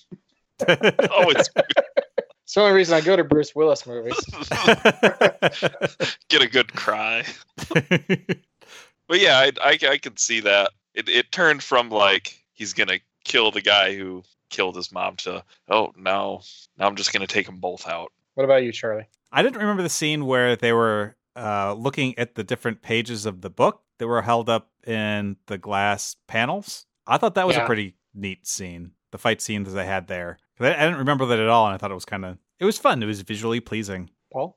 Oh, 0.68 1.28
it's 1.30 1.50
It's 1.56 2.54
the 2.54 2.60
only 2.60 2.74
reason 2.74 2.94
I 2.94 3.00
go 3.00 3.16
to 3.16 3.24
Bruce 3.24 3.52
Willis 3.52 3.84
movies. 3.84 4.14
get 6.28 6.42
a 6.42 6.46
good 6.46 6.72
cry. 6.74 7.24
But 9.12 9.20
yeah, 9.20 9.38
I, 9.38 9.52
I, 9.60 9.78
I 9.90 9.98
could 9.98 10.18
see 10.18 10.40
that. 10.40 10.70
It, 10.94 11.08
it 11.08 11.32
turned 11.32 11.62
from 11.62 11.90
like 11.90 12.42
he's 12.52 12.72
gonna 12.72 12.98
kill 13.24 13.50
the 13.50 13.60
guy 13.60 13.94
who 13.94 14.22
killed 14.50 14.76
his 14.76 14.92
mom 14.92 15.16
to 15.16 15.42
oh 15.68 15.92
no, 15.96 16.42
now 16.78 16.86
I'm 16.86 16.96
just 16.96 17.12
gonna 17.12 17.26
take 17.26 17.46
them 17.46 17.58
both 17.58 17.86
out. 17.86 18.12
What 18.34 18.44
about 18.44 18.62
you, 18.62 18.72
Charlie? 18.72 19.08
I 19.30 19.42
didn't 19.42 19.60
remember 19.60 19.82
the 19.82 19.88
scene 19.88 20.26
where 20.26 20.56
they 20.56 20.72
were 20.72 21.16
uh, 21.36 21.74
looking 21.74 22.18
at 22.18 22.34
the 22.34 22.44
different 22.44 22.82
pages 22.82 23.24
of 23.24 23.40
the 23.40 23.50
book 23.50 23.82
that 23.98 24.06
were 24.06 24.22
held 24.22 24.50
up 24.50 24.70
in 24.86 25.36
the 25.46 25.58
glass 25.58 26.16
panels. 26.26 26.86
I 27.06 27.16
thought 27.16 27.34
that 27.34 27.46
was 27.46 27.56
a 27.56 27.64
pretty 27.64 27.94
neat 28.14 28.46
scene. 28.46 28.92
The 29.10 29.18
fight 29.18 29.40
scenes 29.40 29.68
that 29.68 29.74
they 29.74 29.86
had 29.86 30.06
there 30.06 30.38
I, 30.62 30.74
I 30.74 30.84
didn't 30.84 30.98
remember 30.98 31.26
that 31.26 31.38
at 31.38 31.48
all, 31.48 31.66
and 31.66 31.74
I 31.74 31.78
thought 31.78 31.90
it 31.90 31.94
was 31.94 32.04
kind 32.04 32.24
of 32.24 32.38
it 32.58 32.64
was 32.64 32.78
fun. 32.78 33.02
It 33.02 33.06
was 33.06 33.20
visually 33.22 33.60
pleasing. 33.60 34.10
Paul? 34.32 34.56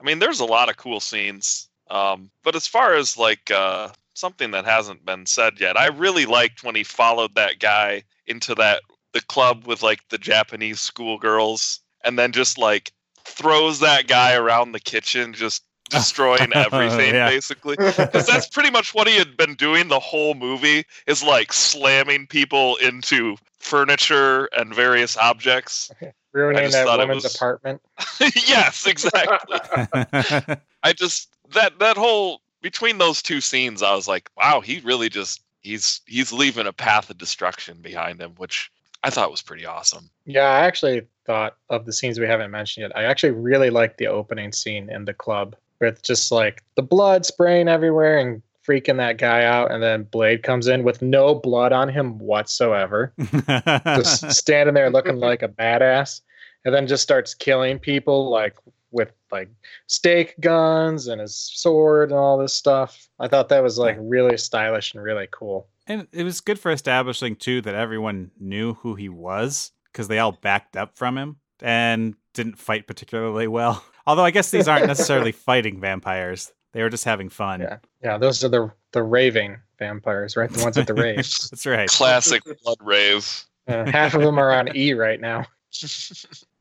I 0.00 0.04
mean, 0.04 0.18
there's 0.18 0.40
a 0.40 0.44
lot 0.44 0.68
of 0.68 0.76
cool 0.76 1.00
scenes. 1.00 1.68
Um, 1.90 2.30
but 2.42 2.56
as 2.56 2.66
far 2.66 2.94
as 2.94 3.18
like 3.18 3.50
uh, 3.50 3.88
something 4.14 4.50
that 4.52 4.64
hasn't 4.64 5.04
been 5.04 5.26
said 5.26 5.60
yet, 5.60 5.76
I 5.78 5.86
really 5.88 6.26
liked 6.26 6.64
when 6.64 6.74
he 6.74 6.84
followed 6.84 7.34
that 7.34 7.58
guy 7.58 8.02
into 8.26 8.54
that 8.56 8.82
the 9.12 9.20
club 9.22 9.66
with 9.66 9.82
like 9.82 10.00
the 10.08 10.18
Japanese 10.18 10.80
schoolgirls, 10.80 11.80
and 12.04 12.18
then 12.18 12.32
just 12.32 12.56
like 12.58 12.92
throws 13.24 13.80
that 13.80 14.06
guy 14.08 14.34
around 14.34 14.72
the 14.72 14.80
kitchen, 14.80 15.32
just 15.34 15.62
destroying 15.90 16.52
everything 16.54 17.14
Yeah. 17.14 17.28
basically. 17.28 17.76
Because 17.76 18.26
that's 18.26 18.48
pretty 18.48 18.70
much 18.70 18.94
what 18.94 19.06
he 19.06 19.16
had 19.16 19.36
been 19.36 19.54
doing 19.54 19.88
the 19.88 20.00
whole 20.00 20.34
movie 20.34 20.84
is 21.06 21.22
like 21.22 21.52
slamming 21.52 22.26
people 22.26 22.76
into 22.76 23.36
furniture 23.58 24.46
and 24.56 24.74
various 24.74 25.16
objects. 25.18 25.90
Ruining 26.32 26.70
that 26.70 26.86
woman's 26.86 27.24
was- 27.24 27.34
apartment. 27.34 27.82
yes, 28.20 28.86
exactly. 28.86 29.58
I 30.82 30.92
just 30.94 31.28
that 31.52 31.78
that 31.78 31.96
whole 31.98 32.40
between 32.62 32.98
those 32.98 33.20
two 33.20 33.40
scenes, 33.40 33.82
I 33.82 33.94
was 33.94 34.08
like, 34.08 34.30
wow, 34.36 34.60
he 34.60 34.80
really 34.80 35.08
just 35.08 35.42
he's 35.60 36.00
he's 36.06 36.32
leaving 36.32 36.66
a 36.66 36.72
path 36.72 37.10
of 37.10 37.18
destruction 37.18 37.78
behind 37.82 38.20
him, 38.20 38.32
which 38.36 38.70
I 39.02 39.10
thought 39.10 39.30
was 39.30 39.42
pretty 39.42 39.66
awesome. 39.66 40.08
Yeah, 40.24 40.48
I 40.48 40.60
actually 40.60 41.02
thought 41.26 41.56
of 41.68 41.84
the 41.84 41.92
scenes 41.92 42.18
we 42.18 42.26
haven't 42.26 42.50
mentioned 42.50 42.82
yet. 42.82 42.96
I 42.96 43.04
actually 43.04 43.32
really 43.32 43.70
liked 43.70 43.98
the 43.98 44.06
opening 44.06 44.52
scene 44.52 44.88
in 44.90 45.04
the 45.04 45.14
club 45.14 45.56
with 45.80 46.02
just 46.02 46.30
like 46.30 46.62
the 46.76 46.82
blood 46.82 47.26
spraying 47.26 47.68
everywhere 47.68 48.18
and 48.18 48.40
freaking 48.66 48.96
that 48.98 49.18
guy 49.18 49.44
out. 49.44 49.72
And 49.72 49.82
then 49.82 50.04
Blade 50.04 50.44
comes 50.44 50.68
in 50.68 50.84
with 50.84 51.02
no 51.02 51.34
blood 51.34 51.72
on 51.72 51.88
him 51.88 52.18
whatsoever, 52.18 53.12
just 53.18 54.30
standing 54.38 54.74
there 54.74 54.90
looking 54.90 55.16
like 55.16 55.42
a 55.42 55.48
badass. 55.48 56.20
And 56.64 56.72
then 56.72 56.86
just 56.86 57.02
starts 57.02 57.34
killing 57.34 57.80
people 57.80 58.30
like 58.30 58.54
with 58.92 59.12
like 59.30 59.50
stake 59.86 60.38
guns 60.40 61.08
and 61.08 61.20
his 61.20 61.34
sword 61.34 62.10
and 62.10 62.18
all 62.18 62.38
this 62.38 62.54
stuff. 62.54 63.08
I 63.18 63.28
thought 63.28 63.48
that 63.48 63.62
was 63.62 63.78
like 63.78 63.96
really 63.98 64.36
stylish 64.36 64.94
and 64.94 65.02
really 65.02 65.28
cool. 65.30 65.68
And 65.86 66.06
it 66.12 66.24
was 66.24 66.40
good 66.40 66.58
for 66.58 66.70
establishing 66.70 67.36
too 67.36 67.60
that 67.62 67.74
everyone 67.74 68.30
knew 68.38 68.74
who 68.74 68.94
he 68.94 69.08
was 69.08 69.72
because 69.86 70.08
they 70.08 70.18
all 70.18 70.32
backed 70.32 70.76
up 70.76 70.96
from 70.96 71.18
him 71.18 71.36
and 71.60 72.14
didn't 72.34 72.58
fight 72.58 72.86
particularly 72.86 73.48
well. 73.48 73.84
Although 74.06 74.24
I 74.24 74.30
guess 74.30 74.50
these 74.50 74.68
aren't 74.68 74.86
necessarily 74.86 75.32
fighting 75.32 75.80
vampires; 75.80 76.52
they 76.72 76.82
were 76.82 76.90
just 76.90 77.04
having 77.04 77.28
fun. 77.28 77.60
Yeah. 77.60 77.78
Yeah, 78.02 78.18
those 78.18 78.42
are 78.42 78.48
the 78.48 78.72
the 78.92 79.02
raving 79.02 79.58
vampires, 79.78 80.36
right? 80.36 80.50
The 80.50 80.62
ones 80.62 80.76
at 80.76 80.86
the 80.86 80.94
rave. 81.02 81.16
That's 81.16 81.66
right. 81.66 81.88
Classic 81.88 82.42
blood 82.64 82.78
rave. 82.80 83.44
Uh, 83.68 83.88
half 83.90 84.14
of 84.14 84.22
them 84.22 84.38
are 84.38 84.52
on 84.52 84.76
E 84.76 84.92
right 84.92 85.20
now. 85.20 85.46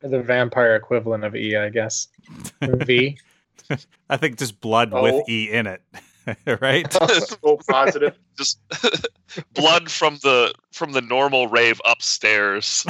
The 0.04 0.22
vampire 0.22 0.76
equivalent 0.76 1.24
of 1.24 1.36
E, 1.36 1.56
I 1.56 1.70
guess. 1.70 2.08
V. 2.62 3.18
I 4.10 4.18
think 4.18 4.38
just 4.38 4.60
blood 4.60 4.89
Oh. 4.93 5.04
with 5.04 5.30
E 5.30 5.49
in 5.52 5.68
it, 5.68 5.82
right? 6.62 6.91
so 7.24 7.58
positive. 7.70 8.18
Just 8.38 8.60
blood 9.54 9.89
from 9.91 10.16
the 10.24 10.54
from 10.72 10.91
the 10.93 11.02
normal 11.02 11.47
rave 11.47 11.80
upstairs. 11.86 12.84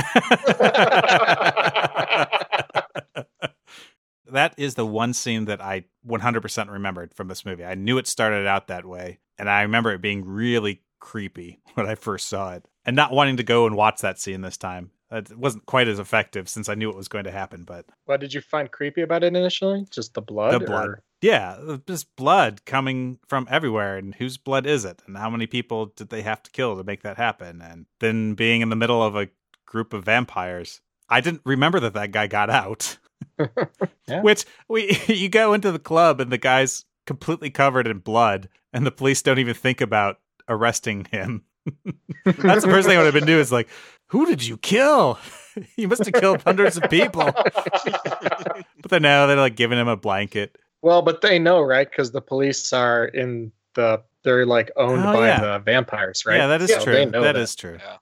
that 4.32 4.54
is 4.58 4.76
the 4.76 4.86
one 4.86 5.14
scene 5.14 5.46
that 5.46 5.62
I 5.62 5.86
100% 6.08 6.72
remembered 6.72 7.14
from 7.14 7.28
this 7.28 7.46
movie. 7.46 7.66
I 7.66 7.76
knew 7.76 7.98
it 7.98 8.08
started 8.08 8.48
out 8.48 8.68
that 8.68 8.86
way, 8.86 9.20
and 9.38 9.50
I 9.50 9.62
remember 9.64 9.92
it 9.92 10.02
being 10.02 10.26
really 10.26 10.82
creepy 11.00 11.60
when 11.74 11.86
I 11.88 11.96
first 11.96 12.28
saw 12.28 12.54
it, 12.54 12.66
and 12.86 12.96
not 12.96 13.12
wanting 13.12 13.38
to 13.38 13.44
go 13.44 13.66
and 13.68 13.76
watch 13.76 14.02
that 14.02 14.20
scene 14.20 14.42
this 14.42 14.58
time. 14.58 14.92
It 15.12 15.38
wasn't 15.38 15.66
quite 15.66 15.88
as 15.90 16.00
effective 16.00 16.48
since 16.48 16.70
I 16.70 16.76
knew 16.76 16.90
it 16.90 16.96
was 16.96 17.10
going 17.10 17.26
to 17.26 17.32
happen, 17.32 17.64
but 17.64 17.86
What 18.06 18.22
did 18.22 18.34
you 18.34 18.42
find 18.42 18.72
creepy 18.72 19.02
about 19.02 19.24
it 19.24 19.36
initially? 19.36 19.86
Just 19.92 20.14
the 20.14 20.22
blood? 20.22 20.54
The 20.54 20.60
blood. 20.66 20.88
or- 20.88 21.04
yeah, 21.22 21.52
uh, 21.68 21.78
just 21.86 22.16
blood 22.16 22.66
coming 22.66 23.20
from 23.28 23.46
everywhere, 23.50 23.98
and 23.98 24.16
whose 24.16 24.38
blood 24.38 24.66
is 24.66 24.86
it, 24.86 25.04
and 25.06 25.16
how 25.18 25.30
many 25.30 25.46
people 25.46 25.88
did 25.88 26.10
they 26.10 26.24
have 26.24 26.42
to 26.44 26.52
kill 26.52 26.76
to 26.78 26.84
make 26.84 27.04
that 27.04 27.18
happen, 27.18 27.62
and 27.62 27.86
then 28.00 28.34
being 28.34 28.62
in 28.62 28.70
the 28.70 28.76
middle 28.76 29.04
of 29.04 29.16
a 29.16 29.30
group 29.68 29.94
of 29.94 30.04
vampires. 30.06 30.82
I 31.10 31.22
didn't 31.22 31.42
remember 31.46 31.80
that 31.82 31.94
that 31.94 32.12
guy 32.12 32.28
got 32.28 32.50
out. 32.50 32.98
Yeah. 34.08 34.22
Which 34.24 34.46
we 34.68 34.98
you 35.08 35.30
go 35.30 35.54
into 35.54 35.72
the 35.72 35.80
club 35.80 36.20
and 36.20 36.32
the 36.32 36.38
guy's 36.38 36.86
completely 37.06 37.50
covered 37.52 37.86
in 37.88 38.00
blood, 38.00 38.50
and 38.74 38.86
the 38.86 38.92
police 38.92 39.22
don't 39.22 39.40
even 39.40 39.54
think 39.54 39.80
about 39.80 40.20
arresting 40.50 41.06
him. 41.12 41.44
That's 42.26 42.64
the 42.64 42.70
first 42.72 42.88
thing 42.88 42.98
I 42.98 43.02
would 43.02 43.06
have 43.06 43.14
been 43.14 43.26
doing 43.26 43.40
is 43.40 43.52
like, 43.52 43.68
who 44.08 44.26
did 44.26 44.46
you 44.46 44.58
kill? 44.58 45.20
you 45.78 45.88
must 45.88 46.06
have 46.06 46.14
killed 46.14 46.42
hundreds 46.44 46.78
of 46.78 46.90
people. 46.90 47.32
But 47.34 48.90
then 48.90 49.02
now 49.02 49.28
they're 49.28 49.38
like 49.38 49.56
giving 49.56 49.78
him 49.78 49.88
a 49.88 49.98
blanket. 49.98 50.58
Well, 50.82 51.02
but 51.02 51.22
they 51.22 51.40
know, 51.40 51.62
right? 51.62 51.90
Because 51.90 52.12
the 52.12 52.22
police 52.22 52.74
are 52.74 53.06
in 53.06 53.52
the. 53.76 54.02
They're 54.24 54.46
like 54.46 54.70
owned 54.76 55.02
Oh, 55.04 55.14
by 55.14 55.28
yeah. 55.28 55.40
the 55.42 55.60
vampires, 55.60 56.26
right? 56.28 56.38
Yeah, 56.38 56.48
that 56.48 56.62
is 56.62 56.70
Yeah, 56.70 56.80
true. 56.80 56.94
they 56.94 57.06
know 57.06 57.22
that 57.24 57.34
that. 57.34 57.42
is 57.42 57.56
true. 57.56 57.78
Yeah. 57.80 57.98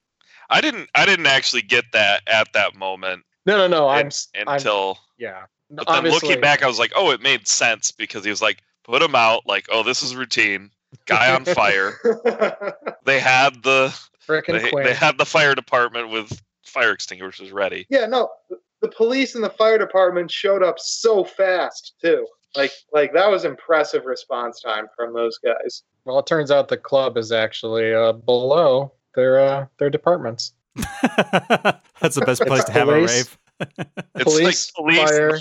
I 0.50 0.60
didn't 0.62 0.90
I 0.96 1.06
didn't 1.06 1.28
actually 1.28 1.62
get 1.62 1.86
that 1.94 2.24
at 2.28 2.52
that 2.54 2.76
moment 2.76 3.24
No, 3.46 3.56
no, 3.56 3.68
no. 3.68 3.88
I'm. 3.88 4.00
un- 4.00 4.06
s- 4.08 4.28
I'm 4.36 4.48
until 4.48 4.98
yeah. 5.18 5.44
but 5.70 5.88
then 5.88 5.96
Obviously- 5.98 6.28
looking 6.30 6.42
back 6.42 6.62
I 6.64 6.68
was 6.68 6.78
like, 6.80 6.92
"Oh, 6.96 7.12
it 7.12 7.22
made 7.22 7.48
sense 7.48 7.92
because 7.92 8.24
he 8.26 8.30
was 8.32 8.42
like, 8.42 8.62
put 8.84 9.02
him 9.02 9.16
out 9.16 9.44
like, 9.46 9.68
oh, 9.72 9.82
this 9.84 10.02
is 10.04 10.14
routine. 10.16 10.72
Guy 11.06 11.34
on 11.34 11.46
fire. 11.46 11.94
They 13.06 13.20
had 13.20 13.64
the 13.64 13.96
they, 14.28 14.72
they 14.84 14.94
had 14.94 15.18
the 15.18 15.26
fire 15.26 15.56
department 15.56 16.10
with 16.10 16.40
fire 16.64 16.92
extinguishers 16.92 17.52
ready. 17.52 17.88
yeah, 17.90 18.06
no, 18.06 18.30
the- 18.50 18.58
the 18.82 18.90
police 18.90 19.36
and 19.36 19.44
the 19.44 19.50
fire 19.50 19.78
department 19.78 20.32
showed 20.32 20.64
up 20.64 20.76
so 20.80 21.24
fast 21.26 21.96
too. 22.02 22.26
Like, 22.56 22.72
like 22.94 23.12
that 23.14 23.30
was 23.30 23.44
impressive 23.44 24.06
response 24.06 24.62
time 24.62 24.86
from 24.96 25.14
those 25.14 25.38
guys. 25.40 25.84
Well, 26.06 26.18
it 26.20 26.26
turns 26.28 26.50
out 26.50 26.70
the 26.70 26.78
club 26.78 27.18
is 27.18 27.32
actually 27.34 27.94
uh, 27.94 28.14
below 28.14 28.94
their 29.16 29.40
uh, 29.40 29.66
their 29.80 29.90
departments. 29.90 30.54
That's 31.02 32.16
the 32.16 32.24
best 32.26 32.42
place 32.44 32.64
to 32.66 32.72
have 32.72 32.88
a 32.90 32.94
rave. 33.04 33.38
It's 34.16 34.24
police, 34.24 34.72
like 34.78 34.86
police, 34.86 35.10
fire, 35.10 35.40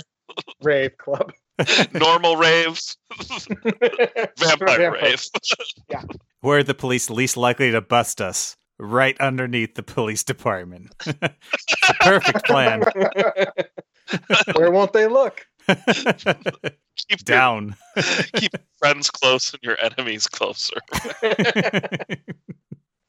rave 0.61 0.97
club, 0.97 1.31
normal 1.93 2.35
raves, 2.35 2.97
vampire 4.37 4.91
rave. 4.91 5.23
Where 6.41 6.59
are 6.59 6.63
the 6.63 6.73
police 6.73 7.09
least 7.09 7.37
likely 7.37 7.71
to 7.71 7.81
bust 7.81 8.21
us? 8.21 8.55
Right 8.81 9.19
underneath 9.19 9.75
the 9.75 9.83
police 9.83 10.23
department. 10.23 10.95
It's 11.05 11.89
a 11.89 11.93
perfect 11.99 12.45
plan. 12.45 12.81
Where 14.55 14.71
won't 14.71 14.93
they 14.93 15.07
look? 15.07 15.45
keep 15.67 15.75
your, 17.09 17.17
Down. 17.25 17.75
keep 18.35 18.53
friends 18.77 19.11
close 19.11 19.53
and 19.53 19.61
your 19.61 19.77
enemies 19.81 20.27
closer. 20.27 20.77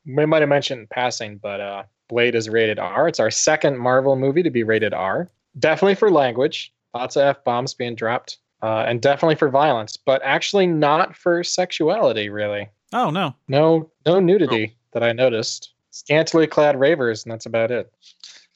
We 0.07 0.27
might 0.27 0.43
have 0.43 0.49
mentioned 0.49 0.91
passing, 0.91 1.39
but 1.39 1.61
uh, 1.61 1.83
Blade 2.09 2.35
is 2.35 2.49
rated 2.49 2.79
R. 2.79 3.09
It's 3.09 3.21
our 3.21 3.31
second 3.31 3.79
Marvel 3.79 4.17
movie 4.17 4.43
to 4.43 4.51
be 4.51 4.65
rated 4.65 4.93
R. 4.93 5.29
Definitely 5.59 5.97
for 5.97 6.11
language. 6.11 6.73
Lots 6.95 7.17
of 7.17 7.23
f 7.23 7.45
bombs 7.45 7.75
being 7.75 7.95
dropped, 7.95 8.39
uh, 8.63 8.85
and 8.87 9.01
definitely 9.01 9.37
for 9.37 9.49
violence, 9.49 9.97
but 9.97 10.21
actually 10.25 10.67
not 10.67 11.17
for 11.17 11.43
sexuality. 11.45 12.29
Really, 12.31 12.69
Oh 12.93 13.11
no. 13.11 13.35
no, 13.49 13.91
no 14.07 14.21
nudity 14.21 14.77
that 14.93 15.03
I 15.03 15.13
noticed. 15.13 15.73
Scantily 15.91 16.47
clad 16.47 16.79
ravers, 16.79 17.25
and 17.25 17.33
that's 17.33 17.47
about 17.47 17.71
it. 17.71 17.93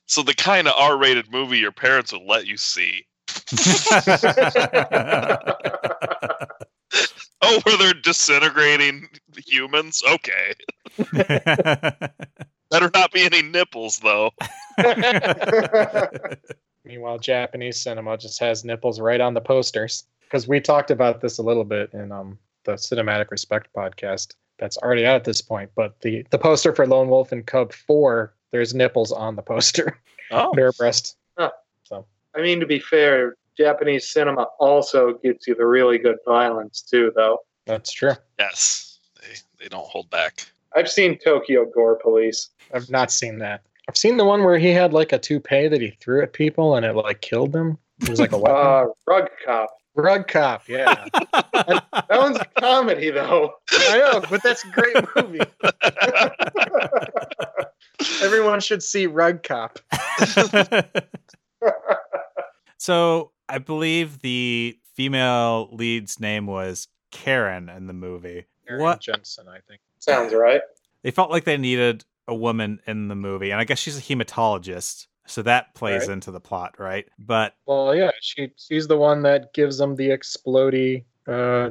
So 0.06 0.22
the 0.22 0.34
kind 0.34 0.68
of 0.68 0.74
R-rated 0.76 1.30
movie 1.32 1.58
your 1.58 1.72
parents 1.72 2.12
would 2.12 2.22
let 2.22 2.46
you 2.46 2.56
see. 2.56 3.06
Oh, 7.46 7.60
where 7.64 7.76
they're 7.76 7.92
disintegrating 7.92 9.06
humans? 9.46 10.02
Okay. 10.08 10.54
Better 12.70 12.90
not 12.92 13.12
be 13.12 13.24
any 13.24 13.42
nipples, 13.42 13.98
though. 13.98 14.30
Meanwhile, 16.84 17.18
Japanese 17.18 17.80
cinema 17.80 18.18
just 18.18 18.38
has 18.40 18.64
nipples 18.64 19.00
right 19.00 19.20
on 19.20 19.34
the 19.34 19.40
posters. 19.40 20.04
Because 20.20 20.48
we 20.48 20.60
talked 20.60 20.90
about 20.90 21.20
this 21.20 21.38
a 21.38 21.42
little 21.42 21.64
bit 21.64 21.92
in 21.92 22.10
um, 22.10 22.38
the 22.64 22.72
Cinematic 22.72 23.30
Respect 23.30 23.68
podcast 23.74 24.34
that's 24.58 24.76
already 24.78 25.06
out 25.06 25.16
at 25.16 25.24
this 25.24 25.40
point. 25.40 25.70
But 25.74 26.00
the, 26.00 26.26
the 26.30 26.38
poster 26.38 26.74
for 26.74 26.86
Lone 26.86 27.08
Wolf 27.08 27.32
and 27.32 27.46
Cub 27.46 27.72
4, 27.72 28.34
there's 28.50 28.74
nipples 28.74 29.12
on 29.12 29.36
the 29.36 29.42
poster. 29.42 29.98
Oh. 30.30 30.52
Bare 30.54 30.72
breast. 30.72 31.16
Huh. 31.38 31.50
So, 31.84 32.06
I 32.34 32.42
mean, 32.42 32.60
to 32.60 32.66
be 32.66 32.78
fair, 32.78 33.36
Japanese 33.56 34.08
cinema 34.08 34.46
also 34.58 35.14
gives 35.22 35.46
you 35.46 35.54
the 35.54 35.66
really 35.66 35.98
good 35.98 36.16
violence 36.26 36.82
too, 36.82 37.12
though. 37.14 37.38
that's 37.66 37.92
true. 37.92 38.12
Yes. 38.38 38.98
They, 39.20 39.34
they 39.58 39.68
don't 39.68 39.86
hold 39.86 40.10
back. 40.10 40.46
I've 40.76 40.90
seen 40.90 41.18
Tokyo 41.18 41.66
Gore 41.72 42.00
Police. 42.02 42.48
I've 42.74 42.90
not 42.90 43.12
seen 43.12 43.38
that. 43.38 43.62
I've 43.88 43.96
seen 43.96 44.16
the 44.16 44.24
one 44.24 44.42
where 44.42 44.58
he 44.58 44.70
had 44.70 44.92
like 44.92 45.12
a 45.12 45.18
toupee 45.18 45.68
that 45.68 45.80
he 45.80 45.90
threw 46.00 46.22
at 46.22 46.32
people 46.32 46.74
and 46.74 46.84
it 46.84 46.94
like 46.94 47.20
killed 47.20 47.52
them. 47.52 47.78
It 48.00 48.08
was 48.08 48.18
like 48.18 48.32
a 48.32 48.38
weapon. 48.38 48.56
Uh, 48.56 48.86
Rug 49.06 49.28
Cop. 49.44 49.70
Rug 49.94 50.26
Cop, 50.26 50.68
yeah. 50.68 51.06
That 52.08 52.18
one's 52.20 52.38
a 52.38 52.60
comedy, 52.60 53.10
though. 53.10 53.54
I 53.72 53.98
know, 53.98 54.22
but 54.28 54.42
that's 54.42 54.64
a 54.64 54.68
great 54.68 54.96
movie. 55.16 55.40
Everyone 58.22 58.60
should 58.60 58.82
see 58.82 59.06
Rug 59.06 59.42
Cop. 59.42 59.78
so 62.76 63.30
I 63.48 63.58
believe 63.58 64.18
the 64.18 64.78
female 64.94 65.68
lead's 65.72 66.20
name 66.20 66.46
was 66.46 66.88
Karen 67.12 67.68
in 67.68 67.86
the 67.86 67.92
movie. 67.92 68.44
Aaron 68.68 68.82
What 68.82 69.00
Jensen, 69.00 69.46
I 69.48 69.58
think. 69.68 69.80
Sounds 70.00 70.34
right. 70.34 70.60
they 71.02 71.12
felt 71.12 71.30
like 71.30 71.44
they 71.44 71.56
needed 71.56 72.04
a 72.28 72.34
woman 72.34 72.80
in 72.86 73.08
the 73.08 73.14
movie, 73.14 73.50
and 73.50 73.60
I 73.60 73.64
guess 73.64 73.78
she's 73.78 73.98
a 73.98 74.02
hematologist, 74.02 75.06
so 75.26 75.42
that 75.42 75.74
plays 75.74 76.02
Right. 76.02 76.10
into 76.10 76.30
the 76.30 76.40
plot, 76.40 76.74
right? 76.78 77.06
But 77.18 77.54
Well, 77.66 77.94
yeah, 77.94 78.10
she 78.20 78.50
she's 78.56 78.86
the 78.88 78.96
one 78.96 79.22
that 79.22 79.52
gives 79.54 79.78
them 79.78 79.96
the 79.96 80.08
explody 80.10 81.04
uh, 81.26 81.70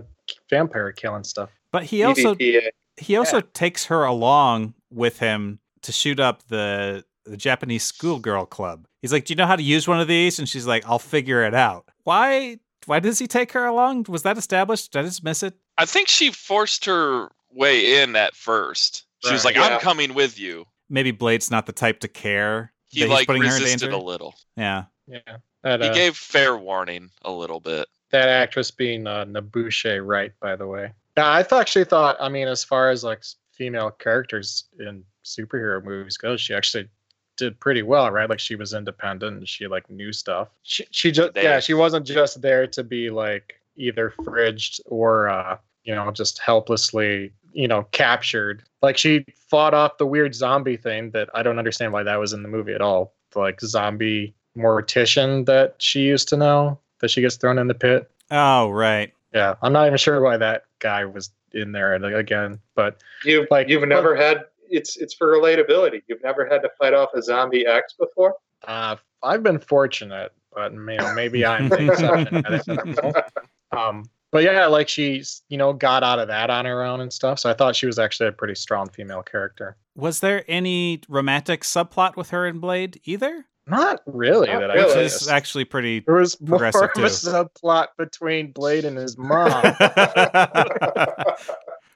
vampire 0.49 0.91
killing 0.91 1.24
stuff. 1.24 1.49
but 1.72 1.84
he 1.84 2.04
also 2.04 2.36
EDTA. 2.36 2.70
he 2.97 3.16
also 3.18 3.41
takes 3.41 3.86
her 3.86 4.04
along 4.04 4.74
with 4.91 5.20
him 5.20 5.60
to 5.82 5.91
shoot 5.91 6.20
up 6.20 6.43
the 6.47 7.04
the 7.26 7.38
Japanese 7.38 7.84
schoolgirl 7.84 8.45
club. 8.47 8.86
He's 9.01 9.14
like, 9.14 9.26
"Do 9.26 9.32
you 9.34 9.38
know 9.38 9.45
how 9.45 9.56
to 9.56 9.64
use 9.64 9.88
one 9.88 9.99
of 10.01 10.08
these?" 10.10 10.39
And 10.39 10.47
she's 10.49 10.68
like, 10.68 10.84
"I'll 10.86 10.99
figure 10.99 11.43
it 11.43 11.54
out." 11.54 11.86
Why? 12.04 12.60
Why 12.86 12.99
does 12.99 13.18
he 13.18 13.28
take 13.28 13.54
her 13.54 13.66
along? 13.66 14.08
Was 14.10 14.24
that 14.24 14.38
established? 14.38 14.91
Did 14.91 14.99
I 14.99 15.04
just 15.04 15.24
miss 15.24 15.41
it? 15.41 15.54
I 15.78 15.86
think 15.86 16.10
she 16.10 16.32
forced 16.32 16.84
her 16.86 17.30
way 17.54 18.01
in 18.01 18.16
at 18.18 18.36
first. 18.36 19.06
She 19.26 19.34
was 19.34 19.46
like, 19.46 19.56
Yeah. 19.56 19.64
I'm 19.64 19.80
coming 19.80 20.14
with 20.14 20.38
you. 20.40 20.66
Maybe 20.90 21.12
Blade's 21.12 21.50
not 21.50 21.66
the 21.66 21.72
type 21.72 22.00
to 22.02 22.08
care. 22.08 22.72
He 22.88 23.00
that 23.00 23.06
he's 23.08 23.14
like 23.14 23.28
putting 23.28 23.42
her 23.44 23.56
in 23.56 23.62
resisted 23.64 23.92
a 23.94 23.98
little. 23.98 24.36
Yeah. 24.56 24.86
Yeah, 25.08 25.20
that 25.64 25.82
He 25.82 25.90
uh, 25.90 25.94
gave 25.94 26.16
fair 26.16 26.56
warning 26.58 27.10
a 27.24 27.32
little 27.32 27.60
bit. 27.60 27.88
that 28.12 28.30
actress 28.30 28.70
being 28.72 29.08
uh, 29.08 29.26
N'Bushe 29.26 30.06
Wright, 30.06 30.32
by 30.40 30.56
the 30.56 30.68
way. 30.68 30.92
Yeah, 31.18 31.32
I 31.34 31.44
th- 31.44 31.60
actually 31.60 31.86
thought. 31.86 32.16
I 32.20 32.30
mean, 32.30 32.48
as 32.48 32.64
far 32.64 32.90
as 32.90 33.04
like 33.04 33.24
female 33.52 33.92
characters 33.92 34.66
in 34.80 35.04
superhero 35.26 35.84
movies 35.84 36.18
goes, 36.18 36.42
she 36.42 36.54
actually 36.54 36.90
did 37.38 37.60
pretty 37.60 37.82
well, 37.82 38.12
right? 38.12 38.30
Like 38.30 38.40
she 38.40 38.56
was 38.56 38.74
independent 38.74 39.38
and 39.38 39.48
she 39.50 39.68
like 39.68 39.90
knew 39.90 40.14
stuff. 40.14 40.50
She 40.64 40.86
she 40.92 41.12
just 41.12 41.34
They- 41.34 41.44
yeah, 41.44 41.60
she 41.60 41.74
wasn't 41.74 42.06
just 42.06 42.42
there 42.42 42.68
to 42.68 42.84
be 42.84 43.10
like 43.10 43.56
either 43.76 44.14
fridged 44.20 44.80
or 44.86 45.28
uh, 45.30 45.58
you 45.84 45.94
know 45.96 46.12
just 46.12 46.40
helplessly 46.40 47.32
you 47.54 47.68
know 47.68 47.84
captured. 47.92 48.64
Like 48.82 48.98
she 48.98 49.26
fought 49.50 49.74
off 49.74 49.98
the 49.98 50.06
weird 50.06 50.36
zombie 50.36 50.78
thing 50.78 51.12
that 51.12 51.30
I 51.34 51.44
don't 51.44 51.60
understand 51.60 51.94
why 51.94 52.04
that 52.04 52.20
was 52.20 52.34
in 52.34 52.44
the 52.44 52.50
movie 52.50 52.74
at 52.74 52.82
all. 52.82 53.14
The, 53.32 53.40
like 53.40 53.62
zombie 53.62 54.34
mortician 54.58 55.46
that 55.46 55.76
she 55.80 56.02
used 56.02 56.28
to 56.30 56.38
know 56.38 56.80
that 57.00 57.10
she 57.10 57.22
gets 57.22 57.36
thrown 57.36 57.58
in 57.58 57.68
the 57.68 57.74
pit. 57.74 58.10
Oh, 58.32 58.70
right. 58.70 59.14
Yeah, 59.34 59.56
I'm 59.62 59.74
not 59.74 59.88
even 59.88 59.98
sure 59.98 60.22
why 60.22 60.38
that 60.38 60.66
guy 60.80 61.06
was 61.06 61.32
in 61.54 61.72
there 61.72 61.94
again, 61.96 62.60
but 62.76 62.98
You've 63.24 63.48
Like- 63.52 63.68
you've 63.70 63.88
never 63.88 64.16
had 64.16 64.46
it's 64.70 64.98
it's 64.98 65.14
for 65.14 65.28
relatability. 65.28 66.02
You've 66.08 66.24
never 66.24 66.48
had 66.48 66.62
to 66.64 66.70
fight 66.80 66.94
off 66.94 67.10
a 67.14 67.22
zombie 67.22 67.66
X 67.66 67.94
before. 67.94 68.36
uh, 68.68 68.96
I've 69.22 69.44
been 69.44 69.60
fortunate. 69.60 70.32
But 70.54 70.72
you 70.74 70.80
know, 70.80 71.14
maybe 71.16 71.46
I'm 71.46 71.68
the 71.70 71.92
exception. 71.92 72.46
I 72.46 72.58
don't 72.60 73.04
know. 73.04 73.78
um, 73.80 74.06
but 74.34 74.44
yeah, 74.44 74.66
like 74.66 74.90
she's 74.90 75.44
you 75.48 75.58
know 75.58 75.72
got 75.72 76.04
out 76.04 76.20
of 76.20 76.28
that 76.28 76.50
on 76.50 76.66
her 76.66 76.84
own 76.84 77.00
and 77.00 77.14
stuff. 77.14 77.40
So 77.40 77.50
I 77.50 77.54
thought 77.54 77.76
she 77.76 77.86
was 77.86 78.00
actually 78.00 78.28
a 78.28 78.34
pretty 78.34 78.56
strong 78.56 78.90
female 78.90 79.22
character. 79.22 79.78
Was 79.96 80.20
there 80.20 80.44
any 80.48 81.02
romantic 81.08 81.62
subplot 81.62 82.18
with 82.18 82.32
her 82.32 82.48
and 82.48 82.60
Blade 82.60 83.00
either? 83.06 83.46
Not 83.68 84.02
really 84.06 84.48
Not 84.48 84.60
that 84.60 84.72
I 84.72 84.74
really. 84.74 85.04
Which 85.04 85.14
is 85.14 85.28
actually 85.30 85.66
pretty. 85.66 86.02
There 86.02 86.16
was 86.16 86.42
more 86.42 86.66
of 86.66 86.74
progressive, 86.74 87.34
a 87.34 87.44
too. 87.44 87.60
subplot 87.64 87.88
between 87.98 88.52
Blade 88.52 88.84
and 88.84 88.98
his 88.98 89.18
mom. 89.18 89.64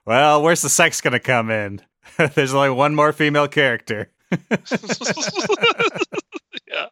well, 0.05 0.41
where's 0.43 0.61
the 0.61 0.69
sex 0.69 1.01
going 1.01 1.11
to 1.13 1.19
come 1.19 1.49
in? 1.49 1.81
There's 2.35 2.53
only 2.53 2.69
one 2.69 2.95
more 2.95 3.11
female 3.11 3.49
character. 3.49 4.11
yeah. 4.31 4.37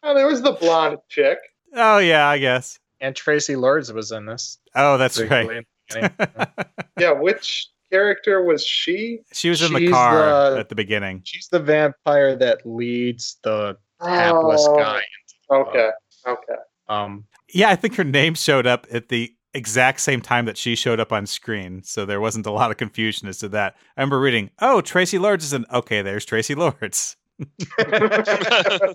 Oh, 0.02 0.14
there 0.14 0.26
was 0.26 0.42
the 0.42 0.52
blonde 0.60 0.98
chick. 1.08 1.38
Oh, 1.74 1.98
yeah, 1.98 2.28
I 2.28 2.38
guess. 2.38 2.78
And 3.00 3.14
Traci 3.14 3.56
Lords 3.60 3.92
was 3.92 4.10
in 4.12 4.24
this. 4.26 4.58
Oh, 4.74 4.96
that's 4.98 5.16
briefly 5.18 5.36
right. 5.36 5.50
in 5.56 5.64
the 5.90 6.10
beginning. 6.18 6.48
Yeah, 6.98 7.12
which 7.12 7.68
character 7.92 8.42
was 8.42 8.64
she? 8.64 9.20
she 9.32 9.50
was 9.50 9.60
in 9.62 9.72
the 9.74 9.90
car 9.90 10.52
the- 10.52 10.58
at 10.60 10.68
the 10.70 10.74
beginning. 10.74 11.20
She's 11.24 11.48
the 11.48 11.60
vampire 11.60 12.34
that 12.36 12.62
leads 12.64 13.36
the 13.42 13.76
hapless 14.00 14.64
Oh, 14.66 14.76
guy. 14.76 15.02
Okay, 15.50 15.90
okay. 16.26 16.54
Um, 16.88 17.24
Yeah, 17.52 17.68
I 17.68 17.76
think 17.76 17.94
her 17.96 18.04
name 18.04 18.34
showed 18.34 18.66
up 18.66 18.86
at 18.90 19.08
the 19.10 19.32
exact 19.54 20.00
same 20.00 20.20
time 20.22 20.46
that 20.46 20.56
she 20.56 20.74
showed 20.74 21.00
up 21.00 21.12
on 21.12 21.26
screen, 21.26 21.82
so 21.82 22.06
there 22.06 22.20
wasn't 22.20 22.46
a 22.46 22.50
lot 22.50 22.70
of 22.70 22.76
confusion 22.78 23.28
as 23.28 23.38
to 23.38 23.48
that. 23.50 23.76
I 23.96 24.00
remember 24.00 24.20
reading, 24.20 24.50
"Oh, 24.60 24.80
Traci 24.84 25.20
Lords 25.20 25.44
is 25.44 25.52
in." 25.52 25.64
Okay, 25.72 26.00
there's 26.02 26.24
Traci 26.26 26.56
Lords. 26.56 27.16
and 27.78 28.94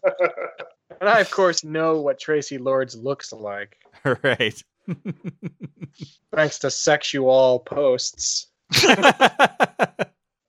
I, 1.09 1.19
of 1.19 1.31
course, 1.31 1.63
know 1.63 2.01
what 2.01 2.19
Traci 2.19 2.59
Lords 2.59 2.95
looks 2.95 3.31
like 3.31 3.77
right. 4.23 4.63
thanks 6.33 6.59
to 6.59 6.71
sexual 6.71 7.59
posts. 7.59 8.47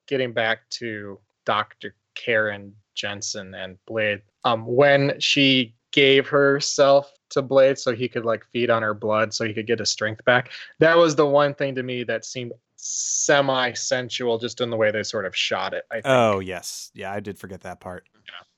Getting 0.06 0.32
back 0.32 0.68
to 0.70 1.18
Dr. 1.44 1.94
Karen 2.14 2.74
Jensen 2.94 3.54
and 3.54 3.78
Blade, 3.86 4.22
um, 4.44 4.66
when 4.66 5.18
she 5.18 5.74
gave 5.92 6.28
herself 6.28 7.10
to 7.30 7.42
Blade 7.42 7.78
so 7.78 7.94
he 7.94 8.08
could 8.08 8.24
like 8.24 8.44
feed 8.52 8.70
on 8.70 8.82
her 8.82 8.94
blood 8.94 9.32
so 9.32 9.46
he 9.46 9.54
could 9.54 9.66
get 9.66 9.78
his 9.78 9.90
strength 9.90 10.24
back, 10.24 10.50
that 10.78 10.96
was 10.96 11.16
the 11.16 11.26
one 11.26 11.54
thing 11.54 11.74
to 11.74 11.82
me 11.82 12.04
that 12.04 12.24
seemed 12.24 12.52
semi 12.76 13.72
sensual 13.72 14.38
just 14.38 14.60
in 14.60 14.68
the 14.68 14.76
way 14.76 14.90
they 14.90 15.02
sort 15.02 15.24
of 15.24 15.34
shot 15.36 15.72
it. 15.72 15.84
I 15.90 15.94
think. 15.96 16.06
oh 16.06 16.40
yes, 16.40 16.90
yeah, 16.94 17.12
I 17.12 17.20
did 17.20 17.38
forget 17.38 17.60
that 17.62 17.80
part. 17.80 18.08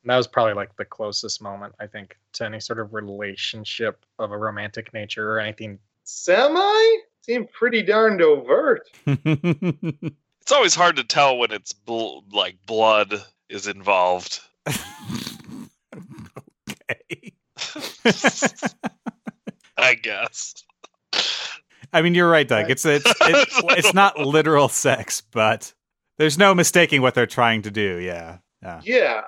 And 0.05 0.11
that 0.11 0.17
was 0.19 0.27
probably 0.27 0.53
like 0.53 0.77
the 0.77 0.85
closest 0.85 1.41
moment 1.41 1.75
I 1.81 1.87
think 1.87 2.19
to 2.35 2.45
any 2.45 2.61
sort 2.61 2.79
of 2.79 2.93
relationship 2.93 4.05
of 4.19 4.33
a 4.33 4.37
romantic 4.37 4.93
nature 4.93 5.33
or 5.33 5.41
anything. 5.41 5.79
Semi 6.05 6.99
seemed 7.23 7.51
pretty 7.53 7.83
darned 7.83 8.21
overt. 8.21 8.83
it's 9.07 10.53
always 10.53 10.75
hard 10.75 10.97
to 10.97 11.05
tell 11.05 11.39
when 11.39 11.53
it's 11.53 11.73
bl- 11.73 12.19
like 12.31 12.59
blood 12.67 13.15
is 13.49 13.67
involved. 13.67 14.41
okay. 16.69 17.33
I 19.79 19.95
guess. 19.95 20.55
I 21.95 22.03
mean, 22.03 22.15
you're 22.15 22.29
right, 22.29 22.47
Doug. 22.47 22.71
It's 22.71 22.85
it's 22.85 23.11
it's, 23.23 23.63
it's 23.71 23.95
not 23.95 24.19
literal 24.19 24.69
sex, 24.69 25.23
but 25.23 25.73
there's 26.19 26.37
no 26.37 26.55
mistaking 26.55 27.01
what 27.01 27.15
they're 27.15 27.27
trying 27.27 27.63
to 27.63 27.71
do. 27.71 27.99
Yeah, 28.01 28.39
yeah. 28.63 28.81
Yeah. 28.85 29.23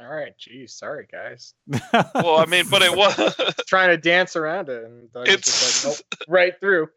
All 0.00 0.08
right, 0.08 0.36
geez, 0.38 0.72
sorry 0.72 1.06
guys. 1.10 1.54
Well, 2.14 2.38
I 2.38 2.46
mean, 2.46 2.66
but 2.70 2.82
it 2.82 2.96
was. 2.96 3.36
Trying 3.66 3.90
to 3.90 3.96
dance 3.96 4.36
around 4.36 4.68
it, 4.68 4.84
and 4.84 5.12
Doug 5.12 5.28
It's 5.28 5.46
just 5.46 5.84
like, 5.84 5.94
nope, 5.94 6.26
right 6.28 6.60
through. 6.60 6.88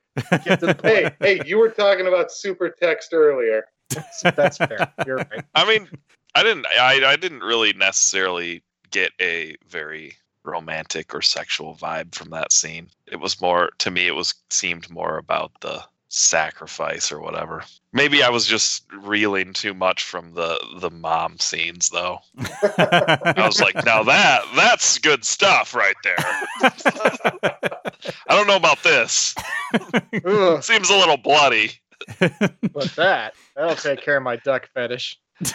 Get 0.43 0.59
to 0.59 0.67
the 0.67 0.79
Hey, 0.83 1.11
hey, 1.19 1.41
you 1.45 1.57
were 1.57 1.69
talking 1.69 2.07
about 2.07 2.31
super 2.31 2.69
text 2.69 3.13
earlier. 3.13 3.65
That's 4.23 4.57
fair. 4.57 4.91
You're 5.05 5.17
right. 5.17 5.43
I 5.53 5.67
mean, 5.67 5.89
I 6.35 6.43
didn't. 6.43 6.65
I 6.67 7.01
I 7.05 7.15
didn't 7.15 7.41
really 7.41 7.73
necessarily 7.73 8.63
get 8.91 9.11
a 9.19 9.55
very 9.67 10.15
romantic 10.43 11.13
or 11.13 11.21
sexual 11.21 11.75
vibe 11.75 12.15
from 12.15 12.29
that 12.31 12.51
scene. 12.51 12.89
It 13.07 13.19
was 13.19 13.41
more 13.41 13.71
to 13.79 13.91
me. 13.91 14.07
It 14.07 14.15
was 14.15 14.33
seemed 14.49 14.89
more 14.89 15.17
about 15.17 15.51
the 15.61 15.83
sacrifice 16.13 17.11
or 17.11 17.19
whatever. 17.19 17.63
Maybe 17.91 18.21
I 18.21 18.29
was 18.29 18.45
just 18.45 18.85
reeling 19.01 19.53
too 19.53 19.73
much 19.73 20.03
from 20.03 20.33
the 20.33 20.59
the 20.79 20.91
mom 20.91 21.39
scenes 21.39 21.89
though. 21.89 22.19
I 22.37 23.33
was 23.37 23.59
like, 23.59 23.83
now 23.83 24.03
that 24.03 24.43
that's 24.55 24.99
good 24.99 25.25
stuff 25.25 25.73
right 25.73 25.95
there. 26.03 26.15
I 28.27 28.35
don't 28.35 28.47
know 28.47 28.55
about 28.55 28.83
this. 28.83 29.33
Seems 30.61 30.89
a 30.89 30.95
little 30.95 31.17
bloody. 31.17 31.71
but 32.19 32.91
that 32.95 33.33
that'll 33.55 33.75
take 33.75 34.01
care 34.01 34.17
of 34.17 34.23
my 34.23 34.35
duck 34.37 34.69
fetish. 34.73 35.19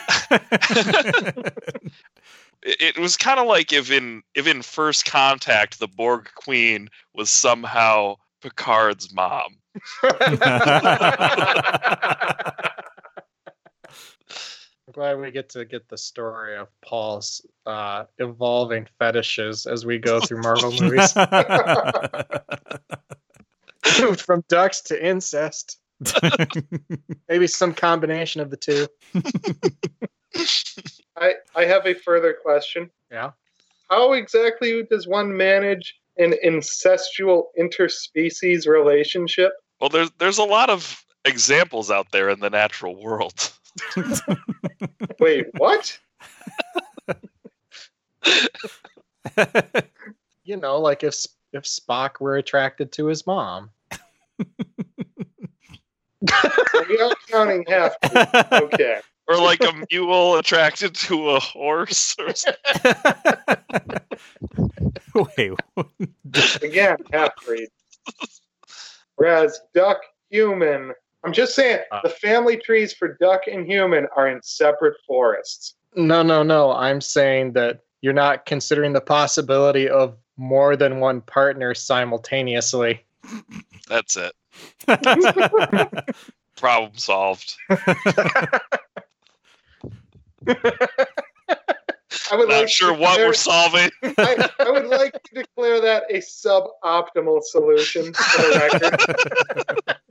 It, 2.61 2.97
it 2.97 2.99
was 2.99 3.17
kind 3.17 3.39
of 3.39 3.47
like 3.47 3.73
if 3.73 3.89
in 3.91 4.23
if 4.35 4.49
in 4.49 4.63
First 4.63 5.05
Contact 5.05 5.79
the 5.79 5.87
Borg 5.87 6.29
Queen 6.35 6.89
was 7.15 7.31
somehow 7.31 8.17
Picard's 8.41 9.13
mom. 9.13 9.57
I'm 14.89 14.93
glad 14.93 15.21
we 15.21 15.31
get 15.31 15.51
to 15.51 15.65
get 15.65 15.89
the 15.89 15.99
story 15.99 16.57
of 16.57 16.69
Paul's 16.81 17.45
uh, 17.67 18.05
evolving 18.19 18.87
fetishes 18.99 19.67
as 19.67 19.85
we 19.85 19.99
go 19.99 20.21
through 20.21 20.41
Marvel 20.41 20.73
movies, 20.81 21.13
from 24.23 24.43
ducks 24.49 24.81
to 24.83 25.07
incest. 25.07 25.79
Maybe 27.29 27.47
some 27.47 27.75
combination 27.75 28.41
of 28.41 28.51
the 28.51 28.57
two. 28.57 28.87
I, 31.17 31.35
I 31.55 31.65
have 31.65 31.87
a 31.87 31.95
further 31.95 32.33
question. 32.33 32.91
Yeah. 33.11 33.33
How 33.91 34.13
exactly 34.13 34.85
does 34.85 35.07
one 35.07 35.37
manage 35.37 36.01
an 36.19 36.35
incestual 36.45 37.45
interspecies 37.59 38.67
relationship? 38.67 39.53
Well, 39.81 39.91
there's 39.91 40.11
there's 40.19 40.39
a 40.39 40.45
lot 40.45 40.71
of 40.71 41.05
examples 41.25 41.91
out 41.91 42.09
there 42.13 42.29
in 42.31 42.41
the 42.41 42.51
natural 42.51 43.01
world. 43.01 43.53
Wait, 45.21 45.47
what? 45.57 45.99
You 50.45 50.57
know, 50.57 50.81
like 50.81 51.03
if 51.05 51.27
if 51.53 51.65
Spock 51.65 52.21
were 52.21 52.37
attracted 52.37 52.91
to 52.93 53.05
his 53.07 53.27
mom. 53.27 53.71
We 56.23 56.99
are 57.01 57.13
counting 57.31 57.67
half. 57.69 57.93
Okay. 58.51 59.01
Or 59.29 59.37
like 59.37 59.61
a 59.61 59.85
mule 59.91 60.37
attracted 60.37 60.95
to 60.95 61.31
a 61.31 61.41
horse. 61.41 62.17
Or 64.57 64.69
something. 65.13 65.57
Wait, 65.77 66.63
Again, 66.63 66.97
half 67.13 67.31
breed. 67.45 67.69
Whereas 69.17 69.61
duck, 69.75 70.01
human. 70.31 70.93
I'm 71.25 71.33
just 71.33 71.55
saying, 71.55 71.81
Uh. 71.91 72.01
the 72.03 72.11
family 72.11 72.57
trees 72.57 72.93
for 72.95 73.17
duck 73.21 73.43
and 73.51 73.67
human 73.67 74.07
are 74.17 74.29
in 74.29 74.41
separate 74.43 74.97
forests. 75.07 75.75
No, 75.97 76.23
no, 76.23 76.43
no. 76.43 76.73
I'm 76.73 77.01
saying 77.01 77.53
that 77.55 77.81
you're 78.01 78.13
not 78.13 78.47
considering 78.47 78.93
the 78.93 79.01
possibility 79.01 79.89
of 79.89 80.17
more 80.37 80.77
than 80.77 81.01
one 81.01 81.21
partner 81.21 81.75
simultaneously. 81.75 83.05
That's 83.89 84.17
it. 84.17 84.33
Problem 86.57 86.97
solved. 86.97 87.57
I 92.31 92.37
would 92.37 92.49
Not 92.49 92.61
like 92.61 92.69
sure 92.69 92.95
to 92.95 93.01
what 93.01 93.19
we're 93.19 93.35
solving. 93.35 93.91
I, 94.03 94.49
I 94.59 94.71
would 94.71 94.87
like 94.87 95.13
to 95.13 95.35
declare 95.35 95.81
that 95.81 96.05
a 96.11 96.19
suboptimal 96.19 97.43
solution 97.43 98.13
for. 98.13 99.95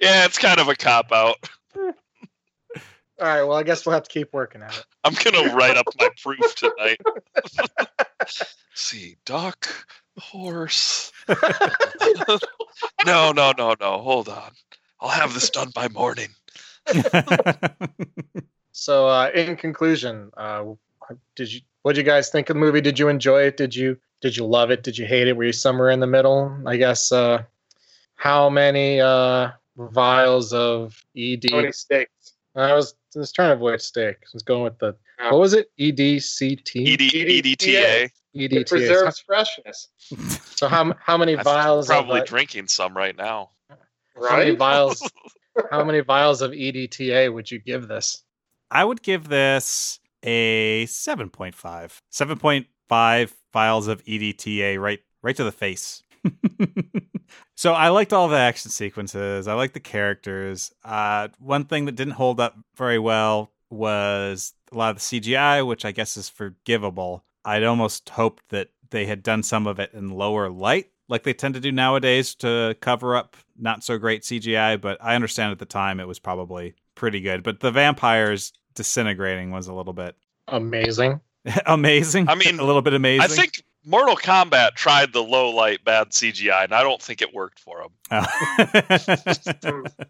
Yeah, 0.00 0.24
it's 0.24 0.36
kind 0.36 0.58
of 0.58 0.68
a 0.68 0.74
cop 0.74 1.12
out. 1.12 1.36
All 1.76 1.92
right, 3.20 3.42
well, 3.42 3.52
I 3.52 3.62
guess 3.62 3.86
we'll 3.86 3.92
have 3.92 4.02
to 4.02 4.10
keep 4.10 4.32
working 4.32 4.62
at 4.62 4.76
it. 4.76 4.84
I'm 5.04 5.14
gonna 5.14 5.54
write 5.54 5.76
up 5.76 5.86
my 5.98 6.08
proof 6.20 6.54
tonight. 6.56 7.00
See, 8.74 9.16
duck, 9.24 9.68
horse. 10.18 11.12
no, 13.06 13.30
no, 13.30 13.52
no, 13.56 13.76
no. 13.78 13.98
Hold 14.00 14.28
on. 14.28 14.50
I'll 15.00 15.08
have 15.08 15.34
this 15.34 15.50
done 15.50 15.70
by 15.72 15.88
morning. 15.88 16.30
So, 18.72 19.08
uh, 19.08 19.30
in 19.34 19.56
conclusion, 19.56 20.30
uh, 20.36 20.64
did 21.36 21.52
you 21.52 21.60
what 21.82 21.94
did 21.94 22.04
you 22.04 22.10
guys 22.10 22.28
think 22.28 22.50
of 22.50 22.54
the 22.54 22.60
movie? 22.60 22.80
Did 22.80 22.98
you 22.98 23.08
enjoy 23.08 23.42
it? 23.42 23.56
Did 23.56 23.74
you 23.74 23.96
did 24.20 24.36
you 24.36 24.44
love 24.44 24.70
it? 24.70 24.82
Did 24.82 24.98
you 24.98 25.06
hate 25.06 25.28
it? 25.28 25.36
Were 25.36 25.44
you 25.44 25.52
somewhere 25.52 25.90
in 25.90 26.00
the 26.00 26.06
middle? 26.06 26.56
I 26.66 26.76
guess. 26.76 27.10
Uh, 27.10 27.44
how 28.16 28.50
many 28.50 29.00
uh, 29.00 29.50
vials 29.76 30.52
of 30.52 31.02
ED? 31.16 31.44
How 31.50 31.56
many 31.56 31.72
stakes? 31.72 32.34
I 32.54 32.74
was 32.74 32.94
I 33.16 33.20
was 33.20 33.32
trying 33.32 33.50
to 33.50 33.54
avoid 33.54 33.80
stake. 33.80 34.18
I 34.22 34.30
was 34.34 34.42
going 34.42 34.64
with 34.64 34.78
the 34.78 34.96
what 35.28 35.38
was 35.38 35.52
it? 35.52 35.70
E 35.78 35.92
EDCT. 35.92 36.94
ED, 36.94 37.00
EDTA. 37.00 37.42
EDTA. 37.42 38.10
It 38.32 38.52
EDTA. 38.52 38.68
preserves 38.68 39.20
freshness, 39.20 39.88
So 40.56 40.68
how 40.68 40.94
how 41.04 41.16
many 41.16 41.36
I'm 41.36 41.44
vials? 41.44 41.86
probably 41.86 42.20
of, 42.20 42.22
uh, 42.22 42.26
drinking 42.26 42.68
some 42.68 42.96
right 42.96 43.16
now. 43.16 43.50
How 43.68 44.36
many 44.36 44.50
right? 44.50 44.58
vials? 44.58 45.10
how 45.70 45.84
many 45.84 46.00
vials 46.00 46.42
of 46.42 46.52
E 46.52 46.72
EDTA 46.72 47.32
would 47.32 47.50
you 47.50 47.58
give 47.58 47.88
this? 47.88 48.22
I 48.70 48.84
would 48.84 49.02
give 49.02 49.28
this 49.28 49.99
a 50.22 50.86
7.5. 50.86 51.54
7.5 52.10 53.32
files 53.52 53.88
of 53.88 54.04
EDTA 54.04 54.80
right 54.80 55.00
right 55.22 55.36
to 55.36 55.44
the 55.44 55.52
face. 55.52 56.02
so 57.54 57.72
I 57.72 57.88
liked 57.88 58.12
all 58.12 58.28
the 58.28 58.36
action 58.36 58.70
sequences. 58.70 59.48
I 59.48 59.54
liked 59.54 59.74
the 59.74 59.80
characters. 59.80 60.72
Uh, 60.84 61.28
one 61.38 61.64
thing 61.64 61.86
that 61.86 61.96
didn't 61.96 62.14
hold 62.14 62.40
up 62.40 62.56
very 62.76 62.98
well 62.98 63.52
was 63.70 64.54
a 64.72 64.76
lot 64.76 64.90
of 64.90 64.96
the 64.96 65.20
CGI, 65.20 65.66
which 65.66 65.84
I 65.84 65.92
guess 65.92 66.16
is 66.16 66.28
forgivable. 66.28 67.24
I'd 67.44 67.64
almost 67.64 68.08
hoped 68.10 68.48
that 68.50 68.70
they 68.90 69.06
had 69.06 69.22
done 69.22 69.42
some 69.42 69.66
of 69.66 69.78
it 69.78 69.92
in 69.94 70.10
lower 70.10 70.50
light, 70.50 70.90
like 71.08 71.22
they 71.22 71.32
tend 71.32 71.54
to 71.54 71.60
do 71.60 71.72
nowadays 71.72 72.34
to 72.36 72.76
cover 72.80 73.16
up 73.16 73.36
not 73.56 73.84
so 73.84 73.98
great 73.98 74.22
CGI. 74.22 74.80
But 74.80 74.98
I 75.00 75.14
understand 75.14 75.52
at 75.52 75.58
the 75.58 75.64
time 75.64 76.00
it 76.00 76.08
was 76.08 76.18
probably 76.18 76.74
pretty 76.94 77.20
good. 77.20 77.42
But 77.42 77.60
the 77.60 77.70
vampires 77.70 78.52
disintegrating 78.74 79.50
was 79.50 79.66
a 79.68 79.72
little 79.72 79.92
bit 79.92 80.14
Amazing. 80.48 81.20
amazing. 81.66 82.28
I 82.28 82.34
mean, 82.34 82.58
a 82.60 82.64
little 82.64 82.82
bit 82.82 82.94
amazing. 82.94 83.22
I 83.22 83.26
think 83.28 83.62
Mortal 83.86 84.16
Kombat 84.16 84.74
tried 84.74 85.12
the 85.12 85.22
low 85.22 85.48
light 85.50 85.84
bad 85.84 86.10
CGI, 86.10 86.64
and 86.64 86.74
I 86.74 86.82
don't 86.82 87.00
think 87.00 87.22
it 87.22 87.32
worked 87.32 87.58
for 87.58 87.82
them. 87.82 87.92
Oh. 88.10 89.84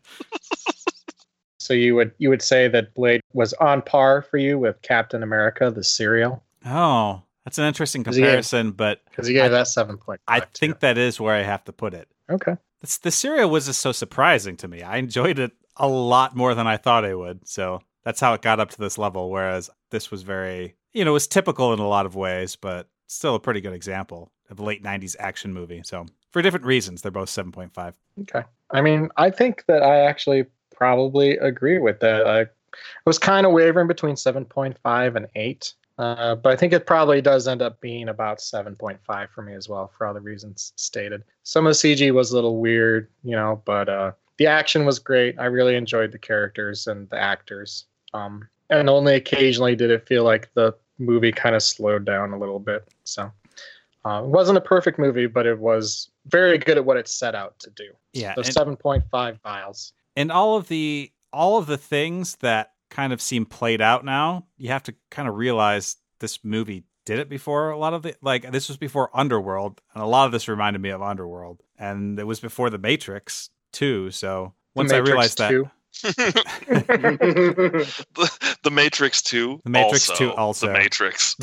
So 1.59 1.75
you 1.75 1.95
would 1.95 2.13
you 2.19 2.31
would 2.31 2.41
say 2.43 2.69
that 2.69 2.95
Blade 2.95 3.21
was 3.35 3.53
on 3.55 3.83
par 3.83 4.23
for 4.23 4.39
you 4.39 4.59
with 4.59 4.81
Captain 4.83 5.23
America, 5.23 5.71
the 5.71 5.85
serial, 5.85 6.43
oh, 6.67 7.23
that's 7.45 7.59
an 7.59 7.65
interesting 7.67 8.03
Because 8.03 8.17
he 8.17 8.23
gave- 8.23 8.29
comparison, 8.29 8.73
but 8.73 9.05
because 9.11 9.29
you 9.29 9.35
gave 9.35 9.45
I- 9.45 9.49
that 9.49 9.69
seven 9.69 9.99
point. 9.99 10.21
I 10.27 10.41
think 10.41 10.81
that 10.81 10.97
is 10.99 11.21
where 11.21 11.35
I 11.35 11.43
have 11.43 11.63
to 11.67 11.73
put 11.73 11.93
it. 11.95 12.09
okay. 12.31 12.57
This, 12.81 12.97
the 12.97 13.11
serial 13.11 13.51
was 13.51 13.67
just 13.67 13.81
so 13.83 13.93
surprising 13.93 14.57
to 14.57 14.69
me. 14.69 14.83
I 14.83 14.97
enjoyed 14.97 15.39
it 15.39 15.53
a 15.77 15.87
lot 15.87 16.35
more 16.35 16.55
than 16.55 16.67
I 16.67 16.79
thought 16.79 17.05
I 17.05 17.15
would. 17.15 17.47
So 17.47 17.83
that's 18.05 18.21
how 18.21 18.35
it 18.35 18.43
got 18.43 18.61
up 18.61 18.71
to 18.71 18.79
this 18.79 18.99
level. 18.99 19.31
Whereas 19.31 19.71
this 19.91 20.11
was 20.11 20.23
very, 20.23 20.77
you 20.93 21.05
know, 21.05 21.11
it 21.11 21.15
was 21.15 21.27
typical 21.27 21.73
in 21.73 21.79
a 21.79 21.89
lot 21.89 22.07
of 22.07 22.15
ways, 22.15 22.57
but 22.57 22.89
still 23.07 23.35
a 23.35 23.41
pretty 23.41 23.61
good 23.61 23.73
example 23.73 24.31
of 24.51 24.59
a 24.59 24.65
late 24.65 24.83
90s 24.83 25.17
action 25.19 25.53
movie. 25.53 25.83
So 25.85 26.07
for 26.31 26.43
different 26.43 26.67
reasons, 26.67 27.03
they're 27.03 27.11
both 27.11 27.29
7.5. 27.29 27.95
Okay. 28.23 28.43
I 28.71 28.81
mean, 28.81 29.09
I 29.17 29.31
think 29.31 29.65
that 29.67 29.83
I 29.83 30.01
actually 30.01 30.47
probably 30.75 31.37
agree 31.39 31.79
with 31.79 32.01
that. 32.01 32.27
I 32.27 32.47
was 33.05 33.19
kind 33.19 33.47
of 33.47 33.53
wavering 33.53 33.89
between 33.89 34.15
7.5 34.15 35.17
and 35.17 35.27
8. 35.35 35.75
Uh, 35.99 36.35
but 36.35 36.51
I 36.51 36.57
think 36.57 36.73
it 36.73 36.87
probably 36.87 37.21
does 37.21 37.47
end 37.47 37.61
up 37.61 37.79
being 37.83 38.09
about 38.09 38.39
7.5 38.39 39.29
for 39.29 39.43
me 39.43 39.53
as 39.53 39.69
well, 39.69 39.93
for 39.99 40.07
all 40.07 40.15
the 40.15 40.21
reasons 40.21 40.73
stated. 40.77 41.23
Some 41.43 41.67
of 41.67 41.73
the 41.73 41.77
CG 41.77 42.11
was 42.13 42.31
a 42.31 42.35
little 42.35 42.59
weird, 42.59 43.11
you 43.23 43.37
know, 43.37 43.61
but 43.67 43.91
uh, 43.91 44.13
the 44.39 44.47
action 44.47 44.87
was 44.87 44.99
great. 44.99 45.39
I 45.39 45.45
really 45.45 45.77
enjoyed 45.77 46.13
the 46.13 46.19
characters 46.19 46.87
and 46.87 47.11
the 47.11 47.21
actors. 47.21 47.85
Um, 48.15 48.49
and 48.71 48.89
only 48.89 49.15
occasionally 49.17 49.75
did 49.77 49.91
it 49.91 50.07
feel 50.07 50.25
like 50.25 50.51
the 50.55 50.75
movie 50.99 51.33
kind 51.33 51.55
of 51.55 51.63
slowed 51.63 52.05
down 52.05 52.33
a 52.33 52.39
little 52.39 52.59
bit. 52.61 52.87
So 53.05 53.31
uh, 54.05 54.23
it 54.25 54.29
wasn't 54.29 54.59
a 54.59 54.61
perfect 54.63 54.99
movie, 54.99 55.27
but 55.27 55.47
it 55.47 55.59
was 55.59 56.11
very 56.27 56.59
good 56.59 56.77
at 56.77 56.85
what 56.85 56.97
it 56.97 57.09
set 57.09 57.35
out 57.35 57.59
to 57.61 57.71
do. 57.71 57.91
Yeah. 58.13 58.35
So 58.35 58.43
seven 58.43 58.77
point 58.77 59.05
five 59.11 59.39
miles. 59.45 59.93
and 60.17 60.31
all 60.33 60.57
of 60.57 60.69
the 60.69 61.11
all 61.33 61.59
of 61.59 61.67
the 61.67 61.79
things 61.79 62.37
that 62.37 62.73
kind 62.91 63.13
of 63.13 63.23
seem 63.23 63.47
played 63.47 63.81
out 63.81 64.05
now 64.05 64.45
you 64.59 64.69
have 64.71 64.83
to 64.83 64.93
kind 65.13 65.29
of 65.29 65.37
realize 65.37 65.97
this 66.19 66.43
movie 66.43 66.83
did 67.05 67.21
it 67.21 67.29
before 67.29 67.71
a 67.71 67.79
lot 67.79 67.95
of 67.95 68.03
the 68.03 68.17
like 68.21 68.51
this 68.51 68.67
was 68.67 68.77
before 68.77 69.09
underworld 69.15 69.81
and 69.95 70.03
a 70.03 70.07
lot 70.07 70.27
of 70.27 70.33
this 70.33 70.49
reminded 70.49 70.83
me 70.83 70.89
of 70.89 71.01
underworld 71.01 71.63
and 71.79 72.19
it 72.19 72.27
was 72.27 72.41
before 72.41 72.69
the 72.69 72.79
matrix 72.79 73.51
too 73.71 74.11
so 74.11 74.53
once 74.75 74.93
i 74.93 74.97
realized 74.97 75.39
that 75.39 75.53
The, 78.15 78.55
the 78.63 78.71
Matrix 78.71 79.23
2. 79.23 79.61
The 79.65 79.71
Matrix 79.71 80.11
also, 80.11 80.31
2 80.31 80.37
also. 80.37 80.67
The 80.67 80.73
Matrix. 80.73 81.37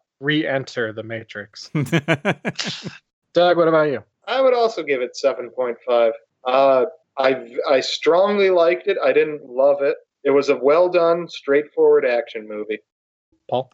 re-enter 0.20 0.92
the 0.92 1.02
Matrix. 1.02 1.70
Doug, 3.32 3.56
what 3.56 3.68
about 3.68 3.90
you? 3.90 4.02
I 4.26 4.40
would 4.40 4.54
also 4.54 4.82
give 4.82 5.00
it 5.00 5.16
7.5. 5.22 6.12
Uh, 6.44 6.84
I 7.18 7.56
I 7.68 7.80
strongly 7.80 8.50
liked 8.50 8.86
it. 8.86 8.96
I 9.02 9.12
didn't 9.12 9.44
love 9.44 9.82
it. 9.82 9.96
It 10.24 10.30
was 10.30 10.48
a 10.48 10.56
well 10.56 10.88
done, 10.88 11.28
straightforward 11.28 12.06
action 12.06 12.48
movie. 12.48 12.78
Paul, 13.48 13.70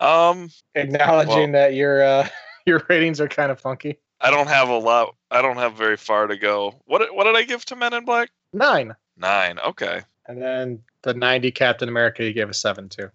Um, 0.00 0.50
acknowledging 0.74 1.52
that 1.52 1.74
your 1.74 2.02
uh, 2.02 2.28
your 2.66 2.82
ratings 2.88 3.20
are 3.20 3.28
kind 3.28 3.50
of 3.50 3.60
funky. 3.60 3.98
I 4.20 4.30
don't 4.30 4.48
have 4.48 4.68
a 4.68 4.78
lot. 4.78 5.14
I 5.30 5.42
don't 5.42 5.56
have 5.56 5.74
very 5.74 5.96
far 5.96 6.26
to 6.26 6.36
go. 6.36 6.74
What 6.86 6.98
did- 6.98 7.12
what 7.12 7.24
did 7.24 7.36
I 7.36 7.42
give 7.44 7.64
to 7.66 7.76
Men 7.76 7.92
in 7.94 8.04
Black? 8.04 8.30
Nine, 8.52 8.94
Nine. 9.16 9.58
Okay. 9.60 10.02
and 10.26 10.40
then 10.42 10.82
the 11.02 11.14
ninety 11.14 11.50
Captain 11.50 11.88
America 11.88 12.24
you 12.24 12.32
gave 12.32 12.48
a 12.50 12.54
seven 12.54 12.88
to. 12.90 13.10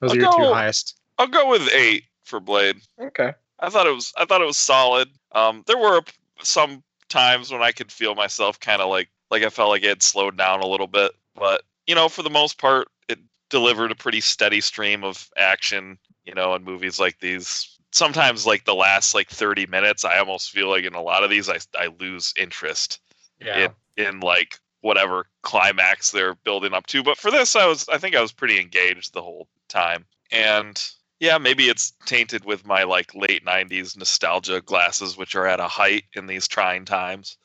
Those 0.00 0.10
I'll 0.12 0.16
are 0.16 0.20
your 0.20 0.32
two 0.32 0.38
go- 0.38 0.54
highest. 0.54 0.98
I'll 1.18 1.26
go 1.28 1.48
with 1.48 1.68
eight 1.72 2.04
for 2.24 2.40
Blade. 2.40 2.76
Okay. 3.00 3.32
I 3.60 3.70
thought 3.70 3.86
it 3.86 3.94
was 3.94 4.12
I 4.16 4.24
thought 4.24 4.42
it 4.42 4.46
was 4.46 4.58
solid. 4.58 5.08
Um, 5.32 5.62
there 5.66 5.78
were 5.78 6.02
some 6.42 6.82
times 7.08 7.50
when 7.52 7.62
I 7.62 7.72
could 7.72 7.90
feel 7.92 8.14
myself 8.14 8.58
kind 8.60 8.82
of 8.82 8.88
like 8.90 9.08
like 9.30 9.42
I 9.42 9.50
felt 9.50 9.70
like 9.70 9.82
it 9.82 9.88
had 9.88 10.02
slowed 10.02 10.36
down 10.36 10.60
a 10.60 10.66
little 10.66 10.86
bit, 10.86 11.12
but 11.34 11.62
you 11.86 11.94
know, 11.94 12.08
for 12.08 12.22
the 12.22 12.30
most 12.30 12.58
part, 12.58 12.88
it 13.08 13.18
delivered 13.48 13.90
a 13.92 13.94
pretty 13.94 14.20
steady 14.20 14.60
stream 14.60 15.04
of 15.04 15.30
action. 15.36 15.98
You 16.24 16.34
know, 16.34 16.54
in 16.54 16.64
movies 16.64 16.98
like 16.98 17.18
these. 17.20 17.75
Sometimes, 17.96 18.44
like 18.44 18.66
the 18.66 18.74
last 18.74 19.14
like 19.14 19.30
thirty 19.30 19.64
minutes, 19.64 20.04
I 20.04 20.18
almost 20.18 20.50
feel 20.50 20.68
like 20.68 20.84
in 20.84 20.92
a 20.92 21.00
lot 21.02 21.24
of 21.24 21.30
these, 21.30 21.48
I 21.48 21.58
I 21.78 21.88
lose 21.98 22.34
interest 22.38 23.00
Yeah. 23.40 23.70
in 23.96 24.04
in 24.06 24.20
like 24.20 24.58
whatever 24.82 25.26
climax 25.42 26.10
they're 26.10 26.34
building 26.34 26.74
up 26.74 26.86
to. 26.88 27.02
But 27.02 27.16
for 27.16 27.30
this, 27.30 27.56
I 27.56 27.64
was 27.66 27.88
I 27.88 27.96
think 27.96 28.14
I 28.14 28.20
was 28.20 28.32
pretty 28.32 28.60
engaged 28.60 29.14
the 29.14 29.22
whole 29.22 29.48
time. 29.68 30.04
And 30.30 30.78
yeah, 31.20 31.38
maybe 31.38 31.70
it's 31.70 31.94
tainted 32.04 32.44
with 32.44 32.66
my 32.66 32.82
like 32.82 33.14
late 33.14 33.46
'90s 33.46 33.96
nostalgia 33.96 34.60
glasses, 34.60 35.16
which 35.16 35.34
are 35.34 35.46
at 35.46 35.58
a 35.58 35.66
height 35.66 36.04
in 36.12 36.26
these 36.26 36.46
trying 36.46 36.84
times. 36.84 37.38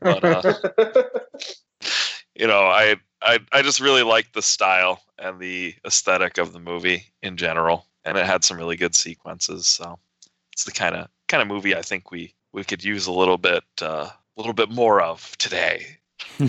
But 0.00 0.24
uh, 0.24 0.54
you 2.34 2.46
know, 2.46 2.62
I 2.66 2.96
I 3.20 3.40
I 3.52 3.60
just 3.60 3.80
really 3.80 4.02
like 4.02 4.32
the 4.32 4.40
style 4.40 5.02
and 5.18 5.38
the 5.38 5.74
aesthetic 5.84 6.38
of 6.38 6.54
the 6.54 6.60
movie 6.60 7.12
in 7.22 7.36
general, 7.36 7.84
and 8.08 8.18
it 8.18 8.26
had 8.26 8.44
some 8.44 8.56
really 8.56 8.76
good 8.76 8.94
sequences. 8.94 9.66
So 9.66 9.98
it's 10.52 10.64
the 10.64 10.72
kind 10.72 10.94
of 10.94 11.08
kind 11.28 11.42
of 11.42 11.48
movie 11.48 11.76
I 11.76 11.82
think 11.82 12.10
we 12.10 12.34
we 12.52 12.64
could 12.64 12.82
use 12.82 13.06
a 13.06 13.12
little 13.12 13.38
bit 13.38 13.64
uh, 13.80 14.08
a 14.10 14.36
little 14.36 14.52
bit 14.54 14.70
more 14.70 15.00
of 15.00 15.36
today. 15.38 15.86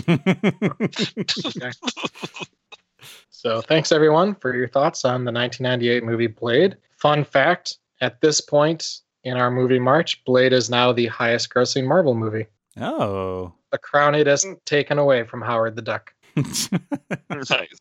So 3.42 3.62
thanks 3.62 3.90
everyone 3.90 4.34
for 4.34 4.54
your 4.54 4.68
thoughts 4.68 5.02
on 5.02 5.24
the 5.24 5.32
1998 5.32 6.04
movie 6.04 6.26
Blade. 6.26 6.76
Fun 6.98 7.24
fact: 7.24 7.78
at 8.02 8.20
this 8.20 8.38
point 8.38 8.98
in 9.24 9.38
our 9.38 9.50
movie 9.50 9.78
March, 9.78 10.22
Blade 10.26 10.52
is 10.52 10.68
now 10.68 10.92
the 10.92 11.06
highest-grossing 11.06 11.86
Marvel 11.86 12.14
movie. 12.14 12.44
oh. 12.78 13.54
The 13.72 13.78
crown 13.78 14.14
it 14.14 14.28
is 14.28 14.44
taken 14.66 14.98
away 14.98 15.24
from 15.24 15.40
Howard 15.40 15.74
the 15.74 15.80
Duck. 15.80 16.12
nice. 16.36 17.78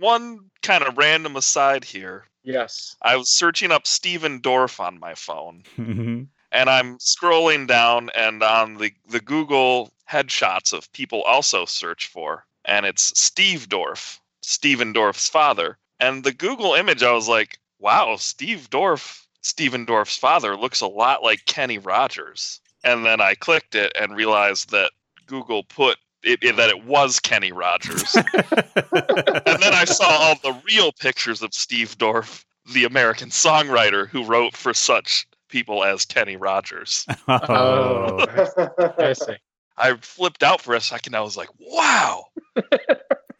One 0.00 0.50
kind 0.62 0.82
of 0.82 0.96
random 0.98 1.36
aside 1.36 1.84
here. 1.84 2.24
Yes. 2.42 2.96
I 3.02 3.16
was 3.16 3.30
searching 3.30 3.70
up 3.70 3.86
Stephen 3.86 4.40
Dorff 4.40 4.80
on 4.80 4.98
my 4.98 5.14
phone, 5.14 5.62
Mhm. 5.76 6.26
and 6.50 6.70
I'm 6.70 6.98
scrolling 6.98 7.66
down, 7.66 8.10
and 8.14 8.42
on 8.42 8.78
the 8.78 8.92
the 9.06 9.20
Google 9.20 9.92
headshots 10.10 10.72
of 10.72 10.90
people 10.92 11.22
also 11.22 11.66
search 11.66 12.06
for, 12.06 12.46
and 12.64 12.86
it's 12.86 13.12
Steve 13.20 13.68
Dorff, 13.68 14.18
Stephen 14.40 14.92
Dorff's 14.94 15.28
father. 15.28 15.78
And 16.00 16.24
the 16.24 16.32
Google 16.32 16.74
image, 16.74 17.02
I 17.02 17.12
was 17.12 17.28
like, 17.28 17.58
wow, 17.78 18.16
Steve 18.16 18.70
Dorff, 18.70 19.26
Stephen 19.42 19.84
Dorff's 19.84 20.16
father 20.16 20.56
looks 20.56 20.80
a 20.80 20.86
lot 20.86 21.22
like 21.22 21.44
Kenny 21.44 21.78
Rogers. 21.78 22.60
And 22.82 23.04
then 23.04 23.20
I 23.20 23.34
clicked 23.34 23.74
it 23.74 23.92
and 24.00 24.16
realized 24.16 24.70
that 24.70 24.92
Google 25.26 25.62
put 25.64 25.98
it, 26.22 26.38
it- 26.42 26.56
that 26.56 26.70
it 26.70 26.84
was 26.84 27.20
Kenny 27.20 27.52
Rogers. 27.52 28.14
and 28.16 29.62
then 29.62 29.74
I 29.74 29.84
saw 29.86 30.08
all 30.08 30.34
the 30.42 30.58
real 30.66 30.92
pictures 30.92 31.42
of 31.42 31.54
Steve 31.54 31.96
Dorff, 31.98 32.44
the 32.72 32.84
American 32.84 33.28
songwriter 33.30 34.08
who 34.08 34.24
wrote 34.24 34.56
for 34.56 34.72
such 34.74 35.26
people 35.48 35.82
as 35.84 36.04
Kenny 36.04 36.36
Rogers. 36.36 37.06
Oh. 37.28 38.26
oh. 38.28 38.94
I 38.98 39.12
see. 39.12 39.36
I 39.76 39.96
flipped 40.00 40.42
out 40.42 40.60
for 40.60 40.74
a 40.74 40.80
second. 40.80 41.14
I 41.16 41.20
was 41.20 41.36
like, 41.36 41.48
wow. 41.58 42.24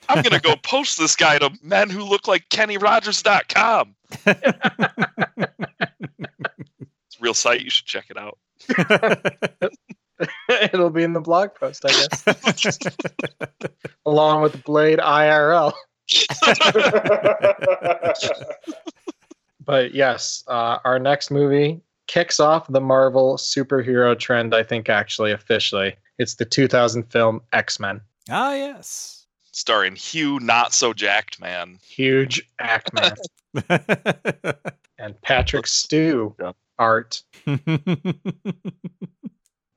I'm 0.08 0.22
going 0.22 0.32
to 0.32 0.40
go 0.40 0.56
post 0.56 0.98
this 0.98 1.14
guy 1.14 1.38
to 1.38 1.50
men 1.62 1.90
who 1.90 2.02
look 2.02 2.26
like 2.26 2.48
Kenny 2.48 2.78
KennyRogers.com. 2.78 3.94
It's 7.06 7.16
a 7.18 7.22
real 7.22 7.34
site. 7.34 7.60
You 7.62 7.70
should 7.70 7.86
check 7.86 8.06
it 8.08 8.16
out. 8.16 8.38
It'll 10.48 10.90
be 10.90 11.02
in 11.02 11.12
the 11.12 11.20
blog 11.20 11.54
post, 11.54 11.84
I 11.84 11.90
guess, 11.90 12.78
along 14.06 14.42
with 14.42 14.62
Blade 14.64 14.98
IRL. 14.98 15.72
But 19.64 19.94
yes, 19.94 20.42
uh, 20.48 20.78
our 20.84 20.98
next 20.98 21.30
movie 21.30 21.80
kicks 22.08 22.40
off 22.40 22.66
the 22.68 22.80
Marvel 22.80 23.36
superhero 23.36 24.18
trend, 24.18 24.54
I 24.54 24.62
think, 24.64 24.88
actually, 24.88 25.32
officially. 25.32 25.94
It's 26.18 26.34
the 26.34 26.44
2000 26.44 27.04
film 27.04 27.40
X 27.52 27.78
Men. 27.78 28.00
ah, 28.30 28.54
yes. 28.54 29.26
Starring 29.52 29.96
Hugh 29.96 30.40
Not 30.40 30.72
So 30.72 30.92
Jacked 30.92 31.40
Man. 31.40 31.78
Huge 31.86 32.42
Ackman 32.60 33.16
and 34.98 35.20
Patrick 35.22 35.66
Stew 35.66 36.34
Yeah. 36.40 36.52
art. 36.78 37.22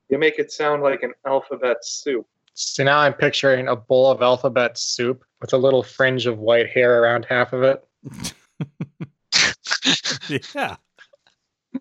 You 0.08 0.18
make 0.18 0.38
it 0.38 0.52
sound 0.52 0.82
like 0.82 1.02
an 1.02 1.12
alphabet 1.26 1.84
soup. 1.84 2.26
So 2.54 2.84
now 2.84 3.00
I'm 3.00 3.14
picturing 3.14 3.68
a 3.68 3.74
bowl 3.74 4.10
of 4.10 4.22
alphabet 4.22 4.78
soup 4.78 5.24
with 5.40 5.52
a 5.52 5.58
little 5.58 5.82
fringe 5.82 6.26
of 6.26 6.38
white 6.38 6.70
hair 6.70 7.02
around 7.02 7.26
half 7.28 7.52
of 7.52 7.62
it. 7.62 7.84
yeah. 10.54 10.76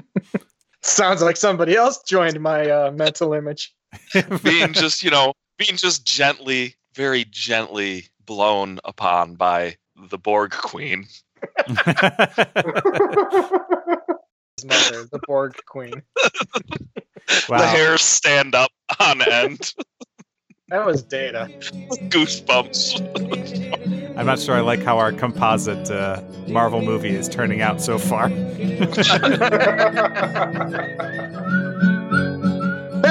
Sounds 0.82 1.21
like 1.21 1.38
somebody 1.38 1.76
else 1.76 2.01
joined 2.03 2.39
my 2.41 2.69
uh, 2.69 2.91
mental 2.91 3.34
image. 3.34 3.74
being 4.43 4.74
just, 4.74 5.03
you 5.03 5.11
know, 5.11 5.34
being 5.57 5.78
just 5.78 6.05
gently, 6.05 6.76
very 6.95 7.26
gently 7.26 8.07
blown 8.26 8.80
upon 8.84 9.36
by 9.36 9.76
the 10.09 10.17
Borg 10.17 10.51
Queen. 10.51 11.05
His 14.57 14.65
mother, 14.65 15.07
the 15.11 15.19
Borg 15.27 15.53
Queen. 15.67 15.93
wow. 17.49 17.57
The 17.57 17.67
hairs 17.67 18.01
stand 18.01 18.55
up 18.55 18.71
on 18.99 19.21
end. 19.21 19.73
That 20.69 20.85
was 20.85 21.03
Data. 21.03 21.49
Goosebumps. 22.09 24.17
I'm 24.17 24.25
not 24.25 24.39
sure 24.39 24.55
I 24.55 24.61
like 24.61 24.81
how 24.81 24.97
our 24.97 25.11
composite 25.11 25.91
uh, 25.91 26.21
Marvel 26.47 26.81
movie 26.81 27.15
is 27.15 27.27
turning 27.27 27.61
out 27.61 27.81
so 27.81 27.97
far. 27.97 28.29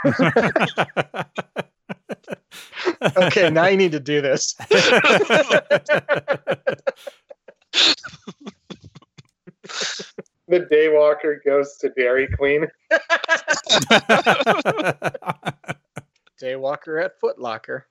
okay, 3.17 3.49
now 3.51 3.67
you 3.67 3.77
need 3.77 3.91
to 3.91 3.99
do 3.99 4.21
this. 4.21 4.55
the 10.52 10.68
Daywalker 10.72 11.43
goes 11.43 11.78
to 11.78 11.89
Dairy 11.89 12.28
Queen. 12.28 12.68
Daywalker 16.39 17.04
at 17.04 17.20
Footlocker. 17.20 17.84